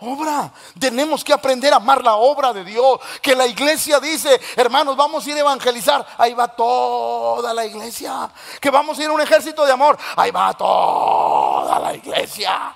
obra. 0.00 0.52
Tenemos 0.78 1.22
que 1.22 1.32
aprender 1.32 1.72
a 1.72 1.76
amar 1.76 2.02
la 2.02 2.16
obra 2.16 2.52
de 2.52 2.64
Dios. 2.64 3.00
Que 3.20 3.34
la 3.34 3.46
iglesia 3.46 4.00
dice, 4.00 4.40
hermanos, 4.56 4.96
vamos 4.96 5.26
a 5.26 5.30
ir 5.30 5.36
a 5.36 5.40
evangelizar. 5.40 6.06
Ahí 6.18 6.34
va 6.34 6.48
toda 6.48 7.52
la 7.54 7.64
iglesia. 7.64 8.30
Que 8.60 8.70
vamos 8.70 8.98
a 8.98 9.02
ir 9.02 9.08
a 9.08 9.12
un 9.12 9.20
ejército 9.20 9.64
de 9.64 9.72
amor. 9.72 9.98
Ahí 10.16 10.30
va 10.30 10.52
toda 10.54 11.78
la 11.78 11.94
iglesia. 11.94 12.74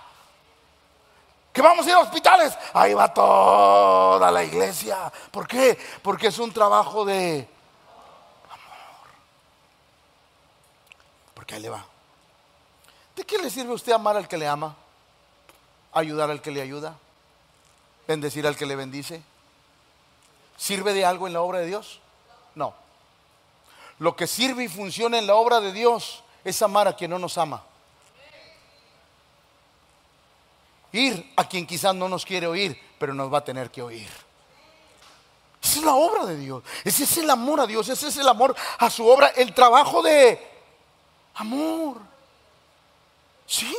Que 1.53 1.63
vamos 1.63 1.87
a 1.87 1.89
ir 1.89 1.95
a 1.95 2.01
hospitales. 2.01 2.57
Ahí 2.73 2.95
va 2.95 3.13
toda 3.13 4.31
la 4.31 4.43
iglesia. 4.43 5.13
¿Por 5.31 5.47
qué? 5.47 5.79
Porque 6.03 6.29
es 6.29 6.39
un 6.39 6.53
trabajo 6.53 7.05
de 7.05 7.49
amor. 8.51 9.11
Porque 11.33 11.55
ahí 11.55 11.63
le 11.63 11.71
va. 11.71 11.85
¿De 13.17 13.25
qué 13.25 13.39
le 13.39 13.49
sirve 13.49 13.71
a 13.71 13.75
usted 13.75 13.93
amar 13.93 14.17
al 14.17 14.27
que 14.27 14.37
le 14.37 14.49
ama? 14.49 14.75
Ayudar 15.93 16.29
al 16.29 16.43
que 16.43 16.51
le 16.51 16.61
ayuda 16.61 16.97
bendecir 18.07 18.47
al 18.47 18.57
que 18.57 18.67
le 18.67 18.77
bendice? 18.77 19.23
¿Sirve 20.57 20.93
de 20.93 21.05
algo 21.05 21.27
en 21.27 21.33
la 21.33 21.41
obra 21.41 21.59
de 21.59 21.67
Dios? 21.67 22.01
No. 22.55 22.75
Lo 23.99 24.17
que 24.17 24.27
sirve 24.27 24.65
y 24.65 24.69
funciona 24.69 25.19
en 25.19 25.27
la 25.27 25.35
obra 25.35 25.61
de 25.61 25.73
Dios 25.73 26.23
es 26.45 26.61
amar 26.63 26.89
a 26.89 26.97
quien 26.97 27.11
no 27.11 27.19
nos 27.19 27.39
ama. 27.39 27.63
Ir 30.93 31.33
a 31.37 31.49
quien 31.49 31.67
quizás 31.67 31.95
no 31.95 32.09
nos 32.09 32.25
quiere 32.25 32.47
oír, 32.47 32.81
pero 32.99 33.15
nos 33.15 33.33
va 33.33 33.39
a 33.39 33.45
tener 33.45 33.71
que 33.71 33.83
oír. 33.83 34.09
Esa 35.63 35.79
es 35.79 35.85
la 35.85 35.95
obra 35.95 36.27
de 36.27 36.37
Dios. 36.37 36.63
Ese 36.85 37.05
es 37.05 37.17
el 37.19 37.31
amor 37.31 37.61
a 37.61 37.67
Dios. 37.67 37.89
Ese 37.89 38.09
es 38.09 38.17
el 38.19 38.29
amor 38.29 38.55
a 38.79 38.91
su 38.91 39.07
obra. 39.07 39.29
El 39.29 39.55
trabajo 39.55 40.03
de 40.03 40.39
amor. 41.35 41.97
Sí. 43.47 43.75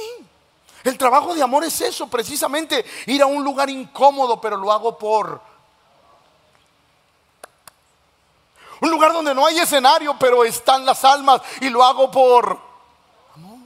El 0.85 0.99
trabajo 0.99 1.33
de 1.33 1.41
amor 1.41 1.63
es 1.63 1.81
eso, 1.81 2.07
precisamente 2.07 2.85
ir 3.07 3.19
a 3.23 3.25
un 3.25 3.43
lugar 3.43 3.71
incómodo, 3.71 4.39
pero 4.39 4.55
lo 4.55 4.71
hago 4.71 4.97
por... 4.97 5.41
Un 8.81 8.91
lugar 8.91 9.11
donde 9.11 9.33
no 9.33 9.47
hay 9.47 9.57
escenario, 9.57 10.15
pero 10.19 10.45
están 10.45 10.85
las 10.85 11.03
almas 11.03 11.41
y 11.59 11.69
lo 11.69 11.83
hago 11.83 12.11
por 12.11 12.59
amor. 13.33 13.57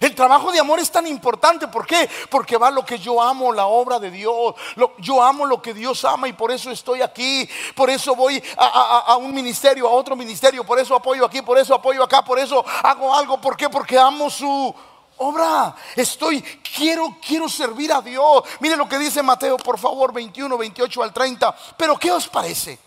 El 0.00 0.14
trabajo 0.14 0.50
de 0.50 0.60
amor 0.60 0.78
es 0.78 0.90
tan 0.90 1.06
importante, 1.06 1.68
¿por 1.68 1.86
qué? 1.86 2.08
Porque 2.30 2.56
va 2.56 2.70
lo 2.70 2.86
que 2.86 2.98
yo 2.98 3.20
amo, 3.20 3.52
la 3.52 3.66
obra 3.66 3.98
de 3.98 4.10
Dios. 4.10 4.54
yo 4.96 5.22
amo 5.22 5.44
lo 5.44 5.60
que 5.60 5.74
Dios 5.74 6.06
ama 6.06 6.26
y 6.26 6.32
por 6.32 6.50
eso 6.50 6.70
estoy 6.70 7.02
aquí. 7.02 7.46
Por 7.74 7.90
eso 7.90 8.14
voy 8.14 8.42
a, 8.56 9.04
a 9.08 9.16
un 9.18 9.34
ministerio, 9.34 9.86
a 9.86 9.90
otro 9.90 10.16
ministerio. 10.16 10.64
Por 10.64 10.78
eso 10.78 10.94
apoyo 10.94 11.26
aquí, 11.26 11.42
por 11.42 11.58
eso 11.58 11.74
apoyo 11.74 12.02
acá, 12.02 12.24
por 12.24 12.38
eso 12.38 12.64
hago 12.82 13.14
algo. 13.14 13.38
¿Por 13.38 13.58
qué? 13.58 13.68
Porque 13.68 13.98
amo 13.98 14.30
su 14.30 14.74
obra. 15.20 15.74
Estoy, 15.96 16.42
quiero, 16.42 17.16
quiero 17.24 17.48
servir 17.48 17.92
a 17.92 18.00
Dios. 18.00 18.42
Mire 18.60 18.76
lo 18.76 18.88
que 18.88 18.98
dice 18.98 19.22
Mateo, 19.22 19.56
por 19.56 19.78
favor, 19.78 20.12
21, 20.12 20.56
28 20.56 21.02
al 21.02 21.12
30. 21.12 21.56
Pero 21.76 21.98
¿qué 21.98 22.10
os 22.10 22.28
parece? 22.28 22.78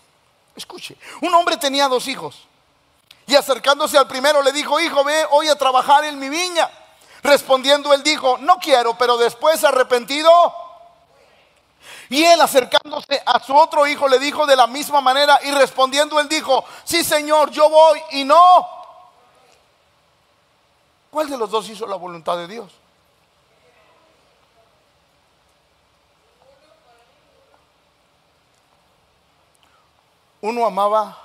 Escuche, 0.54 0.96
un 1.22 1.34
hombre 1.34 1.56
tenía 1.56 1.88
dos 1.88 2.06
hijos. 2.08 2.46
Y 3.26 3.34
acercándose 3.34 3.96
al 3.96 4.06
primero 4.06 4.42
le 4.42 4.52
dijo, 4.52 4.78
hijo, 4.80 5.02
ve 5.02 5.26
hoy 5.30 5.48
a 5.48 5.56
trabajar 5.56 6.04
en 6.04 6.18
mi 6.18 6.28
viña. 6.28 6.70
Respondiendo 7.22 7.92
él 7.94 8.02
dijo, 8.02 8.36
no 8.38 8.58
quiero, 8.58 8.98
pero 8.98 9.16
después 9.16 9.64
arrepentido. 9.64 10.30
Y 12.10 12.22
él 12.22 12.40
acercándose 12.40 13.22
a 13.24 13.42
su 13.42 13.56
otro 13.56 13.86
hijo 13.86 14.08
le 14.08 14.18
dijo 14.18 14.46
de 14.46 14.56
la 14.56 14.66
misma 14.66 15.00
manera 15.00 15.40
y 15.42 15.50
respondiendo 15.52 16.20
él 16.20 16.28
dijo, 16.28 16.64
sí 16.84 17.02
Señor, 17.02 17.50
yo 17.50 17.70
voy 17.70 18.02
y 18.12 18.24
no. 18.24 18.83
¿Cuál 21.14 21.30
de 21.30 21.38
los 21.38 21.48
dos 21.48 21.68
hizo 21.68 21.86
la 21.86 21.94
voluntad 21.94 22.36
de 22.36 22.48
Dios? 22.48 22.72
Uno 30.40 30.66
amaba, 30.66 31.16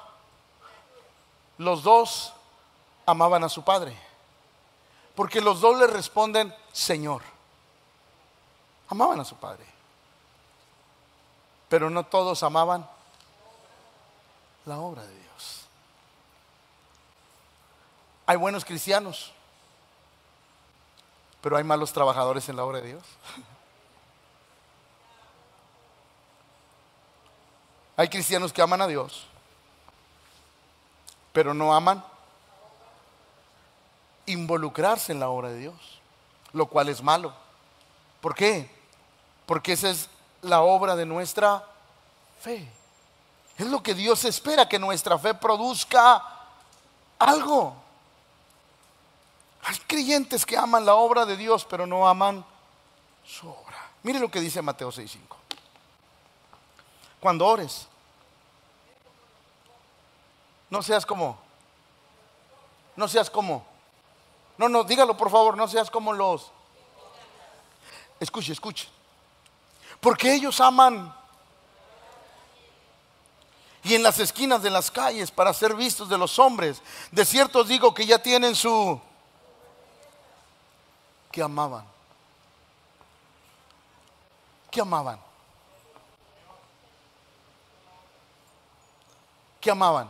los 1.58 1.82
dos 1.82 2.34
amaban 3.08 3.44
a 3.44 3.50
su 3.50 3.64
padre, 3.64 3.98
porque 5.16 5.42
los 5.42 5.60
dos 5.60 5.80
le 5.80 5.88
responden, 5.88 6.56
Señor. 6.72 7.24
Amaban 8.90 9.20
a 9.20 9.26
su 9.26 9.38
padre, 9.38 9.66
pero 11.68 11.90
no 11.90 12.06
todos 12.06 12.44
amaban 12.44 12.88
la 14.68 14.78
obra 14.78 15.02
de 15.02 15.16
Dios. 15.16 15.66
Hay 18.28 18.38
buenos 18.38 18.64
cristianos, 18.64 19.34
pero 21.42 21.58
hay 21.58 21.64
malos 21.64 21.94
trabajadores 21.94 22.48
en 22.50 22.56
la 22.56 22.64
obra 22.64 22.82
de 22.82 22.88
Dios. 22.88 23.04
Hay 27.96 28.08
cristianos 28.08 28.54
que 28.54 28.62
aman 28.62 28.82
a 28.82 28.88
Dios, 28.88 29.28
pero 31.34 31.54
no 31.54 31.74
aman 31.74 32.04
involucrarse 34.26 35.12
en 35.12 35.20
la 35.20 35.30
obra 35.30 35.50
de 35.50 35.58
Dios, 35.58 36.00
lo 36.54 36.68
cual 36.68 36.88
es 36.88 37.02
malo. 37.02 37.34
¿Por 38.22 38.36
qué? 38.36 38.70
Porque 39.46 39.74
esa 39.74 39.90
es 39.90 40.10
la 40.42 40.62
obra 40.62 40.96
de 40.96 41.06
nuestra 41.06 41.66
fe. 42.40 42.72
Es 43.58 43.68
lo 43.68 43.84
que 43.84 43.94
Dios 43.94 44.24
espera, 44.24 44.70
que 44.70 44.80
nuestra 44.80 45.20
fe 45.20 45.34
produzca 45.34 46.24
algo. 47.18 47.76
Hay 49.70 49.78
creyentes 49.86 50.48
que 50.48 50.58
aman 50.58 50.84
la 50.84 50.96
obra 50.96 51.28
de 51.28 51.38
Dios, 51.38 51.64
pero 51.64 51.86
no 51.86 52.10
aman 52.10 52.44
su 53.24 53.48
obra. 53.48 53.92
Mire 54.02 54.18
lo 54.18 54.32
que 54.32 54.40
dice 54.40 54.64
Mateo 54.64 54.92
6:5. 54.92 55.20
Cuando 57.20 57.46
ores, 57.46 57.88
no 60.72 60.82
seas 60.82 61.06
como, 61.06 61.38
no 62.96 63.08
seas 63.08 63.30
como, 63.30 63.64
no, 64.58 64.70
no, 64.70 64.84
dígalo 64.84 65.16
por 65.16 65.30
favor, 65.30 65.56
no 65.56 65.68
seas 65.68 65.92
como 65.92 66.14
los, 66.14 66.50
escuche, 68.20 68.54
escuche, 68.54 68.88
porque 70.00 70.34
ellos 70.34 70.60
aman 70.62 71.16
y 73.84 73.94
en 73.94 74.02
las 74.02 74.18
esquinas 74.18 74.64
de 74.64 74.72
las 74.72 74.90
calles 74.90 75.30
para 75.30 75.54
ser 75.54 75.76
vistos 75.76 76.10
de 76.10 76.18
los 76.18 76.40
hombres, 76.40 76.82
de 77.12 77.24
cierto 77.24 77.64
digo 77.64 77.94
que 77.94 78.08
ya 78.08 78.18
tienen 78.18 78.56
su, 78.56 79.00
que 81.32 81.42
amaban, 81.42 81.86
que 84.72 84.82
amaban. 84.82 85.20
¿Qué 89.60 89.72
amaban? 89.72 90.10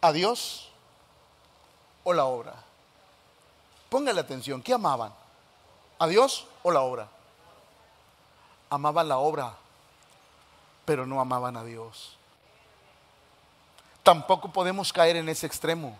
¿A 0.00 0.12
Dios 0.12 0.68
o 2.04 2.12
la 2.12 2.26
obra? 2.26 2.54
Póngale 3.88 4.20
atención, 4.20 4.62
¿qué 4.62 4.72
amaban? 4.72 5.12
¿A 5.98 6.06
Dios 6.06 6.46
o 6.62 6.70
la 6.70 6.80
obra? 6.82 7.08
Amaban 8.70 9.08
la 9.08 9.18
obra, 9.18 9.54
pero 10.84 11.06
no 11.06 11.20
amaban 11.20 11.56
a 11.56 11.64
Dios. 11.64 12.16
Tampoco 14.02 14.52
podemos 14.52 14.92
caer 14.92 15.16
en 15.16 15.28
ese 15.28 15.46
extremo. 15.46 15.98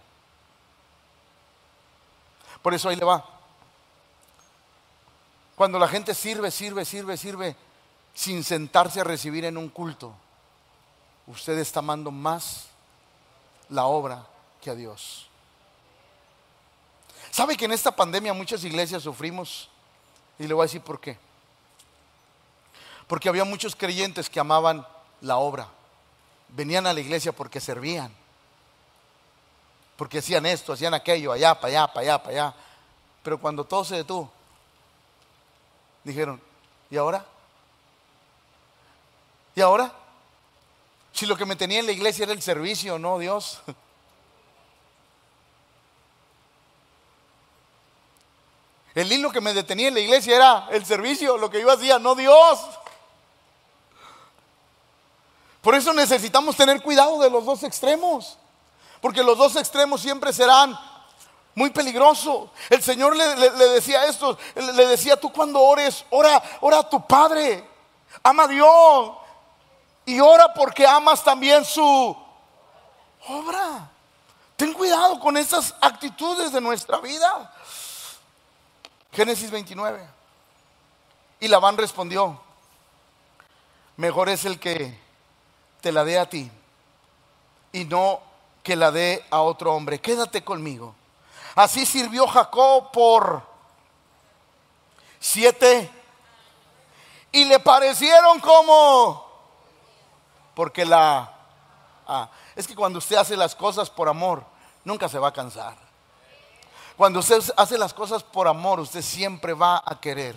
Por 2.62 2.74
eso 2.74 2.88
ahí 2.88 2.96
le 2.96 3.04
va. 3.04 3.35
Cuando 5.56 5.78
la 5.78 5.88
gente 5.88 6.14
sirve, 6.14 6.52
sirve, 6.52 6.84
sirve, 6.84 7.16
sirve, 7.16 7.56
sin 8.14 8.44
sentarse 8.44 9.00
a 9.00 9.04
recibir 9.04 9.44
en 9.44 9.56
un 9.56 9.68
culto 9.68 10.14
usted 11.26 11.58
está 11.58 11.80
amando 11.80 12.10
más 12.10 12.66
la 13.68 13.86
obra 13.86 14.26
que 14.60 14.70
a 14.70 14.74
Dios. 14.74 15.28
¿Sabe 17.30 17.56
que 17.56 17.64
en 17.66 17.72
esta 17.72 17.94
pandemia 17.94 18.32
muchas 18.32 18.64
iglesias 18.64 19.02
sufrimos? 19.02 19.68
Y 20.38 20.46
le 20.46 20.54
voy 20.54 20.62
a 20.62 20.66
decir 20.66 20.80
por 20.80 21.00
qué. 21.00 21.18
Porque 23.06 23.28
había 23.28 23.44
muchos 23.44 23.76
creyentes 23.76 24.30
que 24.30 24.40
amaban 24.40 24.86
la 25.20 25.36
obra. 25.36 25.68
Venían 26.48 26.86
a 26.86 26.92
la 26.92 27.00
iglesia 27.00 27.32
porque 27.32 27.60
servían. 27.60 28.12
Porque 29.96 30.18
hacían 30.18 30.46
esto, 30.46 30.72
hacían 30.72 30.94
aquello, 30.94 31.32
allá, 31.32 31.54
para 31.58 31.68
allá, 31.68 31.86
para 31.88 32.00
allá, 32.00 32.22
para 32.22 32.30
allá. 32.30 32.54
Pero 33.22 33.38
cuando 33.38 33.64
todo 33.64 33.84
se 33.84 33.96
detuvo, 33.96 34.30
dijeron, 36.06 36.40
¿y 36.88 36.96
ahora? 36.96 37.24
¿Y 39.56 39.60
ahora? 39.60 39.92
Si 41.12 41.26
lo 41.26 41.36
que 41.36 41.44
me 41.44 41.56
tenía 41.56 41.80
en 41.80 41.86
la 41.86 41.92
iglesia 41.92 42.24
era 42.24 42.32
el 42.32 42.42
servicio, 42.42 42.98
no 42.98 43.18
Dios. 43.18 43.60
El 48.94 49.12
hilo 49.12 49.30
que 49.30 49.42
me 49.42 49.52
detenía 49.52 49.88
en 49.88 49.94
la 49.94 50.00
iglesia 50.00 50.36
era 50.36 50.68
el 50.70 50.86
servicio, 50.86 51.36
lo 51.36 51.50
que 51.50 51.60
yo 51.60 51.70
hacía, 51.70 51.98
no 51.98 52.14
Dios. 52.14 52.58
Por 55.60 55.74
eso 55.74 55.92
necesitamos 55.92 56.56
tener 56.56 56.80
cuidado 56.80 57.20
de 57.20 57.28
los 57.28 57.44
dos 57.44 57.62
extremos. 57.62 58.38
Porque 59.02 59.22
los 59.22 59.36
dos 59.36 59.54
extremos 59.56 60.00
siempre 60.00 60.32
serán 60.32 60.74
muy 61.56 61.70
peligrosos. 61.70 62.50
El 62.68 62.82
Señor 62.82 63.16
le, 63.16 63.50
decía 63.70 64.04
esto, 64.04 64.38
le 64.54 64.86
decía, 64.86 65.18
tú 65.18 65.32
cuando 65.32 65.58
ores, 65.60 66.04
ora, 66.10 66.40
ora 66.60 66.80
a 66.80 66.88
tu 66.88 67.04
Padre. 67.04 67.66
Ama 68.22 68.44
a 68.44 68.48
Dios 68.48 69.12
y 70.04 70.20
ora 70.20 70.52
porque 70.52 70.86
amas 70.86 71.24
también 71.24 71.64
su 71.64 72.16
obra. 73.26 73.90
Ten 74.56 74.72
cuidado 74.74 75.18
con 75.18 75.36
esas 75.36 75.74
actitudes 75.80 76.52
de 76.52 76.60
nuestra 76.60 76.98
vida. 76.98 77.52
Génesis 79.12 79.50
29. 79.50 80.06
Y 81.40 81.48
Labán 81.48 81.78
respondió, 81.78 82.38
mejor 83.96 84.28
es 84.28 84.44
el 84.44 84.60
que 84.60 84.98
te 85.80 85.90
la 85.90 86.04
dé 86.04 86.18
a 86.18 86.28
ti 86.28 86.50
y 87.72 87.84
no 87.84 88.20
que 88.62 88.76
la 88.76 88.90
dé 88.90 89.24
a 89.30 89.40
otro 89.40 89.74
hombre. 89.74 90.00
Quédate 90.00 90.44
conmigo. 90.44 90.94
Así 91.56 91.86
sirvió 91.86 92.26
Jacob 92.28 92.92
por 92.92 93.42
siete 95.18 95.90
y 97.32 97.46
le 97.46 97.58
parecieron 97.58 98.38
como 98.40 99.26
porque 100.54 100.84
la... 100.84 101.32
Ah, 102.06 102.28
es 102.54 102.66
que 102.66 102.74
cuando 102.74 102.98
usted 102.98 103.16
hace 103.16 103.36
las 103.36 103.54
cosas 103.54 103.90
por 103.90 104.08
amor, 104.08 104.44
nunca 104.84 105.08
se 105.08 105.18
va 105.18 105.28
a 105.28 105.32
cansar. 105.32 105.76
Cuando 106.94 107.20
usted 107.20 107.42
hace 107.56 107.78
las 107.78 107.94
cosas 107.94 108.22
por 108.22 108.48
amor, 108.48 108.78
usted 108.78 109.02
siempre 109.02 109.54
va 109.54 109.82
a 109.84 109.98
querer 109.98 110.36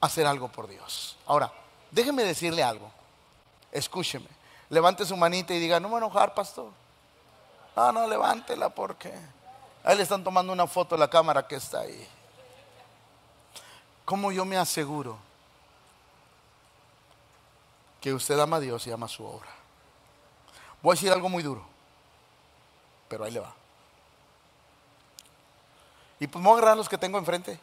hacer 0.00 0.26
algo 0.26 0.46
por 0.48 0.68
Dios. 0.68 1.16
Ahora, 1.26 1.52
déjeme 1.90 2.22
decirle 2.22 2.62
algo. 2.62 2.88
Escúcheme. 3.72 4.28
Levante 4.68 5.04
su 5.04 5.16
manita 5.16 5.54
y 5.54 5.58
diga, 5.58 5.80
no 5.80 5.88
me 5.88 5.98
enojar, 5.98 6.34
pastor. 6.34 6.70
No, 7.74 7.90
no, 7.90 8.06
levántela 8.06 8.68
porque... 8.68 9.12
Ahí 9.86 9.96
le 9.96 10.02
están 10.02 10.22
tomando 10.22 10.52
una 10.52 10.66
foto 10.66 10.94
a 10.96 10.98
la 10.98 11.08
cámara 11.08 11.46
que 11.46 11.54
está 11.54 11.80
ahí. 11.80 12.06
¿Cómo 14.04 14.30
yo 14.32 14.44
me 14.44 14.58
aseguro 14.58 15.18
que 18.06 18.14
usted 18.14 18.38
ama 18.38 18.58
a 18.58 18.60
Dios 18.60 18.86
y 18.86 18.92
ama 18.92 19.08
su 19.08 19.24
obra. 19.24 19.48
Voy 20.80 20.92
a 20.92 20.94
decir 20.94 21.10
algo 21.10 21.28
muy 21.28 21.42
duro, 21.42 21.66
pero 23.08 23.24
ahí 23.24 23.32
le 23.32 23.40
va. 23.40 23.52
Y 26.20 26.28
pues 26.28 26.40
me 26.40 26.48
voy 26.48 26.56
a 26.56 26.58
agarrar 26.58 26.76
los 26.76 26.88
que 26.88 26.98
tengo 26.98 27.18
enfrente. 27.18 27.58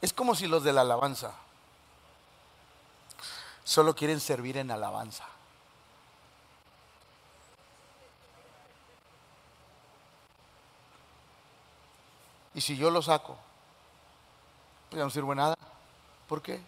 Es 0.00 0.12
como 0.12 0.36
si 0.36 0.46
los 0.46 0.62
de 0.62 0.72
la 0.72 0.82
alabanza 0.82 1.32
solo 3.64 3.96
quieren 3.96 4.20
servir 4.20 4.56
en 4.58 4.70
alabanza. 4.70 5.24
Y 12.56 12.60
si 12.60 12.76
yo 12.76 12.90
lo 12.90 13.02
saco 13.02 13.36
pues 14.88 14.98
ya 14.98 15.04
no 15.04 15.10
sirve 15.10 15.34
nada. 15.34 15.56
¿Por 16.28 16.42
qué? 16.42 16.60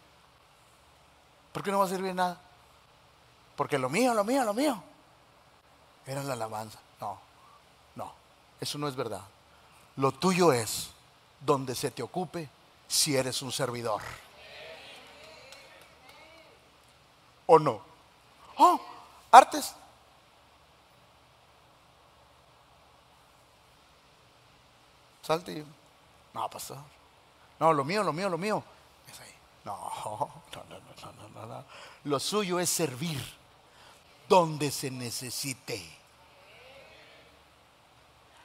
¿Por 1.53 1.63
qué 1.63 1.71
no 1.71 1.79
va 1.79 1.85
a 1.85 1.89
servir 1.89 2.15
nada? 2.15 2.41
Porque 3.57 3.79
lo 3.79 3.89
mío, 3.89 4.15
lo 4.15 4.25
mío, 4.25 4.45
lo 4.45 4.55
mío. 4.55 4.83
Era 6.07 6.23
la 6.23 6.35
alabanza. 6.35 6.79
No, 7.01 7.19
no, 7.97 8.13
eso 8.61 8.79
no 8.79 8.89
es 8.89 8.97
verdad. 8.97 9.23
Lo 9.97 10.13
tuyo 10.13 10.53
es 10.53 10.91
donde 11.41 11.75
se 11.75 11.91
te 11.91 12.03
ocupe 12.03 12.49
si 12.87 13.17
eres 13.17 13.43
un 13.43 13.53
servidor. 13.53 14.03
¿O 17.47 17.59
no? 17.59 17.81
Oh, 18.59 18.81
artes. 19.31 19.75
Salte. 25.23 25.78
No, 26.35 26.49
pastor. 26.49 26.79
No, 27.59 27.73
lo 27.73 27.85
mío, 27.85 28.03
lo 28.03 28.13
mío, 28.13 28.29
lo 28.29 28.39
mío. 28.39 28.63
Es. 29.11 29.19
No, 29.65 29.75
no, 30.55 30.65
no, 30.65 31.13
no, 31.13 31.29
no, 31.29 31.47
no. 31.47 31.65
Lo 32.05 32.19
suyo 32.19 32.59
es 32.59 32.71
servir 32.71 33.23
donde 34.27 34.71
se 34.71 34.91
necesite. 34.91 35.85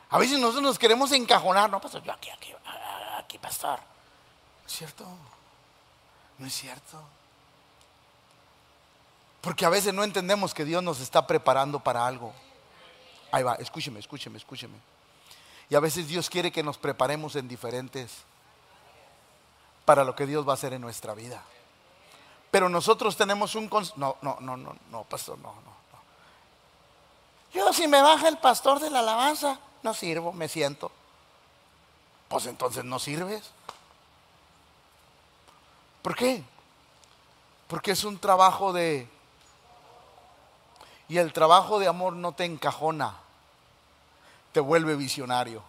A 0.10 0.18
veces 0.18 0.38
nosotros 0.40 0.64
nos 0.64 0.80
queremos 0.80 1.12
encajonar, 1.14 1.70
no, 1.70 1.80
pastor, 1.80 2.04
yo 2.04 2.12
aquí, 2.12 2.30
aquí, 2.30 2.54
aquí, 3.18 3.38
pastor. 3.38 3.80
¿No 3.80 4.68
es 4.68 4.74
cierto? 4.74 5.06
No 6.38 6.46
es 6.46 6.54
cierto. 6.54 7.02
Porque 9.42 9.66
a 9.66 9.70
veces 9.70 9.94
no 9.94 10.04
entendemos 10.04 10.54
que 10.54 10.66
Dios 10.66 10.84
nos 10.84 11.00
está 11.00 11.26
preparando 11.26 11.80
para 11.80 12.06
algo. 12.06 12.34
Ahí 13.32 13.44
va, 13.44 13.56
escúcheme, 13.56 14.00
escúcheme, 14.00 14.38
escúcheme. 14.38 14.93
Y 15.74 15.76
a 15.76 15.80
veces 15.80 16.08
Dios 16.08 16.30
quiere 16.30 16.52
que 16.52 16.62
nos 16.62 16.78
preparemos 16.78 17.36
en 17.36 17.48
diferentes 17.48 18.12
para 19.86 20.04
lo 20.04 20.16
que 20.16 20.28
Dios 20.28 20.48
va 20.48 20.52
a 20.52 20.54
hacer 20.54 20.72
en 20.74 20.82
nuestra 20.82 21.16
vida. 21.16 21.42
Pero 22.52 22.70
nosotros 22.70 23.18
tenemos 23.18 23.56
un... 23.56 23.72
No, 23.96 24.18
no, 24.22 24.38
no, 24.40 24.56
no, 24.56 24.76
no, 24.92 25.04
pastor, 25.06 25.36
no, 25.40 25.52
no, 25.52 25.62
no. 25.62 26.00
Yo 27.56 27.74
si 27.74 27.88
me 27.88 28.04
baja 28.04 28.28
el 28.28 28.38
pastor 28.38 28.80
de 28.80 28.92
la 28.92 29.00
alabanza, 29.00 29.58
no 29.82 29.96
sirvo, 29.96 30.32
me 30.32 30.48
siento. 30.48 30.92
Pues 32.28 32.46
entonces 32.46 32.84
no 32.84 33.00
sirves. 33.00 33.42
¿Por 36.04 36.16
qué? 36.16 36.44
Porque 37.68 37.94
es 37.94 38.04
un 38.04 38.20
trabajo 38.20 38.74
de... 38.74 39.10
Y 41.10 41.18
el 41.18 41.34
trabajo 41.34 41.80
de 41.80 41.88
amor 41.88 42.14
no 42.14 42.34
te 42.34 42.46
encajona, 42.46 43.23
te 44.54 44.60
vuelve 44.60 44.96
visionario. 44.96 45.62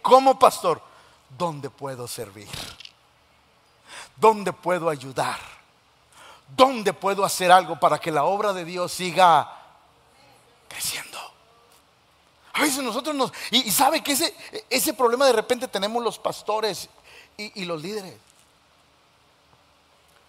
¿Cómo 0.00 0.38
pastor? 0.38 0.80
¿Dónde 1.36 1.68
puedo 1.68 2.08
servir? 2.08 2.48
¿Dónde 4.16 4.52
puedo 4.52 4.88
ayudar? 4.88 5.38
¿Dónde 6.56 6.92
puedo 6.92 7.24
hacer 7.24 7.52
algo 7.52 7.78
para 7.78 7.98
que 7.98 8.10
la 8.10 8.24
obra 8.24 8.52
de 8.52 8.64
Dios 8.64 8.92
siga 8.92 9.52
creciendo? 10.68 11.18
A 12.54 12.62
veces 12.62 12.82
nosotros 12.82 13.14
nos... 13.14 13.32
Y, 13.50 13.70
sabe 13.70 14.02
que 14.02 14.12
ese, 14.12 14.34
ese 14.70 14.94
problema 14.94 15.26
de 15.26 15.32
repente 15.32 15.68
tenemos 15.68 16.02
los 16.02 16.18
pastores 16.18 16.88
y, 17.36 17.62
y 17.62 17.64
los 17.64 17.80
líderes. 17.82 18.16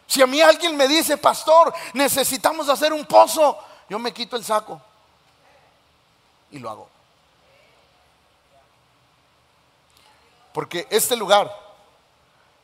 Si 0.07 0.21
a 0.21 0.27
mí 0.27 0.41
alguien 0.41 0.75
me 0.75 0.87
dice, 0.87 1.17
pastor, 1.17 1.73
necesitamos 1.93 2.67
hacer 2.69 2.91
un 2.91 3.05
pozo, 3.05 3.57
yo 3.89 3.97
me 3.97 4.13
quito 4.13 4.35
el 4.35 4.43
saco 4.43 4.81
y 6.51 6.59
lo 6.59 6.69
hago. 6.69 7.00
Porque 10.53 10.87
este 10.89 11.15
lugar 11.15 11.51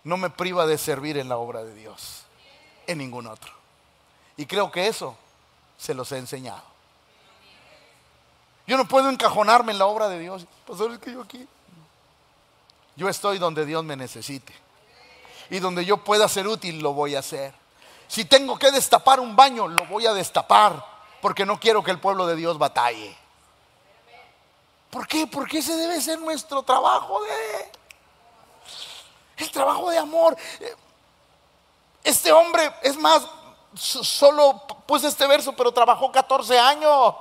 no 0.03 0.17
me 0.17 0.29
priva 0.29 0.65
de 0.65 0.77
servir 0.77 1.17
en 1.17 1.29
la 1.29 1.37
obra 1.37 1.63
de 1.63 1.73
Dios, 1.73 2.23
en 2.85 2.97
ningún 2.97 3.27
otro. 3.27 3.51
Y 4.37 4.45
creo 4.45 4.71
que 4.71 4.87
eso 4.87 5.17
se 5.77 5.93
los 5.93 6.11
he 6.11 6.17
enseñado. 6.17 6.63
Yo 8.67 8.75
no 8.77 8.87
puedo 8.87 9.09
encajonarme 9.09 9.71
en 9.71 9.79
la 9.79 9.85
obra 9.85 10.09
de 10.09 10.19
Dios. 10.19 10.45
Pastor, 10.65 10.91
es 10.91 10.99
que 10.99 11.13
yo 11.13 11.21
aquí. 11.21 11.47
Yo 12.97 13.07
estoy 13.07 13.37
donde 13.37 13.65
Dios 13.65 13.83
me 13.83 13.95
necesite. 13.95 14.53
Y 15.49 15.59
donde 15.59 15.85
yo 15.85 15.97
pueda 15.97 16.27
ser 16.27 16.47
útil, 16.47 16.79
lo 16.79 16.93
voy 16.93 17.15
a 17.15 17.19
hacer. 17.19 17.53
Si 18.07 18.25
tengo 18.25 18.59
que 18.59 18.71
destapar 18.71 19.19
un 19.19 19.35
baño, 19.35 19.67
lo 19.67 19.85
voy 19.85 20.05
a 20.05 20.13
destapar. 20.13 20.83
Porque 21.21 21.45
no 21.45 21.59
quiero 21.59 21.83
que 21.83 21.91
el 21.91 21.99
pueblo 21.99 22.27
de 22.27 22.35
Dios 22.35 22.57
batalle. 22.57 23.15
¿Por 24.89 25.07
qué? 25.07 25.27
Porque 25.27 25.59
ese 25.59 25.75
debe 25.75 25.99
ser 26.01 26.19
nuestro 26.19 26.63
trabajo 26.63 27.21
de... 27.23 27.71
El 29.37 29.51
trabajo 29.51 29.89
de 29.89 29.97
amor. 29.97 30.35
Este 32.03 32.31
hombre, 32.31 32.73
es 32.81 32.97
más, 32.97 33.23
solo 33.75 34.61
puse 34.85 35.07
este 35.07 35.27
verso, 35.27 35.53
pero 35.53 35.71
trabajó 35.71 36.11
14 36.11 36.57
años. 36.57 37.15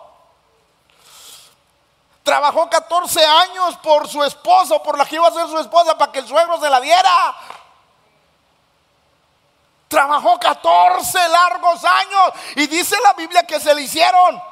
Trabajó 2.23 2.69
14 2.69 3.25
años 3.25 3.77
por 3.79 4.09
su 4.09 4.25
esposa, 4.25 4.83
por 4.83 4.99
la 4.99 5.05
que 5.05 5.17
iba 5.17 5.29
a 5.29 5.33
ser 5.33 5.47
su 5.47 5.59
esposa, 5.59 5.97
para 5.97 6.11
que 6.11 6.21
el 6.21 6.27
suegro 6.27 6.59
se 6.59 6.71
la 6.71 6.81
diera. 6.81 7.37
Trabajó 9.89 10.39
14 10.39 11.29
largos 11.29 11.85
años 11.85 12.33
y 12.57 12.67
dice 12.67 12.97
la 13.03 13.13
Biblia 13.13 13.47
que 13.47 13.61
se 13.61 13.73
le 13.75 13.83
hicieron 13.83 14.43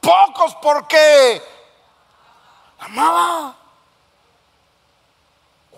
pocos 0.00 0.54
porque 0.56 1.51
amaba. 2.82 3.56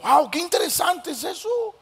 Wow, 0.03 0.31
qué 0.31 0.39
interesante 0.39 1.13
es 1.13 1.25
eso. 1.25 1.75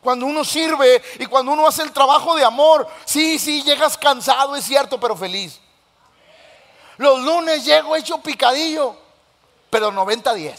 Cuando 0.00 0.26
uno 0.26 0.44
sirve 0.44 1.02
y 1.18 1.26
cuando 1.26 1.52
uno 1.52 1.66
hace 1.66 1.82
el 1.82 1.92
trabajo 1.92 2.36
de 2.36 2.44
amor, 2.44 2.88
sí, 3.04 3.38
sí, 3.38 3.62
llegas 3.62 3.98
cansado, 3.98 4.54
es 4.54 4.64
cierto, 4.64 4.98
pero 5.00 5.16
feliz. 5.16 5.60
Los 6.96 7.20
lunes 7.20 7.64
llego 7.64 7.96
hecho 7.96 8.18
picadillo, 8.18 8.96
pero 9.70 9.90
90-10. 9.90 10.58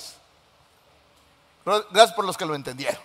Gracias 1.65 2.13
por 2.13 2.25
los 2.25 2.37
que 2.37 2.45
lo 2.45 2.55
entendieron. 2.55 3.01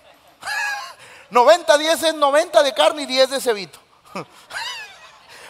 90-10 1.30 2.08
es 2.08 2.14
90 2.14 2.62
de 2.62 2.74
carne 2.74 3.02
y 3.02 3.06
10 3.06 3.30
de 3.30 3.40
cebito. 3.40 3.78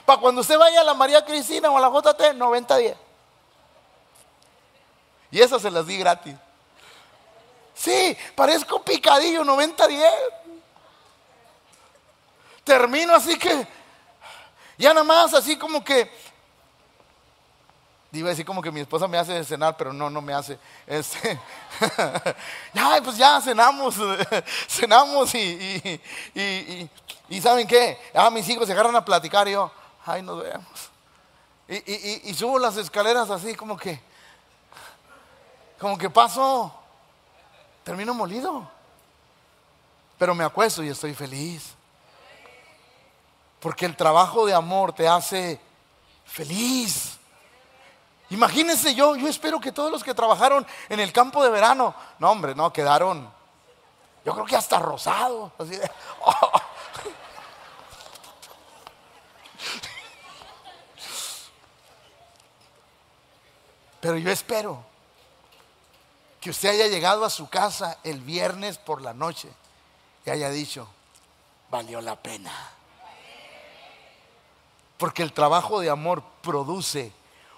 Para 0.06 0.20
cuando 0.20 0.42
usted 0.42 0.58
vaya 0.58 0.82
a 0.82 0.84
la 0.84 0.94
María 0.94 1.24
Cristina 1.24 1.70
o 1.70 1.78
a 1.78 1.80
la 1.80 1.88
JT, 1.88 2.36
90-10. 2.36 2.96
Y 5.34 5.40
esas 5.40 5.60
se 5.60 5.70
las 5.70 5.84
di 5.84 5.98
gratis. 5.98 6.36
Sí, 7.74 8.16
parezco 8.36 8.80
picadillo, 8.84 9.42
90-10. 9.42 10.08
Termino 12.62 13.16
así 13.16 13.36
que, 13.36 13.66
ya 14.78 14.94
nada 14.94 15.02
más, 15.02 15.34
así 15.34 15.56
como 15.56 15.82
que 15.82 16.08
Iba 18.12 18.28
a 18.28 18.30
decir 18.30 18.46
como 18.46 18.62
que 18.62 18.70
mi 18.70 18.78
esposa 18.78 19.08
me 19.08 19.18
hace 19.18 19.42
cenar, 19.42 19.76
pero 19.76 19.92
no, 19.92 20.08
no 20.08 20.22
me 20.22 20.32
hace. 20.32 20.56
Este, 20.86 21.36
ya, 22.72 23.00
pues 23.02 23.16
ya 23.16 23.40
cenamos, 23.40 23.96
cenamos 24.68 25.34
y, 25.34 26.00
y, 27.28 27.40
¿saben 27.40 27.66
qué? 27.66 27.98
Ah, 28.14 28.30
mis 28.30 28.48
hijos 28.48 28.68
se 28.68 28.72
agarran 28.72 28.94
a 28.94 29.04
platicar 29.04 29.48
y 29.48 29.52
yo, 29.52 29.68
ay, 30.06 30.22
nos 30.22 30.40
vemos. 30.44 30.90
Y, 31.66 32.32
subo 32.34 32.56
las 32.60 32.76
escaleras 32.76 33.30
así 33.30 33.56
como 33.56 33.76
que, 33.76 34.00
como 35.84 35.98
que 35.98 36.08
paso, 36.08 36.72
termino 37.82 38.14
molido. 38.14 38.66
Pero 40.16 40.34
me 40.34 40.42
acuesto 40.42 40.82
y 40.82 40.88
estoy 40.88 41.12
feliz. 41.12 41.74
Porque 43.60 43.84
el 43.84 43.94
trabajo 43.94 44.46
de 44.46 44.54
amor 44.54 44.94
te 44.94 45.06
hace 45.06 45.60
feliz. 46.24 47.18
Imagínense 48.30 48.94
yo, 48.94 49.14
yo 49.14 49.28
espero 49.28 49.60
que 49.60 49.72
todos 49.72 49.92
los 49.92 50.02
que 50.02 50.14
trabajaron 50.14 50.66
en 50.88 51.00
el 51.00 51.12
campo 51.12 51.44
de 51.44 51.50
verano, 51.50 51.94
no 52.18 52.30
hombre, 52.30 52.54
no, 52.54 52.72
quedaron, 52.72 53.30
yo 54.24 54.32
creo 54.32 54.46
que 54.46 54.56
hasta 54.56 54.78
rosados. 54.78 55.52
Pero 64.00 64.16
yo 64.16 64.30
espero 64.30 64.93
que 66.44 66.50
usted 66.50 66.68
haya 66.68 66.88
llegado 66.88 67.24
a 67.24 67.30
su 67.30 67.48
casa 67.48 67.96
el 68.04 68.20
viernes 68.20 68.76
por 68.76 69.00
la 69.00 69.14
noche 69.14 69.48
y 70.26 70.30
haya 70.30 70.50
dicho, 70.50 70.86
valió 71.70 72.02
la 72.02 72.16
pena. 72.16 72.52
Porque 74.98 75.22
el 75.22 75.32
trabajo 75.32 75.80
de 75.80 75.88
amor 75.88 76.22
produce 76.42 77.14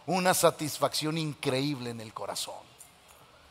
una 0.06 0.34
satisfacción 0.34 1.18
increíble 1.18 1.90
en 1.90 2.00
el 2.00 2.14
corazón. 2.14 2.54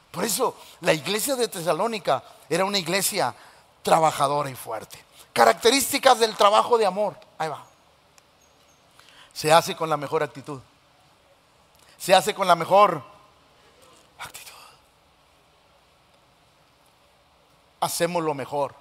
Por 0.09 0.23
eso 0.23 0.55
la 0.79 0.93
iglesia 0.93 1.36
de 1.36 1.49
Tesalónica 1.49 2.23
era 2.47 2.63
una 2.63 2.77
iglesia 2.77 3.36
trabajadora 3.83 4.49
y 4.49 4.55
fuerte. 4.55 5.03
Características 5.33 6.17
del 6.17 6.33
trabajo 6.38 6.77
de 6.77 6.86
amor. 6.86 7.19
Ahí 7.38 7.49
va. 7.49 7.61
Se 9.33 9.51
hace 9.51 9.75
con 9.75 9.89
la 9.89 9.97
mejor 9.97 10.23
actitud. 10.23 10.61
Se 11.97 12.15
hace 12.15 12.33
con 12.33 12.47
la 12.47 12.55
mejor 12.55 13.03
actitud. 14.17 14.54
Hacemos 17.86 18.23
lo 18.23 18.33
mejor. 18.33 18.73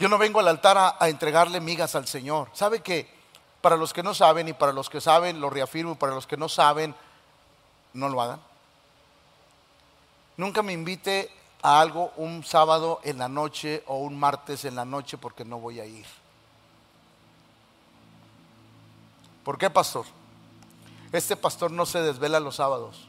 Yo 0.00 0.08
no 0.08 0.18
vengo 0.18 0.40
al 0.40 0.48
altar 0.48 0.76
a, 0.76 0.96
a 0.98 1.08
entregarle 1.08 1.60
migas 1.60 1.94
al 1.94 2.08
Señor. 2.08 2.48
¿Sabe 2.52 2.80
qué? 2.80 3.08
Para 3.60 3.76
los 3.76 3.92
que 3.92 4.02
no 4.02 4.12
saben 4.12 4.48
y 4.48 4.52
para 4.54 4.72
los 4.72 4.90
que 4.90 5.00
saben, 5.00 5.40
lo 5.40 5.50
reafirmo, 5.50 5.92
y 5.92 5.94
para 5.94 6.14
los 6.14 6.26
que 6.26 6.36
no 6.36 6.48
saben, 6.48 6.96
no 7.92 8.08
lo 8.08 8.20
hagan. 8.20 8.40
Nunca 10.36 10.64
me 10.64 10.72
invite 10.72 11.30
a 11.62 11.80
algo 11.80 12.12
un 12.16 12.42
sábado 12.42 13.00
en 13.04 13.18
la 13.18 13.28
noche 13.28 13.84
o 13.86 13.98
un 13.98 14.18
martes 14.18 14.64
en 14.64 14.74
la 14.74 14.84
noche 14.84 15.16
porque 15.16 15.44
no 15.44 15.60
voy 15.60 15.78
a 15.78 15.86
ir. 15.86 16.06
¿Por 19.44 19.58
qué, 19.58 19.70
pastor? 19.70 20.06
Este 21.12 21.36
pastor 21.36 21.70
no 21.70 21.86
se 21.86 22.02
desvela 22.02 22.40
los 22.40 22.56
sábados 22.56 23.06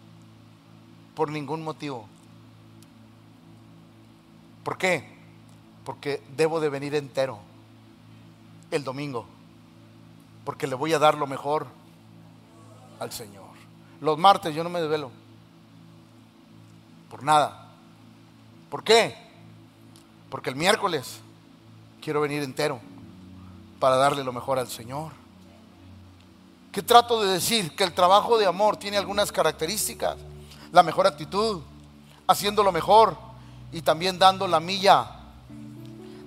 por 1.16 1.32
ningún 1.32 1.64
motivo. 1.64 2.08
¿Por 4.66 4.80
qué? 4.80 5.08
Porque 5.86 6.24
debo 6.36 6.60
de 6.60 6.70
venir 6.70 6.96
entero 6.96 7.38
el 8.72 8.84
domingo, 8.84 9.28
porque 10.44 10.66
le 10.66 10.74
voy 10.74 10.92
a 10.92 10.98
dar 10.98 11.16
lo 11.20 11.28
mejor 11.28 11.68
al 13.00 13.12
Señor. 13.12 13.46
Los 14.02 14.18
martes 14.18 14.56
yo 14.56 14.64
no 14.64 14.72
me 14.72 14.82
desvelo, 14.82 15.12
por 17.12 17.22
nada. 17.22 17.68
¿Por 18.72 18.84
qué? 18.84 19.16
Porque 20.32 20.50
el 20.50 20.56
miércoles 20.56 21.20
quiero 22.02 22.22
venir 22.22 22.42
entero 22.42 22.80
para 23.80 23.98
darle 23.98 24.24
lo 24.24 24.34
mejor 24.34 24.58
al 24.58 24.68
Señor. 24.68 25.12
¿Qué 26.72 26.82
trato 26.82 27.22
de 27.22 27.34
decir? 27.34 27.76
Que 27.76 27.84
el 27.84 27.94
trabajo 27.94 28.40
de 28.40 28.48
amor 28.48 28.78
tiene 28.78 28.98
algunas 28.98 29.32
características. 29.32 30.18
La 30.72 30.82
mejor 30.82 31.06
actitud, 31.06 31.62
haciendo 32.26 32.64
lo 32.64 32.72
mejor 32.72 33.25
y 33.76 33.82
también 33.82 34.18
dando 34.18 34.48
la 34.48 34.60
milla. 34.60 35.06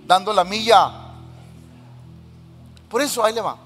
Dando 0.07 0.33
la 0.33 0.45
milla. 0.45 0.93
Por 2.89 3.01
eso 3.03 3.25
ahí 3.25 3.35
le 3.35 3.41
va. 3.41 3.57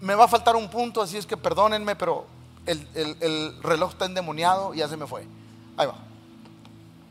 Me 0.00 0.14
va 0.14 0.24
a 0.24 0.28
faltar 0.28 0.56
un 0.56 0.68
punto, 0.68 1.02
así 1.02 1.18
es 1.18 1.26
que 1.26 1.36
perdónenme, 1.36 1.94
pero 1.94 2.26
el, 2.64 2.86
el 2.94 3.62
reloj 3.62 3.92
está 3.92 4.06
endemoniado 4.06 4.74
y 4.74 4.78
ya 4.78 4.88
se 4.88 4.96
me 4.96 5.06
fue. 5.06 5.26
Ahí 5.76 5.86
va. 5.86 5.94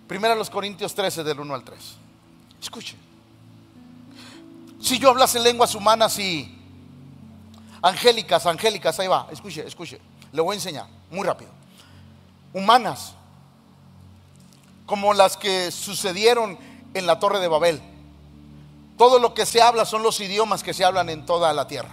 Primera 0.08 0.34
los 0.36 0.50
Corintios 0.50 0.96
13 0.96 1.24
del 1.24 1.40
1 1.40 1.54
al 1.54 1.64
3. 1.64 1.96
Escuche. 2.62 2.98
Si 4.82 4.98
yo 4.98 5.10
hablase 5.10 5.40
lenguas 5.40 5.76
humanas 5.76 6.18
y 6.18 6.58
Angélicas, 7.82 8.46
angélicas, 8.46 9.00
ahí 9.00 9.08
va, 9.08 9.28
escuche, 9.32 9.66
escuche. 9.66 10.02
Le 10.32 10.42
voy 10.42 10.54
a 10.54 10.56
enseñar, 10.56 10.88
muy 11.12 11.26
rápido. 11.26 11.52
Humanas, 12.54 13.14
como 14.88 15.14
las 15.14 15.38
que 15.38 15.72
sucedieron 15.72 16.58
en 16.96 17.06
la 17.06 17.20
Torre 17.20 17.40
de 17.40 17.48
Babel. 17.48 17.80
Todo 18.98 19.20
lo 19.20 19.36
que 19.36 19.46
se 19.46 19.62
habla 19.62 19.86
son 19.86 20.02
los 20.02 20.20
idiomas 20.20 20.64
que 20.64 20.74
se 20.74 20.84
hablan 20.84 21.10
en 21.10 21.28
toda 21.28 21.54
la 21.54 21.68
tierra. 21.68 21.92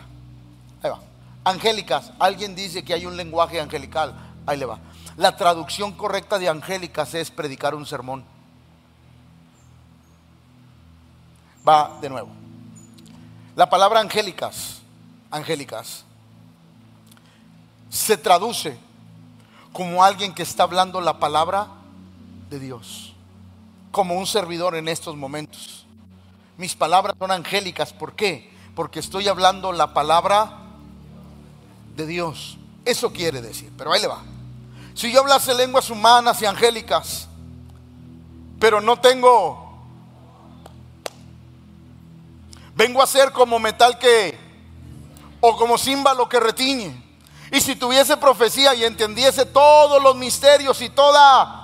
Ahí 0.83 0.91
va. 0.91 1.01
Angélicas, 1.45 2.13
alguien 2.19 2.55
dice 2.55 2.83
que 2.83 2.95
hay 2.95 3.05
un 3.05 3.19
lenguaje 3.19 3.61
angelical. 3.61 4.15
Ahí 4.47 4.57
le 4.57 4.65
va. 4.65 4.79
La 5.19 5.37
traducción 5.37 5.93
correcta 5.93 6.39
de 6.39 6.49
angélicas 6.49 7.13
es 7.13 7.31
predicar 7.31 7.75
un 7.75 7.85
sermón. 7.85 8.25
Va 11.69 11.99
de 12.01 12.09
nuevo. 12.09 12.31
La 13.57 13.69
palabra 13.69 14.01
angélicas 14.01 14.81
angélicas. 15.35 16.05
Se 17.91 18.17
traduce 18.17 18.79
como 19.73 20.05
alguien 20.05 20.33
que 20.33 20.45
está 20.45 20.63
hablando 20.63 21.01
la 21.01 21.19
palabra 21.19 21.69
de 22.51 22.59
Dios, 22.59 23.15
como 23.91 24.15
un 24.15 24.27
servidor 24.27 24.75
en 24.75 24.89
estos 24.89 25.17
momentos. 25.17 25.87
Mis 26.57 26.75
palabras 26.75 27.17
son 27.19 27.31
angélicas, 27.31 27.93
¿por 27.93 28.15
qué? 28.15 28.53
Porque 28.75 29.01
estoy 29.01 29.29
hablando 29.29 29.73
la 29.73 29.95
palabra 29.95 30.59
de 31.97 32.07
Dios. 32.07 32.59
Eso 32.85 33.13
quiere 33.13 33.41
decir, 33.41 33.73
pero 33.77 33.93
ahí 33.93 34.01
le 34.01 34.09
va. 34.09 34.23
Si 34.95 35.11
yo 35.11 35.21
hablase 35.21 35.55
lenguas 35.55 35.91
humanas 35.91 36.41
y 36.43 36.47
angélicas, 36.47 37.29
pero 38.61 38.81
no 38.81 38.99
tengo, 39.01 39.79
vengo 42.77 43.03
a 43.03 43.07
ser 43.07 43.33
como 43.33 43.59
metal 43.59 43.99
que 43.99 44.39
o 45.41 45.57
como 45.57 45.77
címbalo 45.77 46.29
que 46.29 46.41
retiñe. 46.41 47.03
Y 47.53 47.61
si 47.61 47.77
tuviese 47.77 48.17
profecía 48.17 48.75
y 48.75 48.85
entendiese 48.85 49.47
todos 49.47 50.03
los 50.03 50.17
misterios 50.17 50.81
y 50.81 50.89
toda, 50.89 51.64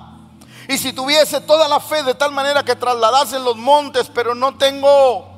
y 0.71 0.79
si 0.79 0.93
tuviese 0.93 1.41
toda 1.41 1.66
la 1.66 1.81
fe 1.81 2.05
de 2.05 2.14
tal 2.14 2.31
manera 2.31 2.62
que 2.62 2.77
trasladase 2.77 3.41
los 3.41 3.57
montes, 3.57 4.09
pero 4.09 4.37
no 4.37 4.57
tengo, 4.57 5.29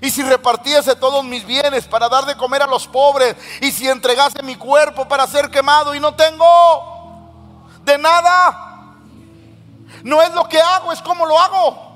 y 0.00 0.10
si 0.10 0.22
repartiese 0.22 0.96
todos 0.96 1.22
mis 1.22 1.44
bienes 1.44 1.86
para 1.86 2.08
dar 2.08 2.24
de 2.24 2.38
comer 2.38 2.62
a 2.62 2.66
los 2.66 2.86
pobres, 2.86 3.36
y 3.60 3.70
si 3.70 3.86
entregase 3.86 4.42
mi 4.42 4.56
cuerpo 4.56 5.06
para 5.06 5.26
ser 5.26 5.50
quemado 5.50 5.94
y 5.94 6.00
no 6.00 6.14
tengo 6.14 7.68
de 7.84 7.98
nada, 7.98 8.96
no 10.04 10.22
es 10.22 10.32
lo 10.32 10.48
que 10.48 10.58
hago, 10.58 10.90
es 10.90 11.02
como 11.02 11.26
lo 11.26 11.38
hago. 11.38 11.90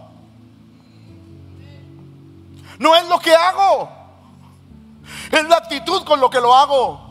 No 2.78 2.94
es 2.94 3.08
lo 3.08 3.18
que 3.20 3.34
hago. 3.34 3.88
Es 5.32 5.48
la 5.48 5.56
actitud 5.56 6.04
con 6.04 6.20
lo 6.20 6.28
que 6.28 6.42
lo 6.42 6.54
hago. 6.54 7.03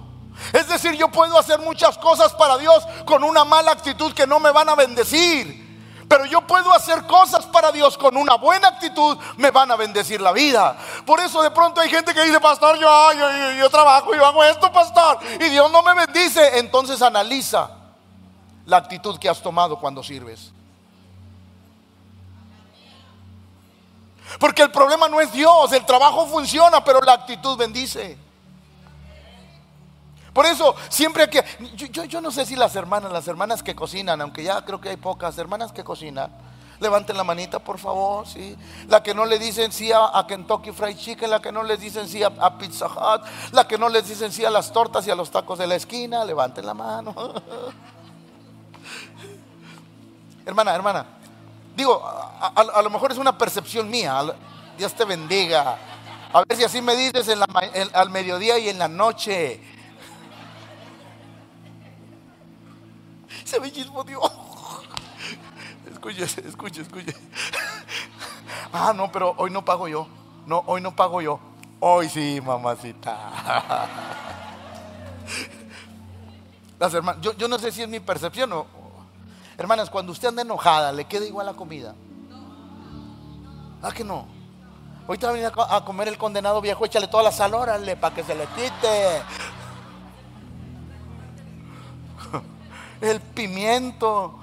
Es 0.51 0.67
decir, 0.67 0.93
yo 0.93 1.07
puedo 1.09 1.37
hacer 1.37 1.59
muchas 1.59 1.97
cosas 1.97 2.33
para 2.33 2.57
Dios 2.57 2.83
con 3.05 3.23
una 3.23 3.45
mala 3.45 3.71
actitud 3.71 4.13
que 4.13 4.27
no 4.27 4.39
me 4.39 4.51
van 4.51 4.69
a 4.69 4.75
bendecir. 4.75 5.63
Pero 6.07 6.25
yo 6.25 6.41
puedo 6.45 6.71
hacer 6.73 7.07
cosas 7.07 7.45
para 7.45 7.71
Dios 7.71 7.97
con 7.97 8.15
una 8.17 8.35
buena 8.35 8.67
actitud, 8.67 9.17
me 9.37 9.49
van 9.49 9.71
a 9.71 9.75
bendecir 9.75 10.21
la 10.21 10.31
vida. 10.31 10.77
Por 11.05 11.19
eso 11.19 11.41
de 11.41 11.49
pronto 11.49 11.81
hay 11.81 11.89
gente 11.89 12.13
que 12.13 12.23
dice, 12.23 12.39
pastor, 12.39 12.77
yo, 12.77 13.13
yo, 13.13 13.51
yo 13.53 13.69
trabajo, 13.69 14.13
yo 14.13 14.25
hago 14.25 14.43
esto, 14.43 14.71
pastor, 14.71 15.19
y 15.39 15.49
Dios 15.49 15.71
no 15.71 15.81
me 15.81 15.93
bendice. 15.93 16.59
Entonces 16.59 17.01
analiza 17.01 17.69
la 18.65 18.77
actitud 18.77 19.17
que 19.17 19.29
has 19.29 19.41
tomado 19.41 19.79
cuando 19.79 20.03
sirves. 20.03 20.51
Porque 24.39 24.61
el 24.61 24.71
problema 24.71 25.07
no 25.07 25.19
es 25.21 25.31
Dios, 25.31 25.71
el 25.71 25.85
trabajo 25.85 26.27
funciona, 26.27 26.83
pero 26.83 27.01
la 27.01 27.13
actitud 27.13 27.57
bendice. 27.57 28.17
Por 30.33 30.45
eso, 30.45 30.75
siempre 30.89 31.29
que... 31.29 31.43
Yo, 31.75 32.05
yo, 32.05 32.21
no 32.21 32.31
sé 32.31 32.45
si 32.45 32.55
las 32.55 32.75
hermanas, 32.75 33.11
las 33.11 33.27
hermanas 33.27 33.61
que 33.61 33.75
cocinan, 33.75 34.19
aunque 34.21 34.43
ya 34.43 34.63
creo 34.65 34.81
que 34.81 34.89
hay 34.89 34.97
pocas 34.97 35.37
hermanas 35.37 35.71
que 35.71 35.83
cocinan, 35.83 36.31
levanten 36.79 37.15
la 37.15 37.23
manita, 37.23 37.59
por 37.59 37.77
favor, 37.77 38.27
sí. 38.27 38.57
La 38.87 39.03
que 39.03 39.13
no 39.13 39.25
le 39.25 39.37
dicen 39.37 39.71
sí 39.71 39.91
a, 39.93 40.25
Kentucky 40.27 40.71
Fried 40.71 40.97
Chicken, 40.97 41.29
la 41.29 41.39
que 41.41 41.51
no 41.51 41.61
les 41.63 41.79
dicen 41.79 42.07
sí 42.07 42.23
a, 42.23 42.27
a, 42.39 42.57
Pizza 42.57 42.87
Hut, 42.87 43.21
la 43.51 43.67
que 43.67 43.77
no 43.77 43.89
les 43.89 44.07
dicen 44.07 44.31
sí 44.31 44.43
a 44.43 44.49
las 44.49 44.73
tortas 44.73 45.05
y 45.05 45.11
a 45.11 45.15
los 45.15 45.29
tacos 45.29 45.59
de 45.59 45.67
la 45.67 45.75
esquina, 45.75 46.25
levanten 46.25 46.65
la 46.65 46.73
mano. 46.73 47.13
hermana, 50.45 50.73
hermana, 50.73 51.05
Digo, 51.75 52.03
a, 52.05 52.81
lo 52.81 52.89
mejor 52.89 53.11
es 53.11 53.17
una 53.17 53.37
percepción 53.37 53.89
mía. 53.89 54.21
Dios 54.77 54.93
te 54.93 55.05
bendiga. 55.05 55.77
A 56.31 56.43
ver 56.47 56.57
si 56.57 56.63
así 56.63 56.81
me 56.81 56.95
dices 56.95 57.27
al 57.93 58.09
mediodía 58.09 58.59
y 58.59 58.69
en 58.69 58.77
la 58.77 58.87
noche. 58.87 59.59
Se 63.43 63.59
me 63.59 63.71
chismoteó. 63.71 64.21
Escuche, 65.91 66.23
escuche, 66.23 66.81
escuche. 66.81 67.15
Ah, 68.71 68.93
no, 68.95 69.11
pero 69.11 69.35
hoy 69.37 69.51
no 69.51 69.63
pago 69.63 69.87
yo. 69.87 70.07
No, 70.45 70.63
hoy 70.65 70.81
no 70.81 70.95
pago 70.95 71.21
yo. 71.21 71.39
Hoy 71.79 72.09
sí, 72.09 72.41
mamacita. 72.43 73.87
Las 76.79 76.93
hermanas, 76.93 77.21
yo, 77.21 77.33
yo 77.37 77.47
no 77.47 77.59
sé 77.59 77.71
si 77.71 77.81
es 77.83 77.87
mi 77.87 77.99
percepción 77.99 78.51
o, 78.51 78.65
Hermanas, 79.57 79.89
cuando 79.89 80.11
usted 80.11 80.29
anda 80.29 80.41
enojada, 80.41 80.91
¿le 80.91 81.05
queda 81.05 81.25
igual 81.25 81.45
la 81.45 81.53
comida? 81.53 81.93
¿Ah, 83.81 83.91
que 83.91 84.03
no? 84.03 84.25
Ahorita 85.07 85.27
va 85.27 85.31
a 85.31 85.35
venir 85.35 85.51
a 85.55 85.85
comer 85.85 86.07
el 86.07 86.17
condenado 86.17 86.59
viejo, 86.61 86.85
échale 86.85 87.07
toda 87.07 87.23
la 87.23 87.31
sal, 87.31 87.53
órale, 87.53 87.95
para 87.95 88.15
que 88.15 88.23
se 88.23 88.33
le 88.33 88.45
quite. 88.47 89.21
El 93.03 93.19
pimiento, 93.19 94.39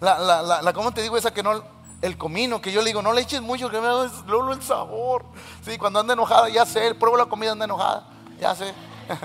la, 0.00 0.18
la, 0.18 0.62
la, 0.62 0.72
¿cómo 0.72 0.92
te 0.92 1.02
digo 1.02 1.16
esa 1.16 1.32
que 1.32 1.42
no? 1.42 1.78
El 2.00 2.16
comino, 2.16 2.60
que 2.60 2.70
yo 2.70 2.80
le 2.80 2.88
digo, 2.88 3.02
no 3.02 3.12
le 3.12 3.22
eches 3.22 3.42
mucho, 3.42 3.70
que 3.70 3.80
me 3.80 3.86
da 3.86 4.08
luego 4.26 4.52
el 4.52 4.62
sabor. 4.62 5.24
Sí, 5.64 5.78
cuando 5.78 5.98
anda 5.98 6.12
enojada, 6.12 6.48
ya 6.48 6.64
sé, 6.64 6.94
pruebo 6.94 7.16
la 7.16 7.26
comida, 7.26 7.52
anda 7.52 7.64
enojada, 7.64 8.06
ya 8.40 8.54
sé. 8.54 8.72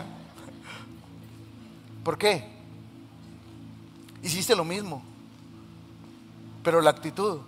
¿Por 2.03 2.17
qué? 2.17 2.53
hiciste 4.23 4.55
lo 4.55 4.63
mismo. 4.63 5.03
Pero 6.63 6.81
la 6.81 6.89
actitud, 6.89 7.41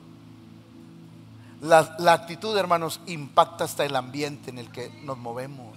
la, 1.62 2.14
actitud, 2.14 2.56
hermanos, 2.58 3.00
impacta 3.08 3.64
hasta 3.64 3.86
el 3.86 3.96
ambiente 3.96 4.50
en 4.50 4.60
el 4.60 4.72
que 4.72 4.90
nos 5.04 5.18
movemos. 5.18 5.74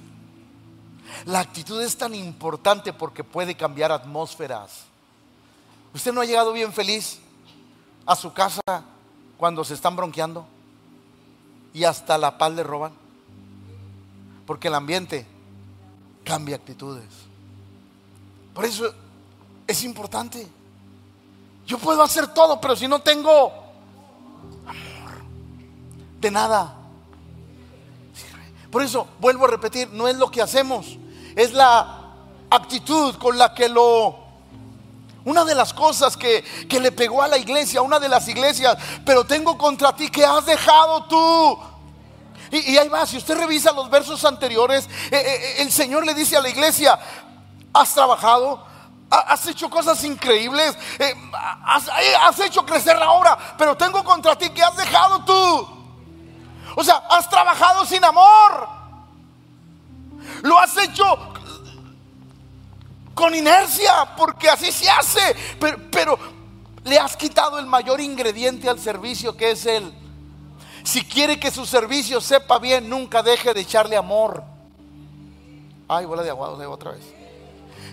La 1.25 1.41
actitud 1.41 1.81
es 1.81 1.97
tan 1.97 2.15
importante 2.15 2.93
porque 2.93 3.25
puede 3.25 3.55
cambiar 3.55 3.93
atmósferas. 3.93 4.88
¿Usted 5.95 6.13
no 6.13 6.21
ha 6.21 6.25
llegado 6.25 6.53
bien 6.53 6.73
feliz 6.73 7.19
a 8.07 8.15
su 8.17 8.33
casa 8.33 8.61
cuando 9.37 9.65
se 9.65 9.75
están 9.75 9.97
bronqueando 9.97 10.47
y 11.73 11.85
hasta 11.85 12.19
la 12.19 12.39
paz 12.39 12.53
le 12.53 12.63
roban? 12.63 12.93
Porque 14.47 14.69
el 14.69 14.75
ambiente 14.75 15.27
cambia 16.25 16.57
actitudes. 16.57 17.09
Por 18.55 18.65
eso 18.65 18.93
es 19.67 19.85
importante. 19.85 20.47
Yo 21.67 21.79
puedo 21.79 22.03
hacer 22.03 22.29
todo, 22.29 22.61
pero 22.61 22.75
si 22.75 22.89
no 22.89 23.01
tengo 23.01 23.53
amor, 24.67 25.23
de 26.21 26.31
nada. 26.31 26.75
Por 28.71 28.83
eso, 28.83 29.07
vuelvo 29.21 29.45
a 29.45 29.49
repetir, 29.49 29.89
no 29.93 30.09
es 30.09 30.17
lo 30.17 30.31
que 30.31 30.43
hacemos, 30.43 30.99
es 31.37 31.53
la 31.53 32.13
actitud 32.51 33.15
con 33.17 33.39
la 33.39 33.55
que 33.55 33.69
lo... 33.69 34.28
Una 35.29 35.45
de 35.45 35.55
las 35.55 35.75
cosas 35.75 36.17
que, 36.17 36.43
le 36.71 36.91
pegó 36.91 37.23
a 37.23 37.29
la 37.29 37.37
iglesia, 37.37 37.83
una 37.83 37.99
de 37.99 38.09
las 38.09 38.27
iglesias, 38.29 38.79
pero 39.05 39.25
tengo 39.27 39.59
contra 39.59 39.95
ti 39.95 40.09
que 40.09 40.25
has 40.25 40.47
dejado 40.47 41.05
tú. 41.05 41.59
Y, 42.51 42.79
ahí 42.79 42.89
va, 42.89 43.05
si 43.05 43.19
usted 43.19 43.37
revisa 43.37 43.73
los 43.73 43.91
versos 43.91 44.25
anteriores, 44.25 44.87
eh, 44.87 44.89
eh, 45.13 45.21
eh, 45.21 45.55
el 45.59 45.71
Señor 45.71 46.07
le 46.07 46.15
dice 46.15 46.39
a 46.39 46.41
la 46.41 46.49
iglesia, 46.49 46.99
has 47.75 47.93
trabajado, 47.93 48.65
has 49.11 49.47
hecho 49.47 49.69
cosas 49.69 50.03
increíbles, 50.03 50.75
has, 51.63 51.91
has 52.23 52.41
hecho 52.41 52.65
crecer 52.65 52.97
la 52.97 53.11
obra, 53.11 53.37
pero 53.59 53.77
tengo 53.77 54.03
contra 54.03 54.35
ti 54.35 54.49
que 54.49 54.63
has 54.63 54.77
dejado 54.79 55.27
tú. 55.27 55.69
O 56.75 56.83
sea, 56.83 57.03
has 57.11 57.29
trabajado 57.29 57.85
sin 57.85 58.03
amor. 58.03 58.67
Lo 60.41 60.59
has 60.59 60.75
hecho 60.79 61.35
con 63.19 63.35
inercia, 63.35 64.15
porque 64.17 64.49
así 64.49 64.71
se 64.71 64.89
hace. 64.89 65.35
Pero, 65.91 66.17
le 66.85 66.99
has 66.99 67.17
quitado 67.17 67.59
el 67.59 67.67
mayor 67.67 68.01
ingrediente 68.01 68.69
al 68.69 68.79
servicio 68.79 69.37
que 69.37 69.51
es 69.51 69.67
Él. 69.67 69.93
Si 70.85 71.05
quiere 71.05 71.41
que 71.41 71.51
su 71.51 71.67
servicio 71.67 72.21
sepa 72.21 72.61
bien, 72.61 72.89
nunca 72.89 73.23
deje 73.23 73.53
de 73.53 73.61
echarle 73.61 73.97
amor. 73.97 74.45
Ay, 75.89 76.07
bola 76.07 76.23
de 76.23 76.31
aguado, 76.31 76.57
de 76.57 76.67
otra 76.67 76.93
vez. 76.93 77.03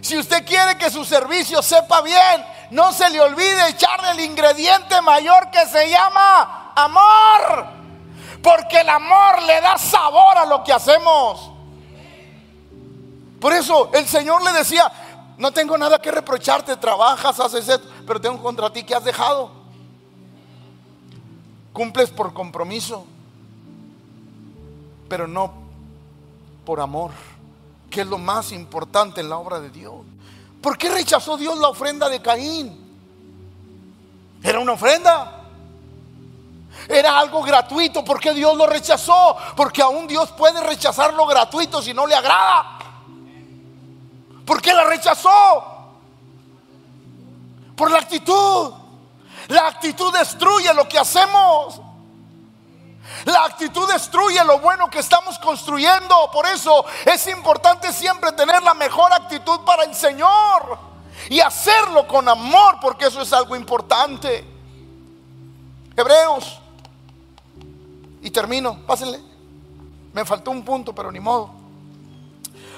Si 0.01 0.15
usted 0.15 0.45
quiere 0.45 0.77
que 0.77 0.91
su 0.91 1.03
servicio 1.03 1.63
sepa 1.63 2.01
bien, 2.01 2.45
no 2.69 2.93
se 2.93 3.09
le 3.09 3.19
olvide 3.19 3.69
echarle 3.69 4.11
el 4.11 4.19
ingrediente 4.19 5.01
mayor 5.01 5.49
que 5.49 5.65
se 5.65 5.89
llama 5.89 6.71
amor. 6.75 7.65
Porque 8.43 8.81
el 8.81 8.89
amor 8.89 9.41
le 9.41 9.59
da 9.59 9.75
sabor 9.79 10.37
a 10.37 10.45
lo 10.45 10.63
que 10.63 10.71
hacemos. 10.71 11.55
Por 13.39 13.53
eso 13.53 13.89
el 13.93 14.07
Señor 14.07 14.43
le 14.43 14.51
decía, 14.53 14.91
no 15.37 15.51
tengo 15.51 15.77
nada 15.77 16.01
que 16.01 16.11
reprocharte, 16.11 16.77
trabajas, 16.77 17.39
haces 17.39 17.67
esto, 17.67 17.87
pero 18.07 18.21
tengo 18.21 18.41
contra 18.41 18.71
ti 18.71 18.83
que 18.83 18.95
has 18.95 19.03
dejado. 19.03 19.51
Cumples 21.73 22.09
por 22.09 22.33
compromiso, 22.33 23.05
pero 25.09 25.27
no 25.27 25.53
por 26.65 26.79
amor, 26.79 27.11
que 27.89 28.01
es 28.01 28.07
lo 28.07 28.17
más 28.17 28.51
importante 28.51 29.21
en 29.21 29.29
la 29.29 29.37
obra 29.37 29.59
de 29.59 29.69
Dios. 29.69 29.93
¿Por 30.61 30.77
qué 30.77 30.89
rechazó 30.89 31.37
Dios 31.37 31.57
la 31.59 31.67
ofrenda 31.67 32.09
de 32.09 32.21
Caín? 32.21 32.85
Era 34.41 34.59
una 34.59 34.73
ofrenda. 34.73 35.41
Era 36.87 37.19
algo 37.19 37.41
gratuito. 37.43 38.03
porque 38.03 38.33
Dios 38.33 38.55
lo 38.55 38.67
rechazó? 38.67 39.35
Porque 39.55 39.81
aún 39.81 40.07
Dios 40.07 40.31
puede 40.31 40.61
rechazar 40.61 41.13
lo 41.13 41.25
gratuito 41.25 41.81
si 41.81 41.93
no 41.93 42.05
le 42.05 42.15
agrada. 42.15 42.74
¿Por 44.45 44.61
qué 44.61 44.73
la 44.73 44.83
rechazó? 44.83 45.29
Por 47.75 47.91
la 47.91 47.99
actitud. 47.99 48.73
La 49.47 49.67
actitud 49.67 50.13
destruye 50.13 50.73
lo 50.73 50.87
que 50.87 50.99
hacemos. 50.99 51.81
La 53.25 53.45
actitud 53.45 53.91
destruye 53.91 54.43
lo 54.43 54.59
bueno 54.59 54.89
que 54.89 54.99
estamos 54.99 55.37
construyendo. 55.39 56.29
Por 56.31 56.45
eso 56.45 56.85
es 57.05 57.27
importante 57.27 57.91
siempre 57.93 58.31
tener 58.33 58.61
la 58.63 58.73
mejor 58.73 59.11
actitud 59.13 59.61
para 59.61 59.83
el 59.83 59.95
Señor. 59.95 60.77
Y 61.29 61.39
hacerlo 61.39 62.07
con 62.07 62.27
amor, 62.27 62.77
porque 62.81 63.05
eso 63.05 63.21
es 63.21 63.33
algo 63.33 63.55
importante. 63.55 64.45
Hebreos 65.95 66.59
y 68.21 68.31
termino, 68.31 68.79
pásenle. 68.85 69.21
Me 70.11 70.25
faltó 70.25 70.49
un 70.49 70.63
punto, 70.65 70.93
pero 70.93 71.11
ni 71.11 71.19
modo. 71.19 71.51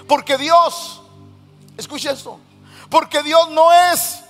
Porque 0.07 0.38
Dios, 0.38 1.01
escuche 1.78 2.11
esto, 2.11 2.39
porque 2.89 3.23
Dios 3.23 3.49
no 3.49 3.71
es 3.71 4.23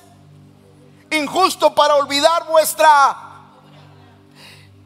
injusto 1.10 1.74
para 1.74 1.95
olvidar 1.95 2.45
vuestra 2.48 3.28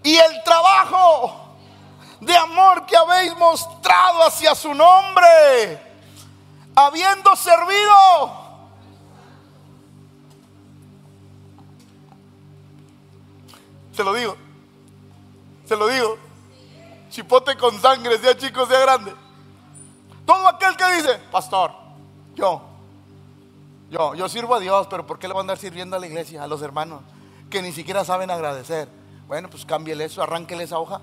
y 0.04 0.16
el 0.16 0.44
trabajo 0.44 1.56
de 2.20 2.36
amor 2.38 2.86
que 2.86 2.96
habéis 2.96 3.36
mostrado 3.38 4.24
hacia 4.24 4.56
su 4.56 4.74
nombre, 4.74 5.82
habiendo 6.76 7.36
servido. 7.36 8.42
Se 13.94 14.04
lo 14.04 14.14
digo. 14.14 14.38
Se 15.66 15.76
lo 15.76 15.88
digo. 15.88 16.18
Chipote 17.10 17.58
con 17.58 17.80
sangre, 17.82 18.18
sea 18.18 18.38
chico, 18.38 18.66
sea 18.66 18.80
grande. 18.80 19.14
Todo 20.26 20.48
aquel 20.48 20.76
que 20.78 20.94
dice, 20.94 21.16
pastor, 21.32 21.74
yo, 22.42 22.62
yo, 23.92 24.16
yo 24.16 24.28
sirvo 24.28 24.56
a 24.56 24.60
Dios, 24.60 24.88
pero 24.90 25.06
¿por 25.06 25.20
qué 25.20 25.28
le 25.28 25.34
van 25.34 25.42
a 25.42 25.42
andar 25.42 25.58
sirviendo 25.60 25.96
a 25.96 26.00
la 26.00 26.08
iglesia, 26.08 26.44
a 26.44 26.48
los 26.48 26.62
hermanos, 26.62 27.02
que 27.50 27.62
ni 27.62 27.72
siquiera 27.72 28.04
saben 28.04 28.32
agradecer? 28.32 28.90
Bueno, 29.28 29.50
pues 29.50 29.64
cámbiele 29.64 30.06
eso, 30.06 30.24
arránquele 30.24 30.64
esa 30.64 30.80
hoja. 30.80 31.02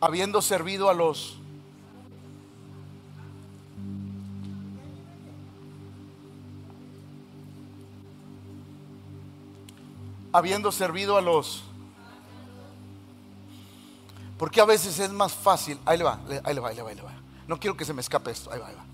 Habiendo 0.00 0.40
servido 0.40 0.88
a 0.88 0.94
los 0.94 1.36
habiendo 10.32 10.70
servido 10.70 11.16
a 11.18 11.20
los... 11.20 11.64
Porque 14.38 14.60
a 14.60 14.64
veces 14.64 14.98
es 15.00 15.10
más 15.10 15.34
fácil, 15.34 15.78
ahí 15.84 15.98
le 15.98 16.04
va, 16.04 16.20
ahí 16.44 16.54
le 16.54 16.60
va, 16.60 16.68
ahí 16.68 16.76
le 16.76 16.82
va, 16.82 16.90
ahí 16.90 16.96
le 16.96 17.02
va. 17.02 17.19
No 17.50 17.58
quiero 17.58 17.76
que 17.76 17.84
se 17.84 17.92
me 17.92 18.00
escape 18.00 18.30
esto, 18.30 18.52
ahí 18.52 18.60
va, 18.60 18.68
ahí 18.68 18.74
va. 18.76 18.84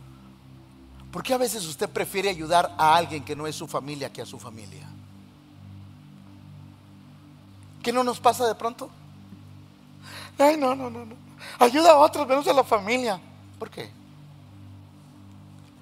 ¿Por 1.12 1.22
qué 1.22 1.34
a 1.34 1.36
veces 1.36 1.66
usted 1.66 1.90
prefiere 1.90 2.30
ayudar 2.30 2.74
a 2.78 2.96
alguien 2.96 3.22
que 3.22 3.36
no 3.36 3.46
es 3.46 3.54
su 3.54 3.68
familia 3.68 4.10
que 4.10 4.22
a 4.22 4.24
su 4.24 4.38
familia? 4.38 4.88
¿Qué 7.82 7.92
no 7.92 8.02
nos 8.02 8.18
pasa 8.18 8.46
de 8.46 8.54
pronto? 8.54 8.88
Ay, 10.38 10.56
no, 10.56 10.74
no, 10.74 10.88
no, 10.88 11.04
no. 11.04 11.14
Ayuda 11.58 11.90
a 11.90 11.96
otros 11.96 12.26
menos 12.26 12.48
a 12.48 12.54
la 12.54 12.64
familia. 12.64 13.20
¿Por 13.58 13.68
qué? 13.68 13.90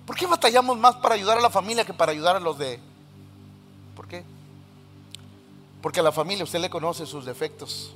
¿Por 0.05 0.17
qué 0.17 0.27
batallamos 0.27 0.77
más 0.77 0.97
para 0.97 1.15
ayudar 1.15 1.39
a 1.39 1.43
la 1.43 1.51
familia 1.51 1.85
que 1.85 1.95
para 1.95 2.11
ayudar 2.11 2.35
a 2.35 2.41
los 2.41 2.59
de... 2.59 2.81
¿Por 3.95 4.09
qué? 4.09 4.25
Porque 5.81 6.01
a 6.01 6.03
la 6.03 6.11
familia 6.11 6.43
usted 6.43 6.59
le 6.59 6.71
conoce 6.71 7.07
sus 7.07 7.25
defectos. 7.25 7.93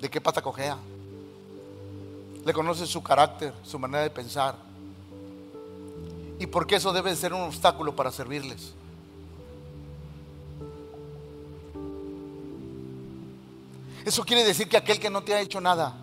¿De 0.00 0.10
qué 0.10 0.20
pata 0.20 0.42
cojea? 0.42 0.76
Le 2.44 2.52
conoce 2.52 2.86
su 2.86 3.02
carácter, 3.02 3.52
su 3.62 3.78
manera 3.78 4.02
de 4.02 4.10
pensar. 4.10 4.56
Y 6.38 6.46
porque 6.46 6.76
eso 6.76 6.92
debe 6.92 7.14
ser 7.14 7.32
un 7.32 7.42
obstáculo 7.42 7.94
para 7.94 8.10
servirles. 8.10 8.72
Eso 14.04 14.24
quiere 14.24 14.44
decir 14.44 14.68
que 14.68 14.76
aquel 14.76 14.98
que 14.98 15.10
no 15.10 15.22
te 15.22 15.34
ha 15.34 15.40
hecho 15.40 15.60
nada 15.60 15.94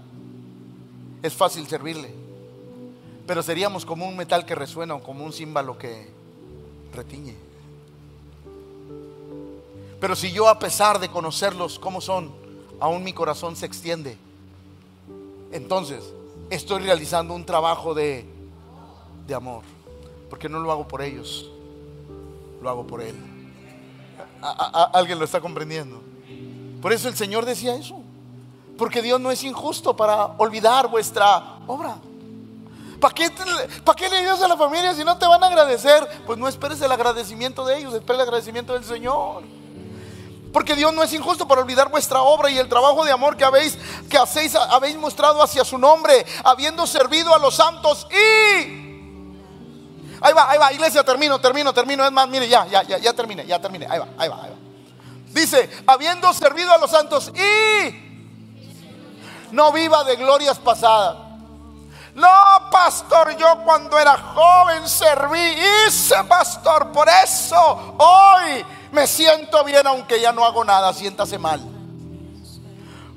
es 1.21 1.33
fácil 1.33 1.67
servirle. 1.67 2.13
Pero 3.27 3.43
seríamos 3.43 3.85
como 3.85 4.07
un 4.07 4.15
metal 4.15 4.45
que 4.45 4.55
resuena 4.55 4.95
o 4.95 5.03
como 5.03 5.25
un 5.25 5.33
címbalo 5.33 5.77
que 5.77 6.09
retiñe. 6.93 7.35
Pero 9.99 10.15
si 10.15 10.31
yo 10.31 10.47
a 10.47 10.57
pesar 10.57 10.99
de 10.99 11.09
conocerlos 11.09 11.77
como 11.77 11.99
son, 11.99 12.31
aún 12.79 13.03
mi 13.03 13.11
corazón 13.11 13.57
se 13.57 13.65
extiende, 13.65 14.17
entonces 15.51 16.01
estoy 16.49 16.81
realizando 16.81 17.33
un 17.33 17.45
trabajo 17.45 17.93
de, 17.93 18.25
de 19.27 19.35
amor. 19.35 19.63
Porque 20.29 20.47
no 20.47 20.59
lo 20.59 20.71
hago 20.71 20.87
por 20.87 21.01
ellos, 21.01 21.49
lo 22.61 22.69
hago 22.69 22.85
por 22.85 23.01
Él. 23.01 23.15
¿Alguien 24.93 25.17
lo 25.17 25.25
está 25.25 25.41
comprendiendo? 25.41 26.01
Por 26.81 26.93
eso 26.93 27.07
el 27.07 27.15
Señor 27.15 27.45
decía 27.45 27.75
eso. 27.75 28.01
Porque 28.77 29.01
Dios 29.01 29.19
no 29.19 29.31
es 29.31 29.43
injusto 29.43 29.95
para 29.95 30.25
olvidar 30.37 30.87
vuestra 30.87 31.59
obra. 31.67 31.97
¿Para 32.99 33.13
qué, 33.13 33.29
¿Para 33.83 33.95
qué 33.95 34.09
le 34.09 34.17
ayudas 34.17 34.41
a 34.41 34.47
la 34.47 34.57
familia 34.57 34.93
si 34.93 35.03
no 35.03 35.17
te 35.17 35.25
van 35.25 35.43
a 35.43 35.47
agradecer? 35.47 36.07
Pues 36.25 36.37
no 36.37 36.47
esperes 36.47 36.81
el 36.81 36.91
agradecimiento 36.91 37.65
de 37.65 37.79
ellos, 37.79 37.93
espera 37.93 38.15
el 38.15 38.21
agradecimiento 38.21 38.73
del 38.73 38.83
Señor. 38.83 39.43
Porque 40.51 40.75
Dios 40.75 40.93
no 40.93 41.03
es 41.03 41.13
injusto 41.13 41.47
para 41.47 41.61
olvidar 41.61 41.89
vuestra 41.89 42.21
obra 42.21 42.49
y 42.49 42.57
el 42.57 42.67
trabajo 42.67 43.05
de 43.05 43.11
amor 43.11 43.37
que 43.37 43.45
habéis, 43.45 43.77
que 44.09 44.17
hacéis, 44.17 44.55
habéis 44.55 44.97
mostrado 44.97 45.43
hacia 45.43 45.63
su 45.63 45.77
nombre, 45.77 46.25
habiendo 46.43 46.87
servido 46.87 47.33
a 47.33 47.39
los 47.39 47.55
santos 47.55 48.07
y... 48.11 48.87
Ahí 50.21 50.33
va, 50.33 50.49
ahí 50.49 50.57
va, 50.57 50.73
iglesia, 50.73 51.03
termino, 51.03 51.39
termino, 51.39 51.73
termino. 51.73 52.05
Es 52.05 52.11
más, 52.11 52.27
mire, 52.27 52.47
ya, 52.49 52.65
ya, 52.67 52.83
ya, 52.83 52.97
ya 52.97 53.13
terminé, 53.13 53.45
ya 53.45 53.59
terminé. 53.59 53.87
Ahí 53.89 53.99
va, 53.99 54.07
ahí 54.17 54.27
va, 54.27 54.43
ahí 54.43 54.49
va. 54.49 54.57
Dice, 55.31 55.69
habiendo 55.87 56.33
servido 56.33 56.73
a 56.73 56.77
los 56.77 56.91
santos 56.91 57.31
y 57.33 58.09
no 59.51 59.71
viva 59.71 60.03
de 60.03 60.15
glorias 60.17 60.59
pasadas. 60.59 61.15
No, 62.15 62.27
pastor, 62.71 63.37
yo 63.37 63.61
cuando 63.63 63.97
era 63.97 64.17
joven 64.17 64.89
serví, 64.89 65.55
hice 65.87 66.21
pastor, 66.25 66.91
por 66.91 67.07
eso 67.07 67.95
hoy 67.97 68.65
me 68.91 69.07
siento 69.07 69.63
bien 69.63 69.85
aunque 69.85 70.19
ya 70.19 70.31
no 70.31 70.45
hago 70.45 70.63
nada, 70.63 70.93
siéntase 70.93 71.37
mal. 71.37 71.61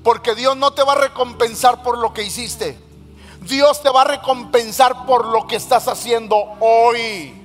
Porque 0.02 0.34
Dios 0.34 0.56
no 0.56 0.72
te 0.72 0.82
va 0.82 0.92
a 0.92 0.96
recompensar 0.96 1.82
por 1.82 1.98
lo 1.98 2.12
que 2.12 2.22
hiciste. 2.22 2.78
Dios 3.42 3.82
te 3.82 3.90
va 3.90 4.02
a 4.02 4.04
recompensar 4.04 5.06
por 5.06 5.26
lo 5.26 5.46
que 5.46 5.56
estás 5.56 5.88
haciendo 5.88 6.36
hoy. 6.60 7.38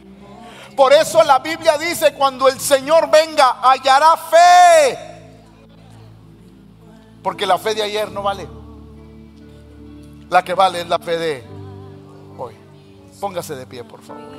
Por 0.75 0.93
eso 0.93 1.23
la 1.23 1.39
Biblia 1.39 1.77
dice, 1.77 2.13
cuando 2.13 2.47
el 2.47 2.59
Señor 2.59 3.09
venga, 3.09 3.59
hallará 3.61 4.15
fe. 4.15 4.99
Porque 7.23 7.47
la 7.47 7.57
fe 7.57 7.73
de 7.73 7.83
ayer 7.83 8.11
no 8.11 8.21
vale. 8.21 8.47
La 10.29 10.43
que 10.43 10.53
vale 10.53 10.81
es 10.81 10.87
la 10.87 10.99
fe 10.99 11.17
de 11.17 11.43
hoy. 12.37 12.55
Póngase 13.19 13.55
de 13.55 13.65
pie, 13.65 13.83
por 13.83 14.01
favor. 14.01 14.36